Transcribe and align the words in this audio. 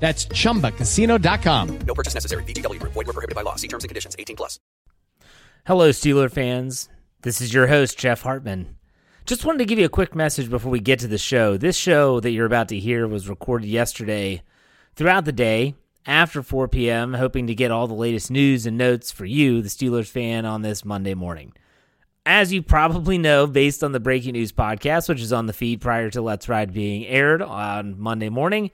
That's 0.00 0.26
chumbacasino.com. 0.26 1.78
No 1.86 1.94
purchase 1.94 2.14
necessary. 2.14 2.42
VGW 2.44 2.80
Group. 2.80 2.94
Void 2.94 3.06
were 3.06 3.12
prohibited 3.12 3.36
by 3.36 3.42
law. 3.42 3.56
See 3.56 3.68
terms 3.68 3.84
and 3.84 3.90
conditions. 3.90 4.16
18 4.18 4.34
plus. 4.34 4.58
Hello, 5.66 5.90
Steeler 5.90 6.30
fans. 6.30 6.88
This 7.20 7.42
is 7.42 7.52
your 7.52 7.66
host, 7.66 7.98
Jeff 7.98 8.22
Hartman. 8.22 8.76
Just 9.26 9.44
wanted 9.44 9.58
to 9.58 9.66
give 9.66 9.78
you 9.78 9.84
a 9.84 9.90
quick 9.90 10.14
message 10.14 10.48
before 10.48 10.72
we 10.72 10.80
get 10.80 10.98
to 11.00 11.06
the 11.06 11.18
show. 11.18 11.58
This 11.58 11.76
show 11.76 12.18
that 12.20 12.30
you're 12.30 12.46
about 12.46 12.68
to 12.68 12.78
hear 12.78 13.06
was 13.06 13.28
recorded 13.28 13.68
yesterday 13.68 14.42
throughout 14.96 15.26
the 15.26 15.32
day 15.32 15.74
after 16.06 16.42
4 16.42 16.66
p.m., 16.68 17.14
hoping 17.14 17.46
to 17.46 17.54
get 17.54 17.70
all 17.70 17.86
the 17.86 17.94
latest 17.94 18.30
news 18.30 18.64
and 18.64 18.78
notes 18.78 19.12
for 19.12 19.26
you, 19.26 19.60
the 19.60 19.68
Steelers 19.68 20.08
fan, 20.08 20.46
on 20.46 20.62
this 20.62 20.82
Monday 20.84 21.14
morning. 21.14 21.52
As 22.24 22.52
you 22.52 22.62
probably 22.62 23.18
know, 23.18 23.46
based 23.46 23.84
on 23.84 23.92
the 23.92 24.00
Breaking 24.00 24.32
News 24.32 24.50
podcast, 24.50 25.08
which 25.08 25.20
is 25.20 25.32
on 25.32 25.46
the 25.46 25.52
feed 25.52 25.82
prior 25.82 26.08
to 26.10 26.22
Let's 26.22 26.48
Ride 26.48 26.72
being 26.72 27.06
aired 27.06 27.42
on 27.42 28.00
Monday 28.00 28.30
morning, 28.30 28.70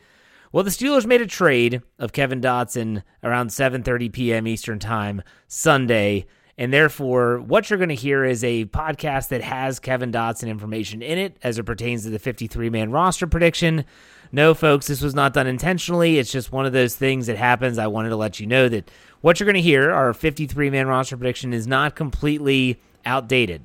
well, 0.56 0.64
the 0.64 0.70
Steelers 0.70 1.04
made 1.04 1.20
a 1.20 1.26
trade 1.26 1.82
of 1.98 2.14
Kevin 2.14 2.40
Dotson 2.40 3.02
around 3.22 3.48
7:30 3.50 4.10
p.m. 4.10 4.46
Eastern 4.46 4.78
Time 4.78 5.20
Sunday, 5.46 6.24
and 6.56 6.72
therefore 6.72 7.42
what 7.42 7.68
you're 7.68 7.76
going 7.76 7.90
to 7.90 7.94
hear 7.94 8.24
is 8.24 8.42
a 8.42 8.64
podcast 8.64 9.28
that 9.28 9.42
has 9.42 9.78
Kevin 9.78 10.10
Dotson 10.10 10.48
information 10.48 11.02
in 11.02 11.18
it 11.18 11.36
as 11.42 11.58
it 11.58 11.64
pertains 11.64 12.04
to 12.04 12.08
the 12.08 12.18
53-man 12.18 12.90
roster 12.90 13.26
prediction. 13.26 13.84
No, 14.32 14.54
folks, 14.54 14.86
this 14.86 15.02
was 15.02 15.14
not 15.14 15.34
done 15.34 15.46
intentionally. 15.46 16.18
It's 16.18 16.32
just 16.32 16.52
one 16.52 16.64
of 16.64 16.72
those 16.72 16.94
things 16.94 17.26
that 17.26 17.36
happens. 17.36 17.76
I 17.76 17.88
wanted 17.88 18.08
to 18.08 18.16
let 18.16 18.40
you 18.40 18.46
know 18.46 18.66
that 18.70 18.90
what 19.20 19.38
you're 19.38 19.44
going 19.44 19.56
to 19.56 19.60
hear, 19.60 19.92
our 19.92 20.14
53-man 20.14 20.86
roster 20.86 21.18
prediction, 21.18 21.52
is 21.52 21.66
not 21.66 21.94
completely 21.94 22.80
outdated. 23.04 23.60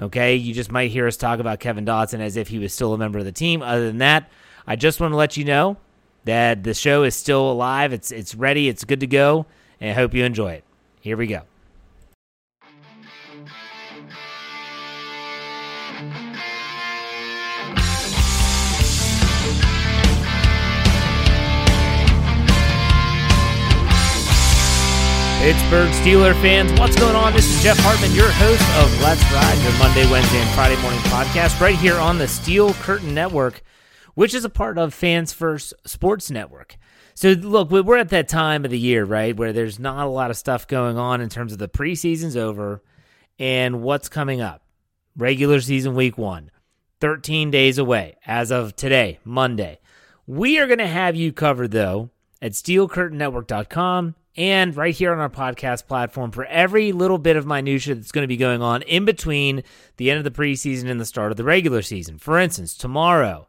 Okay, 0.00 0.34
you 0.34 0.52
just 0.52 0.72
might 0.72 0.90
hear 0.90 1.06
us 1.06 1.16
talk 1.16 1.38
about 1.38 1.60
Kevin 1.60 1.84
Dotson 1.84 2.18
as 2.18 2.36
if 2.36 2.48
he 2.48 2.58
was 2.58 2.74
still 2.74 2.94
a 2.94 2.98
member 2.98 3.20
of 3.20 3.24
the 3.26 3.30
team. 3.30 3.62
Other 3.62 3.86
than 3.86 3.98
that, 3.98 4.28
I 4.66 4.74
just 4.74 4.98
want 4.98 5.12
to 5.12 5.16
let 5.16 5.36
you 5.36 5.44
know 5.44 5.76
that 6.24 6.62
the 6.62 6.74
show 6.74 7.02
is 7.02 7.14
still 7.14 7.50
alive. 7.50 7.92
It's 7.92 8.10
it's 8.10 8.34
ready. 8.34 8.68
It's 8.68 8.84
good 8.84 9.00
to 9.00 9.06
go. 9.06 9.46
And 9.80 9.90
I 9.90 9.94
hope 9.94 10.14
you 10.14 10.24
enjoy 10.24 10.52
it. 10.52 10.64
Here 11.00 11.16
we 11.16 11.26
go. 11.26 11.42
Pittsburgh 25.42 25.90
Steeler 25.90 26.40
fans, 26.40 26.70
what's 26.78 26.94
going 26.94 27.16
on? 27.16 27.32
This 27.32 27.52
is 27.52 27.60
Jeff 27.64 27.76
Hartman, 27.80 28.12
your 28.12 28.30
host 28.30 28.62
of 28.78 29.02
Let's 29.02 29.24
Ride, 29.32 29.58
your 29.64 29.76
Monday, 29.76 30.08
Wednesday, 30.08 30.38
and 30.38 30.48
Friday 30.50 30.80
morning 30.80 31.00
podcast, 31.00 31.60
right 31.60 31.74
here 31.74 31.96
on 31.96 32.16
the 32.16 32.28
Steel 32.28 32.72
Curtain 32.74 33.12
Network 33.12 33.60
which 34.14 34.34
is 34.34 34.44
a 34.44 34.50
part 34.50 34.78
of 34.78 34.94
Fans 34.94 35.32
First 35.32 35.74
Sports 35.86 36.30
Network. 36.30 36.76
So, 37.14 37.32
look, 37.32 37.70
we're 37.70 37.98
at 37.98 38.08
that 38.08 38.28
time 38.28 38.64
of 38.64 38.70
the 38.70 38.78
year, 38.78 39.04
right, 39.04 39.36
where 39.36 39.52
there's 39.52 39.78
not 39.78 40.06
a 40.06 40.10
lot 40.10 40.30
of 40.30 40.36
stuff 40.36 40.66
going 40.66 40.96
on 40.96 41.20
in 41.20 41.28
terms 41.28 41.52
of 41.52 41.58
the 41.58 41.68
preseason's 41.68 42.36
over 42.36 42.82
and 43.38 43.82
what's 43.82 44.08
coming 44.08 44.40
up. 44.40 44.62
Regular 45.16 45.60
season 45.60 45.94
week 45.94 46.16
one, 46.16 46.50
13 47.00 47.50
days 47.50 47.76
away 47.76 48.16
as 48.26 48.50
of 48.50 48.74
today, 48.74 49.18
Monday. 49.24 49.78
We 50.26 50.58
are 50.58 50.66
going 50.66 50.78
to 50.78 50.86
have 50.86 51.16
you 51.16 51.32
covered, 51.32 51.72
though, 51.72 52.10
at 52.40 52.52
steelcurtainnetwork.com 52.52 54.14
and 54.36 54.76
right 54.76 54.94
here 54.94 55.12
on 55.12 55.18
our 55.18 55.28
podcast 55.28 55.86
platform 55.86 56.30
for 56.30 56.46
every 56.46 56.92
little 56.92 57.18
bit 57.18 57.36
of 57.36 57.46
minutia 57.46 57.94
that's 57.94 58.12
going 58.12 58.22
to 58.22 58.28
be 58.28 58.36
going 58.36 58.62
on 58.62 58.82
in 58.82 59.04
between 59.04 59.62
the 59.98 60.10
end 60.10 60.18
of 60.18 60.24
the 60.24 60.30
preseason 60.30 60.88
and 60.88 60.98
the 60.98 61.04
start 61.04 61.30
of 61.30 61.36
the 61.36 61.44
regular 61.44 61.82
season. 61.82 62.18
For 62.18 62.38
instance, 62.38 62.74
tomorrow, 62.74 63.46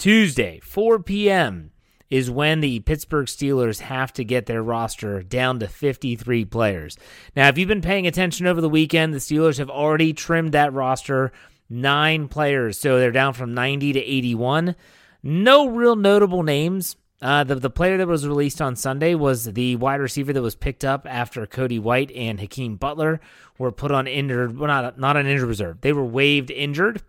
Tuesday, 0.00 0.58
4 0.60 1.00
p.m., 1.00 1.72
is 2.08 2.30
when 2.30 2.60
the 2.60 2.80
Pittsburgh 2.80 3.26
Steelers 3.26 3.80
have 3.80 4.10
to 4.14 4.24
get 4.24 4.46
their 4.46 4.62
roster 4.62 5.22
down 5.22 5.60
to 5.60 5.68
53 5.68 6.46
players. 6.46 6.96
Now, 7.36 7.48
if 7.48 7.58
you've 7.58 7.68
been 7.68 7.82
paying 7.82 8.06
attention 8.06 8.46
over 8.46 8.62
the 8.62 8.68
weekend, 8.70 9.12
the 9.12 9.18
Steelers 9.18 9.58
have 9.58 9.68
already 9.68 10.14
trimmed 10.14 10.52
that 10.52 10.72
roster 10.72 11.32
nine 11.68 12.28
players, 12.28 12.80
so 12.80 12.98
they're 12.98 13.12
down 13.12 13.34
from 13.34 13.52
90 13.52 13.92
to 13.92 14.00
81. 14.00 14.74
No 15.22 15.68
real 15.68 15.96
notable 15.96 16.44
names. 16.44 16.96
Uh, 17.20 17.44
the, 17.44 17.56
the 17.56 17.68
player 17.68 17.98
that 17.98 18.08
was 18.08 18.26
released 18.26 18.62
on 18.62 18.76
Sunday 18.76 19.14
was 19.14 19.44
the 19.44 19.76
wide 19.76 20.00
receiver 20.00 20.32
that 20.32 20.40
was 20.40 20.56
picked 20.56 20.82
up 20.82 21.06
after 21.06 21.46
Cody 21.46 21.78
White 21.78 22.10
and 22.12 22.40
Hakeem 22.40 22.76
Butler 22.76 23.20
were 23.58 23.70
put 23.70 23.92
on 23.92 24.06
injured, 24.06 24.56
well, 24.56 24.68
not, 24.68 24.98
not 24.98 25.18
on 25.18 25.26
injured 25.26 25.46
reserve. 25.46 25.82
They 25.82 25.92
were 25.92 26.06
waived 26.06 26.50
injured. 26.50 27.02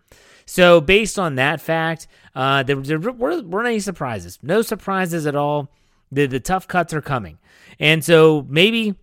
So, 0.46 0.82
based 0.82 1.18
on 1.20 1.36
that 1.36 1.62
fact, 1.62 2.08
uh, 2.36 2.64
there, 2.64 2.76
there 2.76 3.00
weren't, 3.00 3.48
weren't 3.48 3.68
any 3.68 3.80
surprises. 3.80 4.40
No 4.42 4.62
surprises 4.62 5.26
at 5.26 5.36
all. 5.36 5.72
The, 6.12 6.26
the 6.26 6.40
tough 6.40 6.68
cuts 6.68 6.94
are 6.94 7.02
coming. 7.02 7.38
And 7.80 8.04
so, 8.04 8.46
maybe 8.50 8.96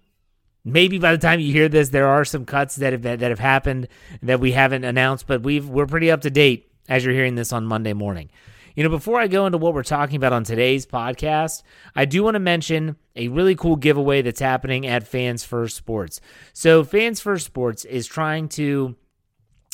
maybe 0.65 0.99
by 0.99 1.13
the 1.13 1.19
time 1.19 1.41
you 1.41 1.53
hear 1.53 1.69
this, 1.69 1.89
there 1.89 2.09
are 2.09 2.25
some 2.25 2.45
cuts 2.45 2.77
that 2.77 2.93
have 2.93 3.03
that 3.03 3.21
have 3.21 3.39
happened 3.39 3.89
that 4.23 4.41
we 4.41 4.53
haven't 4.53 4.85
announced, 4.85 5.27
but 5.27 5.43
we've 5.43 5.69
we're 5.69 5.87
pretty 5.87 6.11
up 6.11 6.21
to 6.23 6.31
date 6.31 6.71
as 6.89 7.05
you're 7.05 7.15
hearing 7.15 7.35
this 7.35 7.53
on 7.53 7.67
Monday 7.67 7.93
morning. 7.93 8.31
You 8.75 8.85
know, 8.85 8.91
before 8.91 9.19
I 9.19 9.27
go 9.27 9.45
into 9.45 9.59
what 9.59 9.75
we're 9.75 9.83
talking 9.83 10.15
about 10.15 10.33
on 10.33 10.45
today's 10.45 10.87
podcast, 10.87 11.65
I 11.97 12.05
do 12.05 12.23
want 12.23 12.37
to 12.37 12.41
mention 12.41 12.95
a 13.17 13.27
really 13.27 13.57
cool 13.57 13.75
giveaway 13.75 14.23
that's 14.23 14.39
happening 14.39 14.87
at 14.87 15.07
Fans 15.07 15.43
First 15.43 15.77
Sports. 15.77 16.21
So, 16.53 16.85
Fans 16.85 17.21
First 17.21 17.45
Sports 17.45 17.85
is 17.85 18.07
trying 18.07 18.49
to 18.51 18.95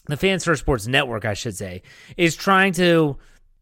the 0.07 0.17
Fans 0.17 0.45
First 0.45 0.61
Sports 0.61 0.87
Network, 0.87 1.25
I 1.25 1.35
should 1.35 1.57
say, 1.57 1.83
is 2.17 2.37
trying 2.37 2.73
to 2.75 3.17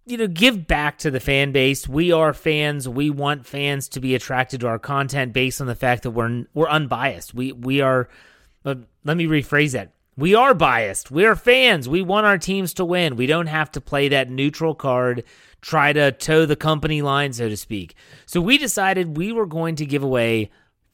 you 0.04 0.16
know 0.16 0.26
give 0.26 0.66
back 0.66 0.98
to 0.98 1.10
the 1.10 1.20
fan 1.20 1.52
base. 1.52 1.88
We 1.88 2.12
are 2.12 2.32
fans. 2.32 2.88
We 2.88 3.10
want 3.10 3.46
fans 3.46 3.88
to 3.90 4.00
be 4.00 4.14
attracted 4.14 4.60
to 4.60 4.68
our 4.68 4.78
content 4.78 5.32
based 5.32 5.60
on 5.60 5.66
the 5.66 5.74
fact 5.74 6.02
that 6.02 6.10
we're 6.10 6.44
we're 6.54 6.68
unbiased. 6.68 7.34
We 7.34 7.52
we 7.52 7.80
are. 7.80 8.08
Uh, 8.64 8.76
let 9.04 9.16
me 9.16 9.26
rephrase 9.26 9.72
that. 9.72 9.92
We 10.16 10.34
are 10.34 10.52
biased. 10.52 11.10
We 11.10 11.24
are 11.24 11.34
fans. 11.34 11.88
We 11.88 12.02
want 12.02 12.26
our 12.26 12.36
teams 12.36 12.74
to 12.74 12.84
win. 12.84 13.16
We 13.16 13.26
don't 13.26 13.46
have 13.46 13.72
to 13.72 13.80
play 13.80 14.08
that 14.08 14.28
neutral 14.28 14.74
card, 14.74 15.24
try 15.62 15.92
to 15.92 16.12
toe 16.12 16.44
the 16.44 16.54
company 16.54 17.00
line, 17.00 17.32
so 17.32 17.48
to 17.48 17.56
speak. 17.56 17.94
So 18.26 18.40
we 18.40 18.58
decided 18.58 19.16
we 19.16 19.32
were 19.32 19.46
going 19.46 19.76
to 19.76 19.86
give 19.86 20.02
away 20.02 20.50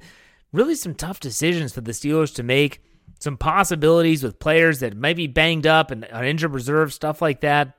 Really 0.53 0.75
some 0.75 0.95
tough 0.95 1.21
decisions 1.21 1.73
for 1.73 1.81
the 1.81 1.93
Steelers 1.93 2.35
to 2.37 2.43
make. 2.43 2.83
Some 3.21 3.37
possibilities 3.37 4.23
with 4.23 4.39
players 4.39 4.81
that 4.81 4.97
might 4.97 5.17
be 5.17 5.27
banged 5.27 5.67
up 5.67 5.91
and 5.91 6.05
on 6.07 6.25
injured 6.25 6.53
reserve, 6.53 6.93
stuff 6.93 7.21
like 7.21 7.41
that. 7.41 7.77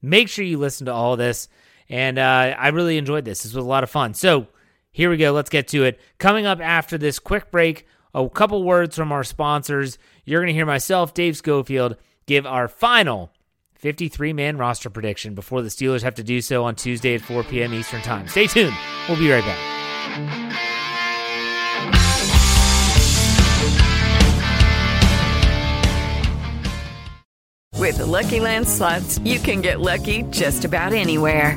Make 0.00 0.28
sure 0.28 0.44
you 0.44 0.58
listen 0.58 0.86
to 0.86 0.92
all 0.92 1.16
this. 1.16 1.48
And 1.88 2.18
uh, 2.18 2.54
I 2.58 2.68
really 2.68 2.96
enjoyed 2.96 3.24
this. 3.24 3.42
This 3.42 3.54
was 3.54 3.64
a 3.64 3.68
lot 3.68 3.84
of 3.84 3.90
fun. 3.90 4.14
So 4.14 4.46
here 4.90 5.10
we 5.10 5.18
go. 5.18 5.32
Let's 5.32 5.50
get 5.50 5.68
to 5.68 5.84
it. 5.84 6.00
Coming 6.18 6.46
up 6.46 6.60
after 6.60 6.96
this 6.96 7.18
quick 7.18 7.50
break, 7.50 7.86
a 8.14 8.28
couple 8.28 8.62
words 8.62 8.96
from 8.96 9.12
our 9.12 9.24
sponsors. 9.24 9.98
You're 10.24 10.40
going 10.40 10.48
to 10.48 10.54
hear 10.54 10.66
myself, 10.66 11.14
Dave 11.14 11.36
Schofield, 11.36 11.96
give 12.26 12.46
our 12.46 12.68
final 12.68 13.32
53 13.74 14.32
man 14.32 14.56
roster 14.58 14.90
prediction 14.90 15.34
before 15.34 15.62
the 15.62 15.68
Steelers 15.68 16.02
have 16.02 16.14
to 16.16 16.22
do 16.22 16.40
so 16.40 16.64
on 16.64 16.76
Tuesday 16.76 17.14
at 17.14 17.20
4 17.22 17.42
p.m. 17.44 17.74
Eastern 17.74 18.00
Time. 18.02 18.28
Stay 18.28 18.46
tuned. 18.46 18.76
We'll 19.08 19.18
be 19.18 19.30
right 19.30 19.44
back. 19.44 20.58
With 27.82 27.98
the 27.98 28.06
Lucky 28.06 28.38
Land 28.38 28.68
slots, 28.68 29.18
you 29.18 29.40
can 29.40 29.60
get 29.60 29.80
lucky 29.80 30.22
just 30.30 30.64
about 30.64 30.92
anywhere. 30.92 31.56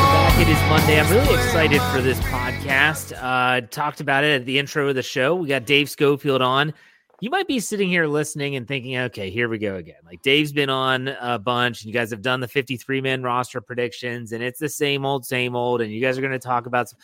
is 0.51 0.61
Monday. 0.63 0.99
I'm 0.99 1.09
really 1.09 1.33
excited 1.33 1.81
for 1.93 2.01
this 2.01 2.19
podcast. 2.19 3.13
Uh, 3.17 3.65
talked 3.67 4.01
about 4.01 4.25
it 4.25 4.41
at 4.41 4.45
the 4.45 4.59
intro 4.59 4.89
of 4.89 4.95
the 4.95 5.01
show. 5.01 5.33
We 5.33 5.47
got 5.47 5.65
Dave 5.65 5.89
Schofield 5.89 6.41
on. 6.41 6.73
You 7.21 7.29
might 7.29 7.47
be 7.47 7.61
sitting 7.61 7.87
here 7.87 8.05
listening 8.05 8.57
and 8.57 8.67
thinking, 8.67 8.97
okay, 8.97 9.29
here 9.29 9.47
we 9.47 9.59
go 9.59 9.75
again. 9.75 10.01
Like 10.05 10.21
Dave's 10.23 10.51
been 10.51 10.69
on 10.69 11.07
a 11.07 11.39
bunch, 11.39 11.81
and 11.83 11.87
you 11.87 11.93
guys 11.93 12.11
have 12.11 12.21
done 12.21 12.41
the 12.41 12.49
53 12.49 12.99
man 12.99 13.23
roster 13.23 13.61
predictions, 13.61 14.33
and 14.33 14.43
it's 14.43 14.59
the 14.59 14.67
same 14.67 15.05
old, 15.05 15.25
same 15.25 15.55
old. 15.55 15.79
And 15.79 15.89
you 15.89 16.01
guys 16.01 16.17
are 16.17 16.21
going 16.21 16.33
to 16.33 16.39
talk 16.39 16.65
about. 16.65 16.89
Some... 16.89 16.99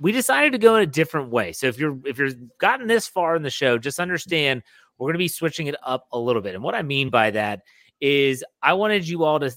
We 0.00 0.10
decided 0.10 0.52
to 0.52 0.58
go 0.58 0.76
in 0.76 0.82
a 0.82 0.86
different 0.86 1.28
way. 1.28 1.52
So 1.52 1.66
if 1.66 1.78
you're 1.78 1.98
if 2.06 2.16
you're 2.16 2.30
gotten 2.56 2.86
this 2.86 3.06
far 3.06 3.36
in 3.36 3.42
the 3.42 3.50
show, 3.50 3.76
just 3.76 4.00
understand 4.00 4.62
we're 4.96 5.08
going 5.08 5.14
to 5.14 5.18
be 5.18 5.28
switching 5.28 5.66
it 5.66 5.76
up 5.82 6.06
a 6.12 6.18
little 6.18 6.40
bit. 6.40 6.54
And 6.54 6.64
what 6.64 6.74
I 6.74 6.80
mean 6.80 7.10
by 7.10 7.30
that 7.32 7.60
is, 8.00 8.42
I 8.62 8.72
wanted 8.72 9.06
you 9.06 9.24
all 9.24 9.38
to 9.38 9.54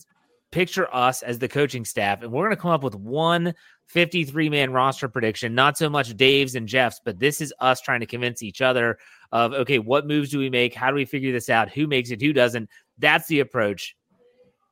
picture 0.53 0.88
us 0.93 1.24
as 1.24 1.39
the 1.39 1.48
coaching 1.48 1.83
staff, 1.83 2.22
and 2.22 2.31
we're 2.31 2.43
going 2.43 2.55
to 2.55 2.62
come 2.62 2.72
up 2.72 2.83
with 2.83 2.93
one 2.93 3.55
53 3.88 4.50
man 4.50 4.72
roster 4.72 5.10
prediction. 5.10 5.55
Not 5.55 5.77
so 5.77 5.89
much 5.89 6.15
Dave's 6.15 6.53
and 6.53 6.67
Jeff's, 6.67 7.01
but 7.03 7.19
this 7.19 7.41
is 7.41 7.51
us 7.60 7.81
trying 7.81 8.01
to 8.01 8.05
convince 8.05 8.43
each 8.43 8.62
other 8.62 9.00
of, 9.31 9.53
okay, 9.53 9.79
what 9.79 10.05
moves 10.05 10.29
do 10.29 10.38
we 10.38 10.51
make? 10.51 10.75
How 10.75 10.89
do 10.89 10.95
we 10.95 11.05
figure 11.05 11.31
this 11.31 11.50
out? 11.50 11.72
Who 11.72 11.88
makes 11.88 12.12
it? 12.12 12.22
Who 12.22 12.33
doesn't? 12.33 12.69
That's 13.00 13.27
the 13.27 13.39
approach. 13.39 13.95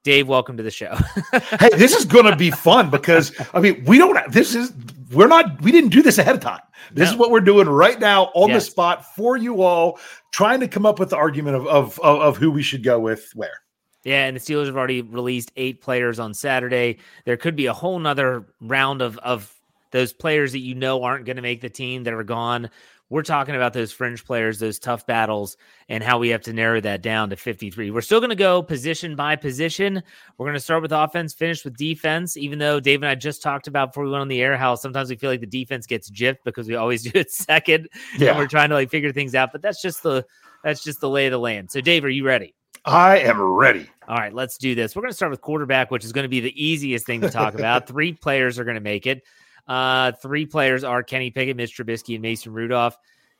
Dave, 0.03 0.27
welcome 0.27 0.55
to 0.57 0.63
the 0.63 0.71
show. 0.71 0.95
hey, 1.59 1.69
this 1.73 1.95
is 1.95 2.05
going 2.05 2.25
to 2.25 2.35
be 2.35 2.51
fun 2.51 2.91
because 2.91 3.33
I 3.53 3.59
mean, 3.59 3.83
we 3.85 3.97
don't. 3.97 4.31
This 4.31 4.53
is 4.53 4.71
we're 5.11 5.27
not. 5.27 5.61
We 5.61 5.71
didn't 5.71 5.89
do 5.89 6.03
this 6.03 6.19
ahead 6.19 6.35
of 6.35 6.41
time. 6.41 6.61
This 6.91 7.09
no. 7.09 7.13
is 7.13 7.19
what 7.19 7.31
we're 7.31 7.41
doing 7.41 7.67
right 7.67 7.99
now 7.99 8.25
on 8.35 8.49
yes. 8.49 8.65
the 8.65 8.71
spot 8.71 9.15
for 9.15 9.35
you 9.35 9.61
all, 9.63 9.99
trying 10.31 10.59
to 10.59 10.67
come 10.67 10.85
up 10.85 10.99
with 10.99 11.09
the 11.09 11.17
argument 11.17 11.55
of 11.57 11.67
of 11.67 11.99
of, 11.99 12.21
of 12.21 12.37
who 12.37 12.51
we 12.51 12.61
should 12.61 12.83
go 12.83 12.99
with 12.99 13.31
where. 13.35 13.61
Yeah, 14.03 14.25
and 14.25 14.35
the 14.35 14.39
Steelers 14.39 14.65
have 14.65 14.77
already 14.77 15.01
released 15.01 15.51
eight 15.55 15.81
players 15.81 16.19
on 16.19 16.33
Saturday. 16.33 16.97
There 17.25 17.37
could 17.37 17.55
be 17.55 17.67
a 17.67 17.73
whole 17.73 17.99
nother 17.99 18.45
round 18.59 19.01
of 19.01 19.17
of 19.19 19.53
those 19.91 20.13
players 20.13 20.53
that 20.53 20.59
you 20.59 20.73
know 20.73 21.03
aren't 21.03 21.25
going 21.25 21.35
to 21.35 21.41
make 21.41 21.61
the 21.61 21.69
team 21.69 22.03
that 22.03 22.13
are 22.13 22.23
gone. 22.23 22.69
We're 23.09 23.23
talking 23.23 23.55
about 23.55 23.73
those 23.73 23.91
fringe 23.91 24.23
players, 24.23 24.57
those 24.57 24.79
tough 24.79 25.05
battles, 25.05 25.57
and 25.89 26.01
how 26.01 26.17
we 26.17 26.29
have 26.29 26.43
to 26.43 26.53
narrow 26.53 26.79
that 26.79 27.01
down 27.01 27.29
to 27.31 27.35
53. 27.35 27.91
We're 27.91 27.99
still 27.99 28.21
going 28.21 28.29
to 28.29 28.37
go 28.37 28.63
position 28.63 29.17
by 29.17 29.35
position. 29.35 30.01
We're 30.37 30.45
going 30.45 30.53
to 30.53 30.61
start 30.61 30.81
with 30.81 30.93
offense, 30.93 31.33
finish 31.33 31.65
with 31.65 31.75
defense, 31.75 32.37
even 32.37 32.57
though 32.57 32.79
Dave 32.79 33.03
and 33.03 33.09
I 33.09 33.15
just 33.15 33.43
talked 33.43 33.67
about 33.67 33.89
before 33.89 34.05
we 34.05 34.11
went 34.11 34.21
on 34.21 34.29
the 34.29 34.41
air 34.41 34.55
how 34.55 34.75
sometimes 34.75 35.09
we 35.09 35.17
feel 35.17 35.29
like 35.29 35.41
the 35.41 35.45
defense 35.45 35.85
gets 35.87 36.09
gypped 36.09 36.45
because 36.45 36.69
we 36.69 36.75
always 36.75 37.03
do 37.11 37.11
it 37.13 37.29
second 37.29 37.89
yeah. 38.17 38.29
and 38.29 38.37
we're 38.37 38.47
trying 38.47 38.69
to 38.69 38.75
like 38.75 38.89
figure 38.89 39.11
things 39.11 39.35
out. 39.35 39.51
But 39.51 39.61
that's 39.61 39.81
just 39.81 40.03
the 40.03 40.25
that's 40.63 40.81
just 40.81 41.01
the 41.01 41.09
lay 41.09 41.25
of 41.27 41.31
the 41.31 41.39
land. 41.39 41.69
So 41.69 41.81
Dave, 41.81 42.05
are 42.05 42.09
you 42.09 42.25
ready? 42.25 42.55
I 42.85 43.19
am 43.19 43.41
ready. 43.41 43.89
All 44.07 44.17
right, 44.17 44.33
let's 44.33 44.57
do 44.57 44.75
this. 44.75 44.95
We're 44.95 45.03
going 45.03 45.11
to 45.11 45.15
start 45.15 45.31
with 45.31 45.41
quarterback, 45.41 45.91
which 45.91 46.03
is 46.03 46.11
going 46.11 46.23
to 46.23 46.29
be 46.29 46.39
the 46.39 46.63
easiest 46.63 47.05
thing 47.05 47.21
to 47.21 47.29
talk 47.29 47.53
about. 47.53 47.87
three 47.87 48.13
players 48.13 48.57
are 48.57 48.63
going 48.63 48.75
to 48.75 48.81
make 48.81 49.05
it. 49.05 49.23
Uh, 49.67 50.11
three 50.13 50.45
players 50.45 50.83
are 50.83 51.03
Kenny 51.03 51.29
Pickett, 51.29 51.55
Mitch 51.55 51.77
Trubisky, 51.77 52.15
and 52.15 52.21
Mason 52.21 52.51
Rudolph. 52.51 52.97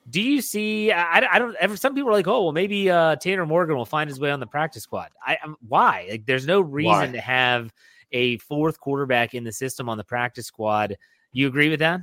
Do 0.10 0.22
you 0.22 0.42
see? 0.42 0.92
I, 0.92 1.28
I 1.32 1.40
don't 1.40 1.56
ever. 1.60 1.76
Some 1.76 1.94
people 1.94 2.10
are 2.10 2.14
like, 2.14 2.28
oh, 2.28 2.44
well, 2.44 2.52
maybe 2.52 2.90
uh, 2.90 3.16
Tanner 3.18 3.46
Morgan 3.46 3.76
will 3.76 3.86
find 3.86 4.10
his 4.10 4.20
way 4.20 4.32
on 4.32 4.40
the 4.40 4.48
practice 4.48 4.84
squad. 4.84 5.10
I, 5.26 5.38
I'm, 5.44 5.56
why? 5.68 6.08
Like, 6.10 6.26
there's 6.26 6.48
no 6.48 6.62
reason 6.62 6.92
why? 6.92 7.08
to 7.08 7.22
have 7.22 7.72
a 8.12 8.38
fourth 8.38 8.80
quarterback 8.80 9.34
in 9.34 9.44
the 9.44 9.52
system 9.52 9.90
on 9.90 9.98
the 9.98 10.04
practice 10.04 10.48
squad. 10.48 10.98
You 11.32 11.48
agree 11.48 11.70
with 11.70 11.80
that? 11.80 12.02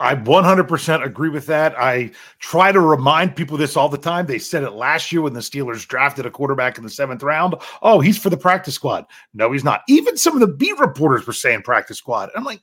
I 0.00 0.14
100% 0.14 1.04
agree 1.04 1.28
with 1.28 1.46
that. 1.46 1.78
I 1.78 2.10
try 2.38 2.72
to 2.72 2.80
remind 2.80 3.36
people 3.36 3.56
this 3.56 3.76
all 3.76 3.88
the 3.88 3.98
time. 3.98 4.26
They 4.26 4.38
said 4.38 4.62
it 4.62 4.70
last 4.70 5.12
year 5.12 5.22
when 5.22 5.32
the 5.32 5.40
Steelers 5.40 5.86
drafted 5.86 6.26
a 6.26 6.30
quarterback 6.30 6.78
in 6.78 6.84
the 6.84 6.90
seventh 6.90 7.22
round. 7.22 7.54
Oh, 7.82 8.00
he's 8.00 8.16
for 8.16 8.30
the 8.30 8.36
practice 8.36 8.74
squad. 8.74 9.04
No, 9.34 9.52
he's 9.52 9.64
not. 9.64 9.82
Even 9.88 10.16
some 10.16 10.34
of 10.34 10.40
the 10.40 10.54
beat 10.54 10.78
reporters 10.78 11.26
were 11.26 11.32
saying 11.32 11.62
practice 11.62 11.98
squad. 11.98 12.30
I'm 12.34 12.44
like, 12.44 12.60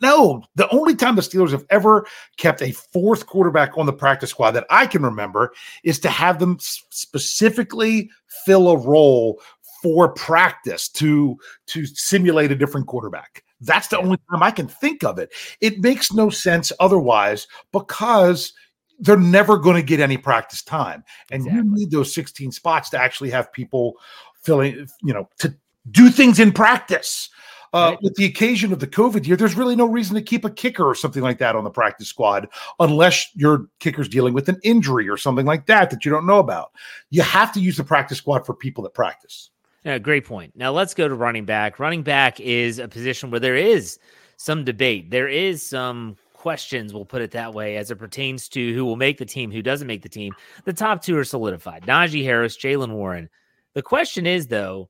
no, 0.00 0.42
the 0.56 0.68
only 0.70 0.94
time 0.94 1.16
the 1.16 1.22
Steelers 1.22 1.52
have 1.52 1.64
ever 1.70 2.06
kept 2.36 2.62
a 2.62 2.72
fourth 2.72 3.26
quarterback 3.26 3.78
on 3.78 3.86
the 3.86 3.92
practice 3.92 4.30
squad 4.30 4.50
that 4.52 4.66
I 4.68 4.86
can 4.86 5.02
remember 5.02 5.52
is 5.84 5.98
to 6.00 6.08
have 6.08 6.38
them 6.38 6.58
specifically 6.60 8.10
fill 8.44 8.68
a 8.68 8.76
role 8.76 9.40
for 9.82 10.08
practice 10.10 10.88
to 10.88 11.36
to 11.66 11.86
simulate 11.86 12.52
a 12.52 12.56
different 12.56 12.86
quarterback. 12.86 13.42
That's 13.60 13.88
the 13.88 13.98
only 13.98 14.18
time 14.30 14.42
I 14.42 14.50
can 14.50 14.68
think 14.68 15.02
of 15.02 15.18
it. 15.18 15.32
It 15.60 15.80
makes 15.80 16.12
no 16.12 16.28
sense 16.30 16.72
otherwise 16.78 17.46
because 17.72 18.52
they're 18.98 19.16
never 19.16 19.58
going 19.58 19.76
to 19.76 19.82
get 19.82 20.00
any 20.00 20.16
practice 20.16 20.62
time. 20.62 21.04
And 21.30 21.42
exactly. 21.42 21.68
you 21.68 21.76
need 21.76 21.90
those 21.90 22.14
16 22.14 22.52
spots 22.52 22.90
to 22.90 23.00
actually 23.00 23.30
have 23.30 23.52
people 23.52 23.94
filling, 24.42 24.86
you 25.02 25.12
know, 25.12 25.28
to 25.38 25.54
do 25.90 26.10
things 26.10 26.40
in 26.40 26.52
practice. 26.52 27.30
Uh, 27.72 27.90
right. 27.90 27.98
With 28.02 28.14
the 28.14 28.24
occasion 28.24 28.72
of 28.72 28.78
the 28.78 28.86
COVID 28.86 29.26
year, 29.26 29.36
there's 29.36 29.56
really 29.56 29.76
no 29.76 29.86
reason 29.86 30.14
to 30.14 30.22
keep 30.22 30.44
a 30.44 30.50
kicker 30.50 30.84
or 30.84 30.94
something 30.94 31.22
like 31.22 31.38
that 31.38 31.56
on 31.56 31.64
the 31.64 31.70
practice 31.70 32.08
squad 32.08 32.48
unless 32.78 33.28
your 33.34 33.66
kicker's 33.80 34.08
dealing 34.08 34.32
with 34.32 34.48
an 34.48 34.58
injury 34.62 35.08
or 35.08 35.16
something 35.16 35.44
like 35.44 35.66
that 35.66 35.90
that 35.90 36.04
you 36.04 36.10
don't 36.10 36.26
know 36.26 36.38
about. 36.38 36.72
You 37.10 37.22
have 37.22 37.52
to 37.52 37.60
use 37.60 37.76
the 37.76 37.84
practice 37.84 38.18
squad 38.18 38.46
for 38.46 38.54
people 38.54 38.84
that 38.84 38.94
practice. 38.94 39.50
Yeah, 39.86 39.98
great 39.98 40.24
point. 40.24 40.52
Now 40.56 40.72
let's 40.72 40.94
go 40.94 41.06
to 41.06 41.14
running 41.14 41.44
back. 41.44 41.78
Running 41.78 42.02
back 42.02 42.40
is 42.40 42.80
a 42.80 42.88
position 42.88 43.30
where 43.30 43.38
there 43.38 43.54
is 43.54 44.00
some 44.36 44.64
debate. 44.64 45.12
There 45.12 45.28
is 45.28 45.62
some 45.62 46.16
questions, 46.32 46.92
we'll 46.92 47.04
put 47.04 47.22
it 47.22 47.30
that 47.30 47.54
way, 47.54 47.76
as 47.76 47.92
it 47.92 47.96
pertains 47.96 48.48
to 48.48 48.74
who 48.74 48.84
will 48.84 48.96
make 48.96 49.16
the 49.16 49.24
team, 49.24 49.48
who 49.52 49.62
doesn't 49.62 49.86
make 49.86 50.02
the 50.02 50.08
team. 50.08 50.34
The 50.64 50.72
top 50.72 51.04
two 51.04 51.16
are 51.16 51.22
solidified 51.22 51.84
Najee 51.86 52.24
Harris, 52.24 52.58
Jaylen 52.58 52.94
Warren. 52.94 53.28
The 53.74 53.82
question 53.82 54.26
is, 54.26 54.48
though, 54.48 54.88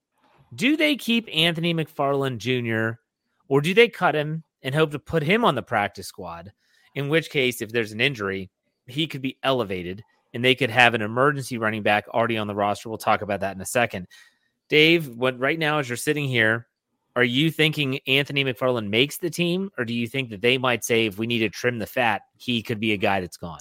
do 0.55 0.79
they 0.79 0.97
keep 0.97 1.29
Anthony 1.31 1.75
McFarland 1.75 2.38
Jr. 2.38 2.99
or 3.49 3.61
do 3.61 3.75
they 3.75 3.88
cut 3.88 4.15
him 4.15 4.45
and 4.62 4.75
hope 4.75 4.93
to 4.93 4.99
put 4.99 5.23
him 5.23 5.45
on 5.45 5.55
the 5.55 5.62
practice 5.62 6.07
squad? 6.07 6.53
In 6.95 7.11
which 7.11 7.29
case, 7.29 7.61
if 7.61 7.71
there's 7.71 7.93
an 7.93 8.00
injury, 8.00 8.50
he 8.87 9.07
could 9.07 9.21
be 9.21 9.37
elevated 9.43 10.03
and 10.33 10.43
they 10.43 10.55
could 10.55 10.71
have 10.71 10.95
an 10.95 11.03
emergency 11.03 11.59
running 11.59 11.83
back 11.83 12.09
already 12.09 12.38
on 12.38 12.47
the 12.47 12.55
roster. 12.55 12.88
We'll 12.88 12.97
talk 12.97 13.21
about 13.21 13.41
that 13.41 13.55
in 13.55 13.61
a 13.61 13.67
second. 13.67 14.07
Dave, 14.68 15.08
what 15.08 15.38
right 15.38 15.58
now 15.58 15.78
as 15.78 15.88
you're 15.88 15.96
sitting 15.96 16.28
here, 16.28 16.66
are 17.14 17.25
you 17.25 17.50
thinking 17.50 18.00
Anthony 18.06 18.44
McFarland 18.44 18.88
makes 18.88 19.18
the 19.18 19.30
team, 19.30 19.70
or 19.78 19.85
do 19.85 19.94
you 19.94 20.06
think 20.06 20.30
that 20.30 20.42
they 20.42 20.58
might 20.58 20.85
say 20.85 21.06
if 21.06 21.18
we 21.18 21.26
need 21.26 21.38
to 21.38 21.49
trim 21.49 21.78
the 21.78 21.87
fat, 21.87 22.23
he 22.37 22.62
could 22.62 22.78
be 22.78 22.92
a 22.92 22.99
guy 22.99 23.20
that's 23.20 23.38
gone? 23.38 23.61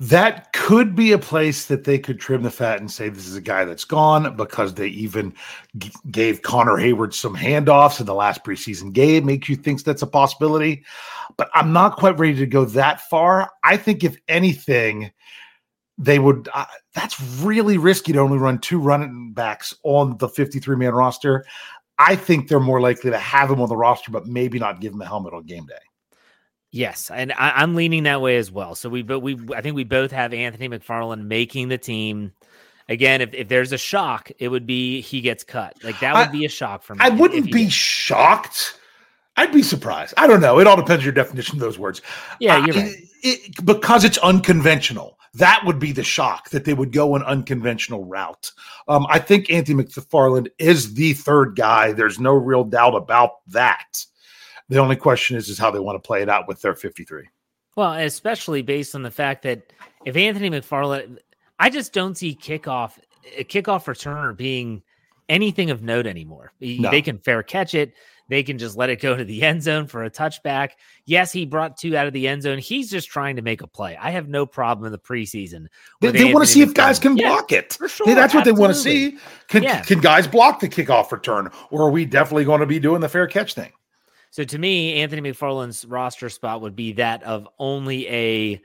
That 0.00 0.52
could 0.52 0.94
be 0.94 1.12
a 1.12 1.18
place 1.18 1.66
that 1.66 1.84
they 1.84 1.98
could 1.98 2.20
trim 2.20 2.42
the 2.42 2.50
fat 2.50 2.80
and 2.80 2.90
say 2.90 3.08
this 3.08 3.26
is 3.26 3.34
a 3.34 3.40
guy 3.40 3.64
that's 3.64 3.84
gone 3.84 4.36
because 4.36 4.74
they 4.74 4.86
even 4.88 5.34
g- 5.76 5.92
gave 6.10 6.42
Connor 6.42 6.76
Heyward 6.76 7.12
some 7.12 7.36
handoffs 7.36 7.98
in 7.98 8.06
the 8.06 8.14
last 8.14 8.44
preseason 8.44 8.92
game. 8.92 9.26
Makes 9.26 9.48
you 9.48 9.56
think 9.56 9.82
that's 9.82 10.02
a 10.02 10.06
possibility, 10.06 10.84
but 11.36 11.50
I'm 11.52 11.72
not 11.72 11.96
quite 11.96 12.18
ready 12.18 12.36
to 12.36 12.46
go 12.46 12.64
that 12.66 13.00
far. 13.02 13.50
I 13.64 13.76
think 13.76 14.04
if 14.04 14.16
anything, 14.28 15.10
they 15.98 16.18
would 16.18 16.48
uh, 16.54 16.64
that's 16.94 17.20
really 17.40 17.76
risky 17.76 18.12
to 18.12 18.18
only 18.18 18.38
run 18.38 18.58
two 18.58 18.78
running 18.78 19.32
backs 19.32 19.74
on 19.82 20.16
the 20.18 20.28
53 20.28 20.76
man 20.76 20.94
roster 20.94 21.44
i 21.98 22.16
think 22.16 22.48
they're 22.48 22.60
more 22.60 22.80
likely 22.80 23.10
to 23.10 23.18
have 23.18 23.50
him 23.50 23.60
on 23.60 23.68
the 23.68 23.76
roster 23.76 24.10
but 24.10 24.26
maybe 24.26 24.58
not 24.58 24.80
give 24.80 24.92
him 24.92 25.02
a 25.02 25.06
helmet 25.06 25.34
on 25.34 25.42
game 25.44 25.66
day 25.66 25.74
yes 26.70 27.10
and 27.10 27.32
I, 27.32 27.62
am 27.62 27.74
leaning 27.74 28.04
that 28.04 28.20
way 28.20 28.36
as 28.36 28.50
well 28.50 28.74
so 28.74 28.88
we 28.88 29.02
but 29.02 29.20
we 29.20 29.36
i 29.54 29.60
think 29.60 29.74
we 29.74 29.84
both 29.84 30.12
have 30.12 30.32
anthony 30.32 30.68
mcfarland 30.68 31.24
making 31.24 31.68
the 31.68 31.78
team 31.78 32.32
again 32.88 33.20
if, 33.20 33.34
if 33.34 33.48
there's 33.48 33.72
a 33.72 33.78
shock 33.78 34.30
it 34.38 34.48
would 34.48 34.66
be 34.66 35.00
he 35.00 35.20
gets 35.20 35.44
cut 35.44 35.74
like 35.82 35.98
that 36.00 36.14
would 36.14 36.28
I, 36.28 36.32
be 36.32 36.44
a 36.44 36.50
shock 36.50 36.82
for 36.82 36.94
me 36.94 37.00
i 37.02 37.08
wouldn't 37.08 37.46
be 37.46 37.64
did. 37.64 37.72
shocked 37.72 38.74
I'd 39.36 39.52
be 39.52 39.62
surprised. 39.62 40.14
I 40.16 40.26
don't 40.26 40.40
know. 40.40 40.58
It 40.58 40.66
all 40.66 40.74
depends 40.74 41.02
on 41.02 41.04
your 41.04 41.12
definition 41.12 41.54
of 41.54 41.60
those 41.60 41.78
words. 41.78 42.02
Yeah, 42.40 42.66
you're 42.66 42.76
uh, 42.76 42.80
right. 42.80 42.94
It, 43.22 43.38
it, 43.56 43.64
because 43.64 44.02
it's 44.02 44.18
unconventional. 44.18 45.16
That 45.34 45.62
would 45.64 45.78
be 45.78 45.92
the 45.92 46.04
shock 46.04 46.50
that 46.50 46.64
they 46.64 46.74
would 46.74 46.92
go 46.92 47.14
an 47.14 47.22
unconventional 47.22 48.04
route. 48.04 48.50
Um, 48.88 49.06
I 49.08 49.18
think 49.18 49.50
Anthony 49.50 49.84
McFarland 49.84 50.48
is 50.58 50.94
the 50.94 51.12
third 51.12 51.56
guy. 51.56 51.92
There's 51.92 52.18
no 52.18 52.32
real 52.32 52.64
doubt 52.64 52.94
about 52.94 53.46
that. 53.48 54.04
The 54.68 54.78
only 54.78 54.96
question 54.96 55.36
is, 55.36 55.48
is 55.48 55.58
how 55.58 55.70
they 55.70 55.80
want 55.80 55.96
to 55.96 56.06
play 56.06 56.22
it 56.22 56.28
out 56.28 56.48
with 56.48 56.60
their 56.62 56.74
53. 56.74 57.28
Well, 57.76 57.92
especially 57.92 58.62
based 58.62 58.94
on 58.94 59.02
the 59.02 59.10
fact 59.10 59.42
that 59.42 59.72
if 60.04 60.16
Anthony 60.16 60.50
McFarland, 60.50 61.18
I 61.58 61.70
just 61.70 61.92
don't 61.92 62.16
see 62.16 62.34
kickoff 62.34 62.98
a 63.36 63.44
kickoff 63.44 63.84
returner 63.84 64.36
being 64.36 64.82
anything 65.28 65.70
of 65.70 65.82
note 65.82 66.06
anymore. 66.06 66.52
No. 66.60 66.90
They 66.90 67.02
can 67.02 67.18
fair 67.18 67.42
catch 67.42 67.74
it. 67.74 67.92
They 68.28 68.42
can 68.42 68.58
just 68.58 68.76
let 68.76 68.90
it 68.90 69.00
go 69.00 69.16
to 69.16 69.24
the 69.24 69.42
end 69.42 69.62
zone 69.62 69.86
for 69.86 70.04
a 70.04 70.10
touchback. 70.10 70.72
Yes, 71.06 71.32
he 71.32 71.46
brought 71.46 71.76
two 71.78 71.96
out 71.96 72.06
of 72.06 72.12
the 72.12 72.28
end 72.28 72.42
zone. 72.42 72.58
He's 72.58 72.90
just 72.90 73.08
trying 73.08 73.36
to 73.36 73.42
make 73.42 73.62
a 73.62 73.66
play. 73.66 73.96
I 73.96 74.10
have 74.10 74.28
no 74.28 74.44
problem 74.44 74.86
in 74.86 74.92
the 74.92 74.98
preseason. 74.98 75.66
They, 76.00 76.10
they 76.10 76.32
want 76.32 76.46
to 76.46 76.52
see 76.52 76.60
if 76.60 76.74
guys 76.74 76.98
can 76.98 77.16
yeah, 77.16 77.28
block 77.28 77.52
it. 77.52 77.78
Sure, 77.86 78.06
hey, 78.06 78.14
that's 78.14 78.34
what 78.34 78.44
they 78.44 78.52
want 78.52 78.74
to 78.74 78.78
see. 78.78 79.16
Can, 79.48 79.62
yeah. 79.62 79.82
can 79.82 80.00
guys 80.00 80.26
block 80.26 80.60
the 80.60 80.68
kickoff 80.68 81.10
return, 81.10 81.50
or 81.70 81.82
are 81.82 81.90
we 81.90 82.04
definitely 82.04 82.44
going 82.44 82.60
to 82.60 82.66
be 82.66 82.78
doing 82.78 83.00
the 83.00 83.08
fair 83.08 83.26
catch 83.26 83.54
thing? 83.54 83.72
So 84.30 84.44
to 84.44 84.58
me, 84.58 85.00
Anthony 85.00 85.32
McFarland's 85.32 85.86
roster 85.86 86.28
spot 86.28 86.60
would 86.60 86.76
be 86.76 86.92
that 86.92 87.22
of 87.22 87.48
only 87.58 88.08
a 88.08 88.62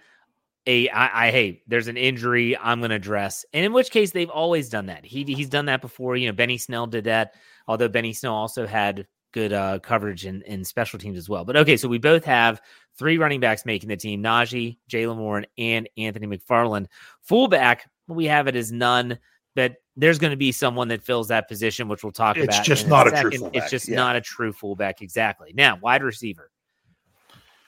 a 0.65 0.89
I, 0.89 1.27
I 1.27 1.32
hey, 1.32 1.63
there's 1.67 1.88
an 1.88 1.98
injury 1.98 2.58
I'm 2.58 2.79
going 2.79 2.89
to 2.89 2.96
address, 2.96 3.46
and 3.53 3.65
in 3.65 3.74
which 3.74 3.91
case 3.91 4.12
they've 4.12 4.29
always 4.29 4.70
done 4.70 4.88
that. 4.88 5.05
He 5.05 5.24
he's 5.24 5.50
done 5.50 5.65
that 5.65 5.82
before. 5.82 6.15
You 6.17 6.27
know, 6.27 6.34
Benny 6.34 6.58
Snell 6.58 6.88
did 6.88 7.05
that. 7.05 7.36
Although 7.67 7.88
Benny 7.88 8.13
Snell 8.13 8.34
also 8.34 8.67
had 8.67 9.08
good 9.33 9.51
uh, 9.51 9.79
coverage 9.79 10.25
in, 10.25 10.41
in 10.43 10.63
special 10.63 10.97
teams 10.97 11.17
as 11.17 11.27
well. 11.27 11.43
But 11.43 11.57
okay, 11.57 11.75
so 11.75 11.89
we 11.89 11.97
both 11.97 12.23
have 12.23 12.61
three 12.97 13.17
running 13.17 13.41
backs 13.41 13.65
making 13.65 13.89
the 13.89 13.97
team 13.97 14.23
Najee, 14.23 14.77
Jaylen 14.89 15.17
Warren, 15.17 15.45
and 15.57 15.89
Anthony 15.97 16.27
McFarland. 16.27 16.87
Fullback, 17.21 17.89
we 18.07 18.25
have 18.25 18.47
it 18.47 18.55
as 18.55 18.71
none, 18.71 19.19
but 19.55 19.75
there's 19.97 20.19
going 20.19 20.31
to 20.31 20.37
be 20.37 20.51
someone 20.51 20.87
that 20.87 21.03
fills 21.03 21.27
that 21.27 21.47
position, 21.47 21.87
which 21.87 22.03
we'll 22.03 22.11
talk 22.11 22.37
it's 22.37 22.45
about. 22.45 22.59
It's 22.59 22.67
just 22.67 22.87
not 22.87 23.07
a, 23.07 23.17
a 23.17 23.21
true 23.21 23.31
fullback. 23.31 23.55
It's 23.61 23.71
just 23.71 23.89
yeah. 23.89 23.95
not 23.95 24.15
a 24.15 24.21
true 24.21 24.53
fullback. 24.53 25.01
Exactly. 25.01 25.51
Now, 25.53 25.77
wide 25.81 26.03
receiver. 26.03 26.49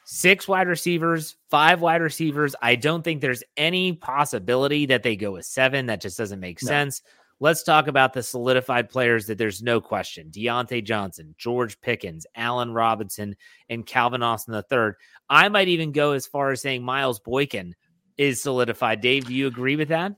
Six 0.08 0.48
wide 0.48 0.68
receivers, 0.68 1.36
five 1.50 1.82
wide 1.82 2.02
receivers. 2.02 2.56
I 2.62 2.76
don't 2.76 3.04
think 3.04 3.22
there's 3.22 3.44
any 3.58 3.94
possibility 3.94 4.86
that 4.86 5.02
they 5.02 5.16
go 5.16 5.32
with 5.32 5.46
seven. 5.46 5.88
That 5.88 6.00
just 6.00 6.16
doesn't 6.16 6.40
make 6.40 6.62
no. 6.62 6.68
sense. 6.68 7.02
Let's 7.42 7.64
talk 7.64 7.88
about 7.88 8.14
the 8.14 8.24
solidified 8.24 8.90
players 8.90 9.28
that 9.28 9.38
there's 9.38 9.62
no 9.62 9.82
question 9.82 10.32
Diontae 10.32 10.84
Johnson, 10.84 11.36
George 11.38 11.80
Pickens, 11.82 12.26
Allen 12.36 12.72
Robinson, 12.72 13.36
and 13.70 13.86
Calvin 13.86 14.24
Austin 14.24 14.54
III. 14.54 14.92
I 15.30 15.50
might 15.50 15.68
even 15.68 15.92
go 15.92 16.14
as 16.14 16.26
far 16.26 16.52
as 16.52 16.62
saying 16.62 16.84
Miles 16.84 17.20
Boykin 17.20 17.76
is 18.18 18.42
solidified. 18.42 19.02
Dave, 19.02 19.26
do 19.26 19.34
you 19.34 19.48
agree 19.48 19.76
with 19.76 19.90
that? 19.90 20.16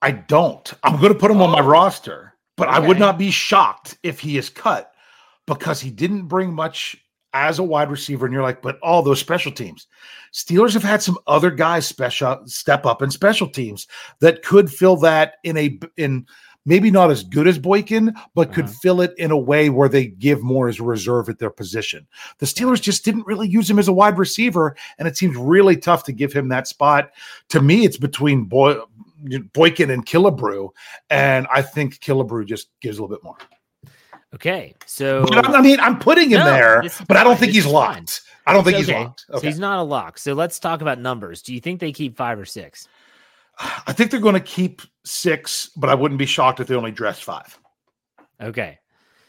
I 0.00 0.10
don't. 0.10 0.72
I'm 0.82 1.00
going 1.00 1.12
to 1.12 1.18
put 1.18 1.30
him 1.30 1.40
oh. 1.40 1.44
on 1.44 1.50
my 1.52 1.60
oh, 1.60 1.66
roster, 1.66 2.34
but 2.56 2.68
okay. 2.68 2.76
I 2.76 2.80
would 2.80 2.98
not 2.98 3.18
be 3.18 3.30
shocked 3.30 3.96
if 4.02 4.18
he 4.18 4.36
is 4.36 4.50
cut 4.50 4.92
because 5.46 5.80
he 5.80 5.90
didn't 5.90 6.26
bring 6.26 6.52
much 6.52 6.96
as 7.32 7.58
a 7.58 7.62
wide 7.62 7.90
receiver, 7.90 8.26
and 8.26 8.32
you're 8.32 8.42
like, 8.42 8.62
but 8.62 8.78
all 8.80 9.02
those 9.02 9.20
special 9.20 9.52
teams. 9.52 9.86
Steelers 10.32 10.74
have 10.74 10.82
had 10.82 11.02
some 11.02 11.18
other 11.26 11.50
guys 11.50 11.86
special 11.86 12.42
step 12.46 12.86
up 12.86 13.02
in 13.02 13.10
special 13.10 13.48
teams 13.48 13.86
that 14.20 14.42
could 14.42 14.70
fill 14.70 14.96
that 14.96 15.34
in 15.44 15.56
a 15.56 15.78
in 15.96 16.26
maybe 16.64 16.90
not 16.90 17.10
as 17.10 17.24
good 17.24 17.48
as 17.48 17.58
Boykin, 17.58 18.14
but 18.34 18.48
uh-huh. 18.48 18.54
could 18.54 18.70
fill 18.70 19.00
it 19.00 19.12
in 19.18 19.30
a 19.30 19.38
way 19.38 19.68
where 19.68 19.88
they 19.88 20.06
give 20.06 20.42
more 20.42 20.68
as 20.68 20.78
a 20.78 20.84
reserve 20.84 21.28
at 21.28 21.38
their 21.38 21.50
position. 21.50 22.06
The 22.38 22.46
Steelers 22.46 22.80
just 22.80 23.04
didn't 23.04 23.26
really 23.26 23.48
use 23.48 23.68
him 23.68 23.78
as 23.78 23.88
a 23.88 23.92
wide 23.92 24.18
receiver, 24.18 24.76
and 24.98 25.08
it 25.08 25.16
seems 25.16 25.36
really 25.36 25.76
tough 25.76 26.04
to 26.04 26.12
give 26.12 26.32
him 26.32 26.48
that 26.48 26.68
spot. 26.68 27.10
To 27.50 27.60
me, 27.60 27.84
it's 27.84 27.96
between 27.96 28.44
Boy, 28.44 28.76
Boykin 29.52 29.90
and 29.90 30.06
Killebrew, 30.06 30.70
and 31.10 31.46
I 31.52 31.62
think 31.62 31.98
Killebrew 32.00 32.46
just 32.46 32.68
gives 32.80 32.98
a 32.98 33.02
little 33.02 33.16
bit 33.16 33.24
more. 33.24 33.38
Okay, 34.34 34.74
so 34.86 35.26
I 35.30 35.60
mean, 35.60 35.78
I'm 35.78 35.98
putting 35.98 36.30
him 36.30 36.40
no, 36.40 36.46
there, 36.46 36.82
but 37.06 37.18
I 37.18 37.24
don't 37.24 37.38
think 37.38 37.52
he's 37.52 37.66
locked. 37.66 38.22
I 38.46 38.52
don't 38.52 38.64
think 38.64 38.76
okay. 38.76 38.84
he's 38.84 38.94
locked. 38.94 39.26
Okay. 39.30 39.38
So 39.40 39.46
he's 39.46 39.58
not 39.58 39.78
a 39.78 39.82
lock. 39.82 40.18
So 40.18 40.32
let's 40.32 40.58
talk 40.58 40.80
about 40.80 40.98
numbers. 40.98 41.42
Do 41.42 41.54
you 41.54 41.60
think 41.60 41.80
they 41.80 41.92
keep 41.92 42.16
five 42.16 42.38
or 42.38 42.44
six? 42.44 42.88
I 43.58 43.92
think 43.92 44.10
they're 44.10 44.20
going 44.20 44.34
to 44.34 44.40
keep 44.40 44.82
six, 45.04 45.70
but 45.76 45.90
I 45.90 45.94
wouldn't 45.94 46.18
be 46.18 46.26
shocked 46.26 46.60
if 46.60 46.66
they 46.66 46.74
only 46.74 46.92
dress 46.92 47.20
five. 47.20 47.58
Okay. 48.40 48.78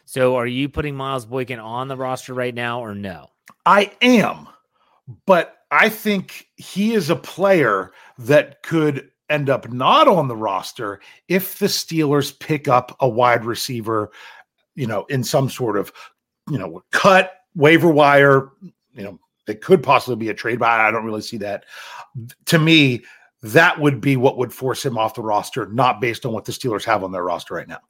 So 0.05 0.35
are 0.35 0.47
you 0.47 0.69
putting 0.69 0.95
Miles 0.95 1.25
Boykin 1.25 1.59
on 1.59 1.87
the 1.87 1.97
roster 1.97 2.33
right 2.33 2.53
now 2.53 2.81
or 2.81 2.95
no? 2.95 3.27
I 3.65 3.91
am, 4.01 4.47
but 5.25 5.57
I 5.71 5.89
think 5.89 6.47
he 6.55 6.93
is 6.93 7.09
a 7.09 7.15
player 7.15 7.93
that 8.19 8.63
could 8.63 9.09
end 9.29 9.49
up 9.49 9.71
not 9.71 10.07
on 10.07 10.27
the 10.27 10.35
roster 10.35 10.99
if 11.27 11.59
the 11.59 11.67
Steelers 11.67 12.37
pick 12.37 12.67
up 12.67 12.95
a 12.99 13.07
wide 13.07 13.45
receiver 13.45 14.11
you 14.75 14.87
know, 14.87 15.05
in 15.05 15.23
some 15.23 15.49
sort 15.49 15.77
of, 15.77 15.91
you 16.49 16.57
know, 16.57 16.83
cut 16.91 17.33
waiver 17.55 17.89
wire, 17.89 18.49
you 18.93 19.03
know, 19.03 19.19
it 19.47 19.61
could 19.61 19.83
possibly 19.83 20.15
be 20.15 20.29
a 20.29 20.33
trade, 20.33 20.59
but 20.59 20.69
I 20.69 20.91
don't 20.91 21.05
really 21.05 21.21
see 21.21 21.37
that. 21.37 21.65
To 22.45 22.59
me, 22.59 23.03
that 23.41 23.79
would 23.79 23.99
be 23.99 24.15
what 24.15 24.37
would 24.37 24.53
force 24.53 24.85
him 24.85 24.97
off 24.97 25.15
the 25.15 25.21
roster, 25.21 25.65
not 25.67 25.99
based 25.99 26.25
on 26.25 26.31
what 26.31 26.45
the 26.45 26.51
Steelers 26.51 26.85
have 26.85 27.03
on 27.03 27.11
their 27.11 27.23
roster 27.23 27.53
right 27.55 27.67
now. 27.67 27.81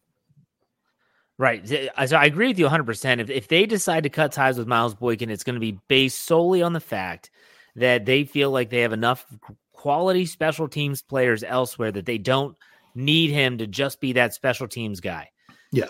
Right. 1.38 1.68
So 1.68 2.16
I 2.16 2.25
agree 2.25 2.48
with 2.48 2.60
you 2.60 2.68
100%. 2.68 3.20
If, 3.20 3.30
if 3.30 3.48
they 3.48 3.66
decide 3.66 4.04
to 4.04 4.10
cut 4.10 4.32
ties 4.32 4.58
with 4.58 4.68
Miles 4.68 4.96
Boykin, 4.96 5.30
it's 5.30 5.44
going 5.44 5.56
to 5.56 5.60
be 5.60 5.80
based 5.88 6.22
solely 6.22 6.62
on 6.62 6.74
the 6.74 6.80
fact 6.80 7.32
that 7.75 8.06
they 8.06 8.24
feel 8.24 8.52
like 8.52 8.70
they 8.70 8.82
have 8.82 8.94
enough 8.94 9.25
quality 9.72 10.25
special 10.25 10.68
teams 10.68 11.02
players 11.02 11.44
elsewhere 11.44 11.92
that 11.92 12.06
they 12.06 12.18
don't 12.18 12.56
need 12.96 13.32
him 13.32 13.58
to 13.58 13.68
just 13.68 14.00
be 14.00 14.13
that 14.13 14.34
special 14.34 14.68
teams 14.68 15.00
guy. 15.00 15.30
Yeah. 15.72 15.90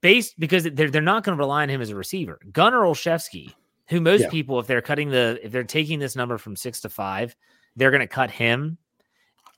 Based 0.00 0.38
because 0.38 0.64
they're, 0.64 0.90
they're 0.90 1.02
not 1.02 1.24
going 1.24 1.36
to 1.36 1.40
rely 1.40 1.62
on 1.62 1.68
him 1.68 1.80
as 1.82 1.90
a 1.90 1.94
receiver. 1.96 2.38
Gunner 2.52 2.80
Olszewski, 2.80 3.52
who 3.88 4.00
most 4.00 4.22
Yeah. 4.22 4.30
people, 4.30 4.58
if 4.58 4.66
they're 4.66 4.80
cutting 4.80 5.10
the, 5.10 5.38
if 5.42 5.52
they're 5.52 5.64
taking 5.64 5.98
this 5.98 6.16
number 6.16 6.38
from 6.38 6.56
six 6.56 6.80
to 6.80 6.88
five, 6.88 7.36
they're 7.76 7.90
going 7.90 8.00
to 8.00 8.06
cut 8.06 8.30
him. 8.30 8.78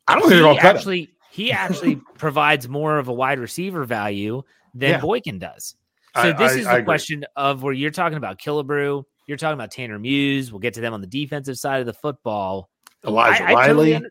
I 0.09 0.15
don't 0.15 0.23
think 0.23 0.31
they're 0.31 0.39
He 0.41 0.45
going 0.45 0.57
to 0.57 0.63
cut 0.63 0.71
him. 0.71 0.77
actually, 0.77 1.15
he 1.31 1.53
actually 1.53 1.97
provides 2.19 2.69
more 2.69 2.99
of 2.99 3.09
a 3.09 3.13
wide 3.13 3.39
receiver 3.39 3.85
value 3.85 4.43
than 4.75 4.91
Yeah. 4.91 5.01
Boykin 5.01 5.39
does. 5.39 5.77
So 6.17 6.23
I- 6.23 6.33
this 6.33 6.53
I- 6.53 6.57
is 6.57 6.67
the 6.67 6.83
question 6.83 7.25
of 7.37 7.63
where 7.63 7.73
you're 7.73 7.91
talking 7.91 8.19
about 8.19 8.39
Killebrew, 8.39 9.05
you're 9.29 9.37
talking 9.37 9.55
about 9.55 9.71
Tanner 9.71 9.99
Muse. 9.99 10.51
We'll 10.51 10.59
get 10.59 10.75
to 10.75 10.81
them 10.81 10.93
on 10.93 11.01
the 11.01 11.07
defensive 11.07 11.57
side 11.57 11.81
of 11.81 11.87
the 11.87 11.93
football. 11.93 12.69
Elijah 13.07 13.43
I 13.45 13.53
Riley. 13.53 13.93
totally 13.93 14.11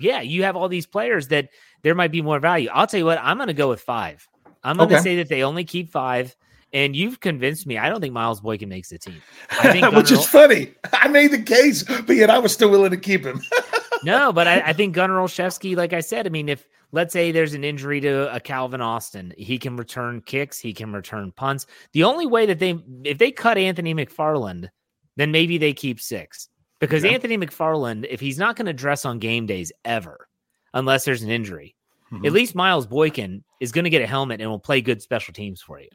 yeah, 0.00 0.20
you 0.20 0.44
have 0.44 0.54
all 0.54 0.68
these 0.68 0.86
players 0.86 1.26
that 1.28 1.48
there 1.82 1.94
might 1.94 2.12
be 2.12 2.22
more 2.22 2.38
value. 2.38 2.68
I'll 2.72 2.86
tell 2.86 2.98
you 2.98 3.04
what, 3.06 3.18
I'm 3.20 3.36
going 3.36 3.48
to 3.48 3.52
go 3.54 3.68
with 3.68 3.80
five. 3.80 4.27
I'm 4.64 4.76
going 4.76 4.88
to 4.90 4.94
Okay. 4.96 5.02
say 5.04 5.16
that 5.16 5.28
they 5.28 5.42
only 5.42 5.64
keep 5.64 5.90
five. 5.90 6.34
And 6.74 6.94
you've 6.94 7.20
convinced 7.20 7.66
me. 7.66 7.78
I 7.78 7.88
don't 7.88 7.98
think 8.02 8.12
Miles 8.12 8.42
Boykin 8.42 8.68
makes 8.68 8.90
the 8.90 8.98
team. 8.98 9.22
I 9.50 9.72
think 9.80 9.90
Which 9.92 10.12
is 10.12 10.26
funny. 10.26 10.74
I 10.92 11.08
made 11.08 11.30
the 11.30 11.40
case, 11.42 11.82
but 11.82 12.14
yet 12.14 12.28
I 12.28 12.38
was 12.38 12.52
still 12.52 12.68
willing 12.70 12.90
to 12.90 12.98
keep 12.98 13.24
him. 13.24 13.40
no, 14.04 14.34
but 14.34 14.46
I, 14.46 14.60
I 14.60 14.72
think 14.74 14.94
Gunner 14.94 15.14
Olszewski, 15.16 15.74
like 15.74 15.94
I 15.94 16.00
said, 16.00 16.26
I 16.26 16.28
mean, 16.28 16.50
if 16.50 16.68
let's 16.92 17.14
say 17.14 17.32
there's 17.32 17.54
an 17.54 17.64
injury 17.64 18.02
to 18.02 18.34
a 18.34 18.38
Calvin 18.38 18.82
Austin, 18.82 19.32
he 19.38 19.56
can 19.58 19.76
return 19.78 20.20
kicks, 20.20 20.58
he 20.58 20.74
can 20.74 20.92
return 20.92 21.32
punts. 21.32 21.64
The 21.94 22.04
only 22.04 22.26
way 22.26 22.44
that 22.44 22.58
they, 22.58 22.78
if 23.02 23.16
they 23.16 23.30
cut 23.30 23.56
Anthony 23.56 23.94
McFarland, 23.94 24.68
then 25.16 25.30
maybe 25.32 25.56
they 25.56 25.72
keep 25.72 25.98
six 26.02 26.50
because 26.80 27.02
Yeah. 27.02 27.12
Anthony 27.12 27.38
McFarland, 27.38 28.06
if 28.10 28.20
he's 28.20 28.38
not 28.38 28.56
going 28.56 28.66
to 28.66 28.74
dress 28.74 29.06
on 29.06 29.20
game 29.20 29.46
days 29.46 29.72
ever, 29.86 30.28
unless 30.74 31.06
there's 31.06 31.22
an 31.22 31.30
injury, 31.30 31.74
Mhm. 32.12 32.26
at 32.26 32.32
least 32.32 32.54
Miles 32.54 32.86
Boykin 32.86 33.42
is 33.60 33.72
going 33.72 33.84
to 33.84 33.90
get 33.90 34.02
a 34.02 34.06
helmet 34.06 34.40
and 34.40 34.48
will 34.50 34.58
play 34.58 34.80
good 34.80 35.02
special 35.02 35.32
teams 35.34 35.60
for 35.60 35.80
you. 35.80 35.88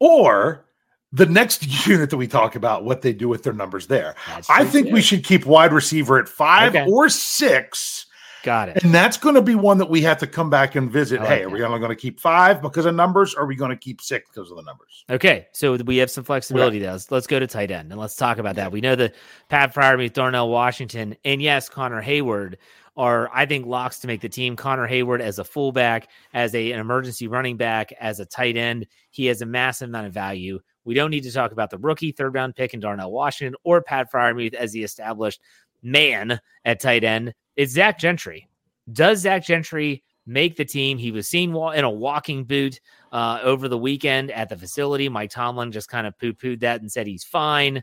or 0.00 0.64
the 1.12 1.26
next 1.26 1.64
unit 1.86 2.10
that 2.10 2.16
we 2.16 2.26
talk 2.26 2.56
about, 2.56 2.84
what 2.84 3.00
they 3.00 3.12
do 3.12 3.28
with 3.28 3.42
their 3.42 3.52
numbers 3.52 3.86
there. 3.86 4.14
That's 4.28 4.50
I 4.50 4.64
think 4.64 4.88
too. 4.88 4.92
we 4.92 5.00
should 5.00 5.24
keep 5.24 5.46
wide 5.46 5.72
receiver 5.72 6.18
at 6.18 6.28
five 6.28 6.74
Okay. 6.74 6.84
or 6.90 7.08
six. 7.08 8.06
Got 8.42 8.68
it. 8.68 8.84
And 8.84 8.94
that's 8.94 9.16
going 9.16 9.34
to 9.34 9.42
be 9.42 9.54
one 9.56 9.78
that 9.78 9.88
we 9.90 10.02
have 10.02 10.18
to 10.18 10.26
come 10.26 10.50
back 10.50 10.74
and 10.76 10.90
visit. 10.90 11.20
Like 11.20 11.28
hey, 11.28 11.42
are 11.44 11.48
we 11.48 11.62
only 11.64 11.78
going 11.78 11.90
to 11.90 11.96
keep 11.96 12.20
five 12.20 12.60
because 12.62 12.84
of 12.86 12.94
numbers? 12.94 13.34
Or 13.34 13.42
are 13.42 13.46
we 13.46 13.56
going 13.56 13.70
to 13.70 13.76
keep 13.76 14.00
six 14.00 14.28
because 14.28 14.50
of 14.50 14.56
the 14.56 14.62
numbers? 14.62 15.04
Okay, 15.10 15.46
so 15.52 15.74
we 15.76 15.96
have 15.96 16.10
some 16.10 16.22
flexibility 16.22 16.78
there. 16.78 16.92
Let's, 16.92 17.10
let's 17.10 17.26
go 17.26 17.40
to 17.40 17.46
tight 17.46 17.70
end 17.70 17.90
and 17.90 18.00
let's 18.00 18.14
talk 18.16 18.38
about 18.38 18.54
that. 18.56 18.70
We 18.70 18.80
know 18.80 18.94
that 18.96 19.14
Pat 19.48 19.74
Freiermuth, 19.74 20.12
Darnell 20.12 20.48
Washington, 20.50 21.16
and 21.24 21.40
yes, 21.42 21.68
Connor 21.68 22.02
Heyward 22.02 22.54
are, 22.96 23.30
I 23.32 23.46
think, 23.46 23.66
locks 23.66 23.98
to 24.00 24.06
make 24.06 24.20
the 24.20 24.28
team. 24.28 24.56
Connor 24.56 24.88
Heyward 24.88 25.20
as 25.20 25.38
a 25.38 25.44
fullback, 25.44 26.08
as 26.32 26.54
a, 26.54 26.72
an 26.72 26.80
emergency 26.80 27.28
running 27.28 27.56
back, 27.56 27.92
as 28.00 28.20
a 28.20 28.26
tight 28.26 28.56
end, 28.56 28.86
he 29.10 29.26
has 29.26 29.42
a 29.42 29.46
massive 29.46 29.88
amount 29.88 30.06
of 30.06 30.14
value. 30.14 30.58
We 30.84 30.94
don't 30.94 31.10
need 31.10 31.24
to 31.24 31.32
talk 31.32 31.52
about 31.52 31.70
the 31.70 31.78
rookie 31.78 32.12
third 32.12 32.34
round 32.34 32.54
pick 32.54 32.72
in 32.72 32.80
Darnell 32.80 33.12
Washington 33.12 33.56
or 33.64 33.82
Pat 33.82 34.10
Freiermuth 34.10 34.54
as 34.54 34.72
the 34.72 34.84
established 34.84 35.40
man 35.82 36.40
at 36.64 36.80
tight 36.80 37.04
end. 37.04 37.34
It's 37.56 37.72
Zach 37.72 37.98
Gentry. 37.98 38.48
Does 38.92 39.20
Zach 39.20 39.44
Gentry 39.44 40.04
make 40.26 40.56
the 40.56 40.64
team? 40.64 40.96
He 40.96 41.10
was 41.10 41.28
seen 41.28 41.50
in 41.50 41.84
a 41.84 41.90
walking 41.90 42.44
boot 42.44 42.80
uh, 43.12 43.40
over 43.42 43.68
the 43.68 43.78
weekend 43.78 44.30
at 44.30 44.48
the 44.48 44.56
facility. 44.56 45.08
Mike 45.08 45.30
Tomlin 45.30 45.72
just 45.72 45.88
kind 45.88 46.06
of 46.06 46.18
poo 46.18 46.32
pooed 46.32 46.60
that 46.60 46.80
and 46.80 46.90
said 46.90 47.06
he's 47.06 47.24
fine. 47.24 47.82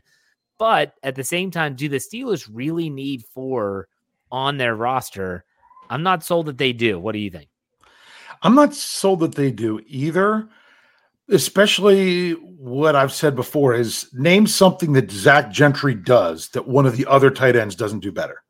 But 0.58 0.94
at 1.02 1.14
the 1.14 1.24
same 1.24 1.50
time, 1.50 1.74
do 1.74 1.88
the 1.88 1.96
Steelers 1.96 2.48
really 2.50 2.88
need 2.88 3.24
four 3.34 3.88
on 4.34 4.56
their 4.58 4.74
roster? 4.74 5.44
I'm 5.88 6.02
not 6.02 6.24
sold 6.24 6.46
that 6.46 6.58
they 6.58 6.72
do. 6.72 6.98
What 6.98 7.12
do 7.12 7.18
you 7.18 7.30
think? 7.30 7.48
I'm 8.42 8.54
not 8.56 8.74
sold 8.74 9.20
that 9.20 9.34
they 9.36 9.50
do 9.52 9.80
either. 9.86 10.48
Especially 11.30 12.32
what 12.32 12.94
I've 12.94 13.12
said 13.12 13.34
before 13.34 13.72
is 13.74 14.10
name 14.12 14.46
something 14.46 14.92
that 14.92 15.10
Zach 15.10 15.50
Gentry 15.50 15.94
does 15.94 16.48
that 16.50 16.68
one 16.68 16.84
of 16.84 16.96
the 16.98 17.06
other 17.06 17.30
tight 17.30 17.56
ends 17.56 17.74
doesn't 17.74 18.00
do 18.00 18.12
better. 18.12 18.42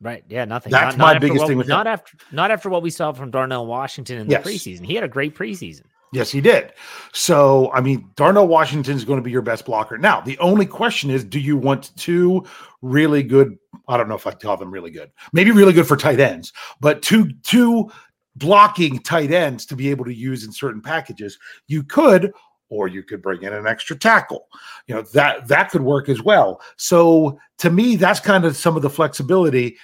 Right. 0.00 0.24
Yeah, 0.28 0.44
nothing. 0.46 0.72
That's 0.72 0.96
Not- 0.96 0.98
my 0.98 1.06
not 1.06 1.16
after 1.16 1.26
biggest 1.28 1.40
what- 1.42 1.48
thing 1.48 1.58
with 1.58 1.68
not 1.68 1.86
him. 1.86 1.92
after 1.92 2.16
not 2.32 2.50
after 2.50 2.68
what 2.68 2.82
we 2.82 2.90
saw 2.90 3.12
from 3.12 3.30
Darnell 3.30 3.66
Washington 3.66 4.18
in 4.18 4.28
Yes. 4.30 4.44
the 4.44 4.50
preseason. 4.50 4.84
He 4.84 4.94
had 4.94 5.04
a 5.04 5.08
great 5.08 5.36
preseason. 5.36 5.82
Yes, 6.12 6.30
he 6.30 6.40
did. 6.40 6.72
So, 7.12 7.70
I 7.72 7.82
mean, 7.82 8.10
Darnell 8.16 8.48
Washington 8.48 8.96
is 8.96 9.04
going 9.04 9.18
to 9.18 9.22
be 9.22 9.30
your 9.30 9.42
best 9.42 9.66
blocker. 9.66 9.98
Now, 9.98 10.20
the 10.22 10.38
only 10.38 10.64
question 10.66 11.10
is 11.10 11.22
do 11.22 11.38
you 11.38 11.56
want 11.56 11.94
two 11.96 12.44
really 12.82 13.22
good? 13.22 13.58
I 13.88 13.96
don't 13.96 14.08
know 14.08 14.14
if 14.14 14.26
I'd 14.26 14.40
call 14.40 14.56
them 14.56 14.70
really 14.70 14.90
good. 14.90 15.10
Maybe 15.32 15.50
really 15.50 15.72
good 15.72 15.88
for 15.88 15.96
tight 15.96 16.20
ends, 16.20 16.52
but 16.80 17.02
two 17.02 17.30
two 17.42 17.90
blocking 18.36 19.00
tight 19.00 19.32
ends 19.32 19.66
to 19.66 19.76
be 19.76 19.90
able 19.90 20.04
to 20.04 20.14
use 20.14 20.44
in 20.44 20.52
certain 20.52 20.80
packages. 20.80 21.38
You 21.66 21.82
could 21.82 22.32
or 22.70 22.88
you 22.88 23.02
could 23.02 23.22
bring 23.22 23.42
in 23.42 23.52
an 23.52 23.66
extra 23.66 23.96
tackle. 23.96 24.46
You 24.86 24.96
know, 24.96 25.02
that 25.14 25.48
that 25.48 25.70
could 25.70 25.82
work 25.82 26.08
as 26.08 26.22
well. 26.22 26.60
So, 26.76 27.38
to 27.58 27.70
me, 27.70 27.96
that's 27.96 28.20
kind 28.20 28.44
of 28.44 28.56
some 28.56 28.76
of 28.76 28.82
the 28.82 28.90
flexibility. 28.90 29.76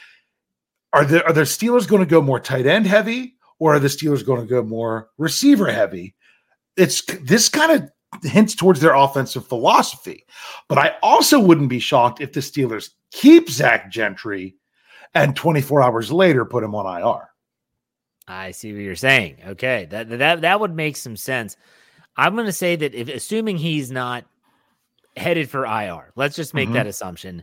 Are 0.93 1.05
the 1.05 1.25
are 1.25 1.33
the 1.33 1.43
Steelers 1.43 1.89
going 1.89 2.03
to 2.03 2.09
go 2.09 2.23
more 2.23 2.41
tight 2.41 2.67
end 2.67 2.87
heavy 2.87 3.37
or 3.59 3.75
are 3.75 3.81
the 3.81 3.89
Steelers 3.89 4.25
going 4.25 4.41
to 4.41 4.47
go 4.47 4.63
more 4.63 5.09
receiver 5.19 5.71
heavy? 5.71 6.15
It's 6.77 7.03
this 7.23 7.49
kind 7.49 7.73
of 7.73 7.91
hints 8.23 8.55
towards 8.55 8.81
their 8.81 8.95
offensive 8.95 9.47
philosophy. 9.47 10.25
But 10.69 10.79
I 10.79 10.95
also 11.03 11.41
wouldn't 11.41 11.69
be 11.69 11.81
shocked 11.81 12.21
if 12.21 12.33
the 12.33 12.41
Steelers 12.41 12.91
keep 13.15 13.49
Zach 13.49 13.91
Gentry 13.91 14.57
and 15.15 15.35
24 15.37 15.83
hours 15.83 16.11
later 16.13 16.45
put 16.45 16.65
him 16.65 16.75
on 16.75 17.01
IR. 17.01 17.29
I 18.27 18.51
see 18.51 18.73
what 18.73 18.81
you're 18.83 18.97
saying. 18.97 19.37
Okay, 19.47 19.87
that 19.91 20.09
that 20.19 20.41
that 20.41 20.61
would 20.61 20.75
make 20.75 20.97
some 20.97 21.17
sense. 21.17 21.57
I'm 22.17 22.35
going 22.35 22.47
to 22.47 22.53
say 22.53 22.77
that 22.77 22.95
if 22.95 23.09
assuming 23.09 23.57
he's 23.59 23.91
not 23.91 24.25
headed 25.17 25.51
for 25.51 25.67
IR, 25.67 26.13
let's 26.17 26.35
just 26.37 26.55
make 26.55 26.69
Mhm. 26.69 26.75
that 26.75 26.87
assumption. 26.87 27.43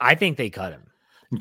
I 0.00 0.14
think 0.14 0.36
they 0.36 0.50
cut 0.50 0.72
him. 0.72 0.82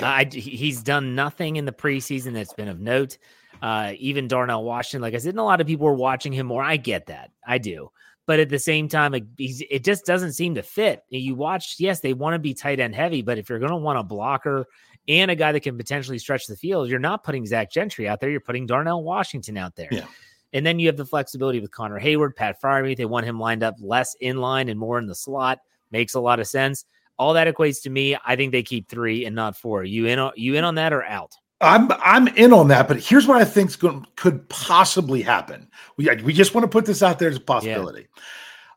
I, 0.02 0.26
he's 0.32 0.82
done 0.84 1.16
nothing 1.16 1.56
in 1.56 1.66
the 1.66 1.72
preseason 1.72 2.34
that's 2.34 2.54
been 2.54 2.68
of 2.68 2.80
note. 2.80 3.18
Uh, 3.62 3.94
even 3.98 4.28
Darnell 4.28 4.64
Washington, 4.64 5.02
like 5.02 5.14
I 5.14 5.18
said, 5.18 5.30
and 5.30 5.40
a 5.40 5.44
lot 5.44 5.62
of 5.62 5.68
people 5.68 5.88
are 5.88 5.94
watching 5.94 6.34
him 6.34 6.48
more. 6.48 6.64
I 6.64 6.78
get 6.78 7.08
that, 7.08 7.32
I 7.46 7.58
do, 7.58 7.92
but 8.28 8.42
at 8.42 8.50
the 8.50 8.60
same 8.60 8.90
time, 8.90 9.16
it, 9.16 9.24
it 9.40 9.84
just 9.84 10.06
doesn't 10.06 10.34
seem 10.34 10.54
to 10.56 10.62
fit. 10.62 11.04
You 11.10 11.34
watch, 11.34 11.78
yes, 11.80 12.02
they 12.02 12.14
want 12.14 12.36
to 12.36 12.40
be 12.40 12.54
tight 12.54 12.80
end 12.80 12.94
heavy, 12.94 13.22
but 13.22 13.38
if 13.38 13.50
you're 13.50 13.58
going 13.58 13.72
to 13.72 13.78
want 13.78 13.98
a 13.98 14.04
blocker 14.04 14.68
and 15.08 15.32
a 15.32 15.36
guy 15.36 15.54
that 15.54 15.62
can 15.62 15.78
potentially 15.78 16.20
stretch 16.20 16.46
the 16.46 16.58
field, 16.58 16.90
you're 16.90 17.00
not 17.00 17.24
putting 17.24 17.46
Zach 17.46 17.72
Gentry 17.72 18.08
out 18.08 18.20
there. 18.20 18.30
You're 18.30 18.42
putting 18.42 18.68
Darnell 18.68 19.02
Washington 19.02 19.56
out 19.56 19.78
there. 19.78 19.88
Yeah. 19.90 20.06
And 20.52 20.66
then 20.66 20.78
you 20.78 20.88
have 20.88 20.98
the 20.98 21.06
flexibility 21.06 21.62
with 21.62 21.72
Connor 21.72 22.00
Heyward, 22.00 22.36
Pat 22.36 22.62
Freiermuth. 22.62 22.98
They 22.98 23.06
want 23.06 23.26
him 23.26 23.40
lined 23.40 23.64
up 23.64 23.76
less 23.80 24.14
in 24.20 24.38
line 24.38 24.68
and 24.68 24.78
more 24.78 25.00
in 25.00 25.08
the 25.08 25.16
slot. 25.16 25.60
Makes 25.92 26.14
a 26.14 26.20
lot 26.20 26.42
of 26.42 26.48
sense. 26.48 26.86
All 27.18 27.34
that 27.34 27.48
equates 27.48 27.82
to 27.84 27.90
me. 27.90 28.18
I 28.26 28.36
think 28.36 28.52
they 28.52 28.62
keep 28.62 28.90
three 28.90 29.26
and 29.26 29.36
not 29.36 29.56
four. 29.56 29.86
You 29.86 30.06
in? 30.06 30.20
On, 30.20 30.34
you 30.36 30.56
in 30.56 30.66
on 30.66 30.76
that 30.76 30.92
or 30.92 31.04
out? 31.06 31.34
I'm 31.60 31.92
I'm 31.92 32.28
in 32.30 32.54
on 32.54 32.68
that, 32.68 32.88
but 32.88 33.00
here's 33.00 33.26
what 33.26 33.42
I 33.42 33.46
think 33.46 33.72
could 34.16 34.48
possibly 34.50 35.22
happen. 35.22 35.68
We 35.98 36.10
we 36.24 36.34
just 36.34 36.54
want 36.54 36.64
to 36.64 36.70
put 36.70 36.86
this 36.86 37.02
out 37.02 37.18
there 37.18 37.30
as 37.30 37.38
a 37.38 37.42
possibility. 37.42 38.08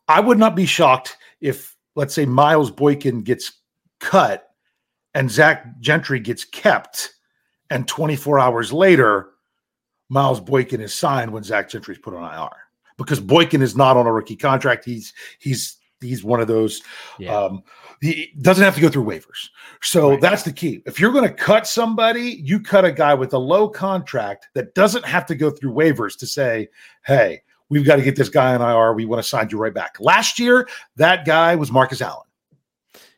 I 0.09 0.21
would 0.21 0.39
not 0.39 0.57
be 0.57 0.67
shocked 0.67 1.17
if, 1.41 1.77
let's 1.95 2.15
say, 2.15 2.25
Miles 2.25 2.71
Boykin 2.71 3.23
gets 3.23 3.53
cut 4.01 4.49
and 5.15 5.31
Zach 5.31 5.79
Gentry 5.79 6.19
gets 6.21 6.45
kept, 6.45 7.15
and 7.69 7.87
24 7.87 8.41
hours 8.41 8.73
later, 8.73 9.31
Miles 10.09 10.41
Boykin 10.41 10.81
is 10.81 10.95
signed 10.95 11.33
when 11.33 11.45
Zach 11.45 11.69
Gentry 11.69 11.95
is 11.95 12.01
put 12.01 12.15
on 12.15 12.25
IR 12.25 12.57
because 12.97 13.21
Boykin 13.21 13.63
is 13.63 13.77
not 13.77 13.97
on 13.97 14.07
a 14.07 14.13
rookie 14.13 14.37
contract. 14.37 14.85
He's 14.85 15.13
he's 15.39 15.77
he's 16.01 16.25
one 16.25 16.41
of 16.41 16.49
those. 16.49 16.83
Yeah. 17.19 17.37
Um, 17.37 17.63
he 18.01 18.33
doesn't 18.41 18.65
have 18.65 18.75
to 18.75 18.81
go 18.81 18.89
through 18.89 19.05
waivers. 19.05 19.49
So 19.83 20.11
Right. 20.11 20.21
that's 20.21 20.43
the 20.43 20.53
key. 20.53 20.83
If 20.87 20.99
you're 20.99 21.13
going 21.13 21.29
to 21.29 21.35
cut 21.35 21.67
somebody, 21.67 22.41
you 22.43 22.61
cut 22.61 22.85
a 22.85 22.93
guy 22.93 23.13
with 23.15 23.35
a 23.35 23.39
low 23.39 23.69
contract 23.69 24.49
that 24.55 24.75
doesn't 24.75 25.05
have 25.05 25.27
to 25.27 25.35
go 25.35 25.51
through 25.51 25.73
waivers 25.73 26.19
to 26.19 26.27
say, 26.27 26.69
hey, 27.05 27.43
we've 27.69 27.85
got 27.85 27.97
to 27.97 28.03
get 28.03 28.17
this 28.17 28.31
guy 28.31 28.55
on 28.55 28.63
IR. 28.63 28.95
We 28.95 29.05
want 29.05 29.23
to 29.23 29.29
sign 29.29 29.49
you 29.51 29.59
right 29.59 29.75
back. 29.75 29.97
Last 30.01 30.39
year, 30.39 30.67
that 30.97 31.27
guy 31.27 31.55
was 31.57 31.71
Marcus 31.71 32.01
Allen. 32.01 32.27